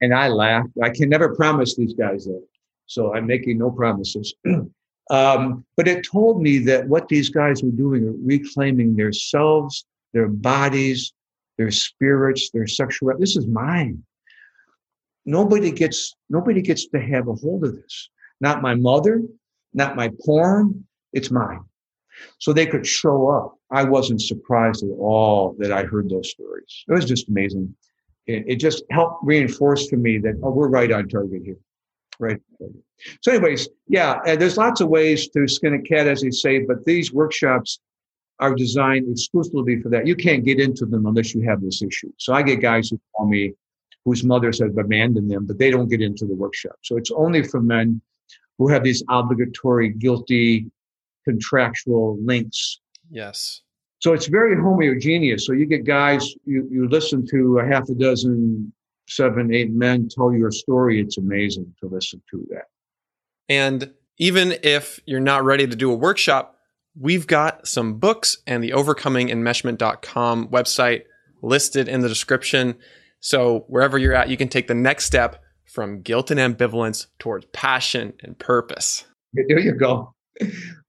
And 0.00 0.14
I 0.14 0.28
laughed. 0.28 0.70
I 0.82 0.90
can 0.90 1.08
never 1.08 1.34
promise 1.34 1.76
these 1.76 1.94
guys 1.94 2.24
that, 2.24 2.44
so 2.86 3.14
I'm 3.14 3.26
making 3.26 3.58
no 3.58 3.70
promises. 3.70 4.34
um, 5.10 5.64
but 5.76 5.88
it 5.88 6.06
told 6.06 6.42
me 6.42 6.58
that 6.58 6.88
what 6.88 7.08
these 7.08 7.28
guys 7.28 7.62
were 7.62 7.70
doing 7.70 8.04
are 8.06 8.14
reclaiming 8.24 8.94
their 8.94 9.12
selves, 9.12 9.84
their 10.12 10.28
bodies, 10.28 11.12
their 11.58 11.70
spirits, 11.70 12.50
their 12.50 12.66
sexuality. 12.66 13.20
This 13.20 13.36
is 13.36 13.46
mine. 13.46 14.02
Nobody 15.24 15.70
gets 15.70 16.16
nobody 16.28 16.60
gets 16.62 16.86
to 16.88 17.00
have 17.00 17.28
a 17.28 17.34
hold 17.34 17.64
of 17.64 17.76
this 17.76 18.08
not 18.42 18.60
my 18.60 18.74
mother, 18.74 19.22
not 19.72 19.96
my 19.96 20.10
porn, 20.26 20.84
it's 21.12 21.30
mine. 21.30 21.60
So 22.38 22.52
they 22.52 22.66
could 22.66 22.86
show 22.86 23.28
up. 23.28 23.56
I 23.70 23.84
wasn't 23.84 24.20
surprised 24.20 24.84
at 24.84 24.90
all 24.90 25.56
that 25.58 25.72
I 25.72 25.84
heard 25.84 26.10
those 26.10 26.30
stories. 26.30 26.84
It 26.86 26.92
was 26.92 27.06
just 27.06 27.28
amazing. 27.28 27.74
It, 28.26 28.44
it 28.46 28.56
just 28.56 28.84
helped 28.90 29.24
reinforce 29.24 29.86
to 29.86 29.96
me 29.96 30.18
that, 30.18 30.38
oh, 30.42 30.50
we're 30.50 30.68
right 30.68 30.92
on 30.92 31.08
target 31.08 31.42
here. 31.44 31.56
Right. 32.18 32.40
So, 33.22 33.32
anyways, 33.32 33.68
yeah, 33.88 34.36
there's 34.36 34.58
lots 34.58 34.80
of 34.80 34.88
ways 34.88 35.28
to 35.28 35.48
skin 35.48 35.74
a 35.74 35.82
cat, 35.82 36.06
as 36.06 36.20
they 36.20 36.30
say, 36.30 36.60
but 36.60 36.84
these 36.84 37.12
workshops 37.12 37.80
are 38.38 38.54
designed 38.54 39.10
exclusively 39.10 39.80
for 39.80 39.88
that. 39.88 40.06
You 40.06 40.14
can't 40.14 40.44
get 40.44 40.60
into 40.60 40.84
them 40.84 41.06
unless 41.06 41.34
you 41.34 41.40
have 41.48 41.62
this 41.62 41.82
issue. 41.82 42.12
So 42.18 42.34
I 42.34 42.42
get 42.42 42.60
guys 42.60 42.90
who 42.90 43.00
call 43.16 43.26
me 43.26 43.54
whose 44.04 44.24
mothers 44.24 44.60
have 44.60 44.76
abandoned 44.76 45.30
them, 45.30 45.46
but 45.46 45.58
they 45.58 45.70
don't 45.70 45.88
get 45.88 46.02
into 46.02 46.26
the 46.26 46.34
workshop. 46.34 46.76
So 46.82 46.96
it's 46.96 47.10
only 47.12 47.42
for 47.42 47.60
men 47.60 48.00
who 48.58 48.68
have 48.68 48.84
these 48.84 49.02
obligatory, 49.08 49.90
guilty, 49.90 50.70
contractual 51.24 52.18
links. 52.22 52.80
Yes. 53.10 53.62
So 54.00 54.12
it's 54.12 54.26
very 54.26 54.56
homogeneous. 54.56 55.46
So 55.46 55.52
you 55.52 55.66
get 55.66 55.84
guys, 55.84 56.34
you, 56.44 56.68
you 56.70 56.88
listen 56.88 57.26
to 57.30 57.58
a 57.58 57.66
half 57.66 57.88
a 57.88 57.94
dozen, 57.94 58.72
seven, 59.06 59.54
eight 59.54 59.70
men 59.70 60.08
tell 60.08 60.32
your 60.32 60.50
story. 60.50 61.00
It's 61.00 61.18
amazing 61.18 61.72
to 61.80 61.86
listen 61.86 62.20
to 62.30 62.46
that. 62.50 62.64
And 63.48 63.92
even 64.18 64.56
if 64.62 65.00
you're 65.06 65.20
not 65.20 65.44
ready 65.44 65.66
to 65.66 65.76
do 65.76 65.90
a 65.92 65.94
workshop, 65.94 66.58
we've 66.98 67.26
got 67.26 67.66
some 67.66 67.98
books 67.98 68.38
and 68.46 68.62
the 68.62 68.70
overcomingenmeshment.com 68.70 70.48
website 70.48 71.02
listed 71.40 71.88
in 71.88 72.00
the 72.00 72.08
description. 72.08 72.76
So 73.20 73.64
wherever 73.68 73.98
you're 73.98 74.14
at, 74.14 74.28
you 74.28 74.36
can 74.36 74.48
take 74.48 74.66
the 74.66 74.74
next 74.74 75.04
step 75.04 75.42
from 75.72 76.02
guilt 76.02 76.30
and 76.30 76.38
ambivalence 76.38 77.06
towards 77.18 77.46
passion 77.46 78.12
and 78.20 78.38
purpose. 78.38 79.06
There 79.32 79.58
you 79.58 79.72
go. 79.72 80.14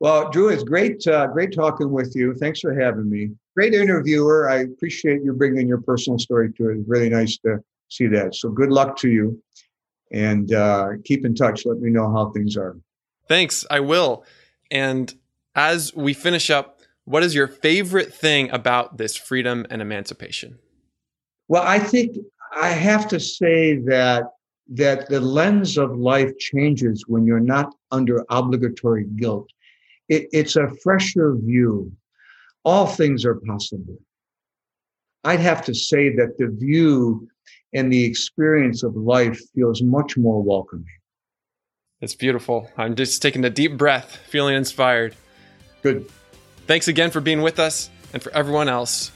Well, 0.02 0.30
Drew, 0.30 0.50
it's 0.50 0.64
great, 0.64 1.08
uh, 1.08 1.28
great 1.28 1.54
talking 1.54 1.92
with 1.92 2.14
you. 2.16 2.34
Thanks 2.34 2.60
for 2.60 2.78
having 2.78 3.10
me. 3.10 3.32
Great 3.56 3.74
interviewer. 3.74 4.50
I 4.50 4.64
appreciate 4.64 5.22
you 5.24 5.32
bringing 5.32 5.68
your 5.68 5.80
personal 5.80 6.20
story 6.20 6.52
to 6.54 6.70
it. 6.70 6.80
It's 6.80 6.90
really 6.90 7.10
nice 7.10 7.38
to 7.40 7.60
see 7.88 8.08
that. 8.08 8.36
So, 8.36 8.50
good 8.50 8.72
luck 8.72 8.98
to 8.98 9.10
you, 9.10 9.42
and 10.12 10.54
uh, 10.54 10.90
keep 11.06 11.24
in 11.26 11.36
touch. 11.36 11.66
Let 11.66 11.80
me 11.80 11.90
know 11.90 12.12
how 12.12 12.32
things 12.32 12.58
are. 12.58 12.76
Thanks. 13.30 13.66
I 13.72 13.80
will. 13.80 14.26
And 14.70 15.14
as 15.56 15.94
we 15.96 16.14
finish 16.14 16.50
up, 16.50 16.82
what 17.06 17.24
is 17.24 17.34
your 17.34 17.48
favorite 17.48 18.14
thing 18.14 18.50
about 18.50 18.98
this 18.98 19.16
freedom 19.16 19.66
and 19.70 19.82
emancipation? 19.82 20.58
Well, 21.48 21.64
I 21.64 21.80
think 21.80 22.18
I 22.56 22.70
have 22.70 23.08
to 23.10 23.20
say 23.20 23.78
that 23.78 24.24
that 24.70 25.10
the 25.10 25.20
lens 25.20 25.78
of 25.78 25.98
life 25.98 26.38
changes 26.38 27.06
when 27.08 27.26
you're 27.26 27.40
not 27.40 27.74
under 27.92 28.26
obligatory 28.30 29.06
guilt. 29.16 29.50
It, 30.10 30.28
it's 30.32 30.56
a 30.56 30.70
fresher 30.82 31.36
view. 31.36 31.92
All 32.64 32.88
things 32.88 33.26
are 33.26 33.36
possible. 33.36 33.98
I'd 35.24 35.40
have 35.40 35.64
to 35.66 35.74
say 35.74 36.16
that 36.16 36.38
the 36.38 36.48
view 36.48 37.28
and 37.74 37.92
the 37.92 38.04
experience 38.04 38.84
of 38.84 38.96
life 38.96 39.40
feels 39.56 39.82
much 39.82 40.18
more 40.18 40.42
welcoming. 40.42 40.86
It's 42.02 42.16
beautiful. 42.16 42.70
I'm 42.78 42.96
just 42.96 43.22
taking 43.22 43.46
a 43.46 43.50
deep 43.50 43.78
breath, 43.78 44.18
feeling 44.28 44.56
inspired. 44.56 45.16
Good. 45.82 46.10
Thanks 46.68 46.88
again 46.88 47.12
for 47.12 47.22
being 47.22 47.42
with 47.42 47.60
us 47.60 47.90
and 48.14 48.22
for 48.22 48.32
everyone 48.34 48.70
else. 48.70 49.12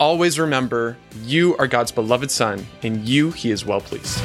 Always 0.00 0.38
remember 0.38 0.96
you 1.24 1.56
are 1.56 1.66
God's 1.66 1.92
beloved 1.92 2.30
Son, 2.30 2.64
and 2.82 3.08
you 3.08 3.30
He 3.30 3.50
is 3.50 3.64
well 3.64 3.80
pleased. 3.80 4.20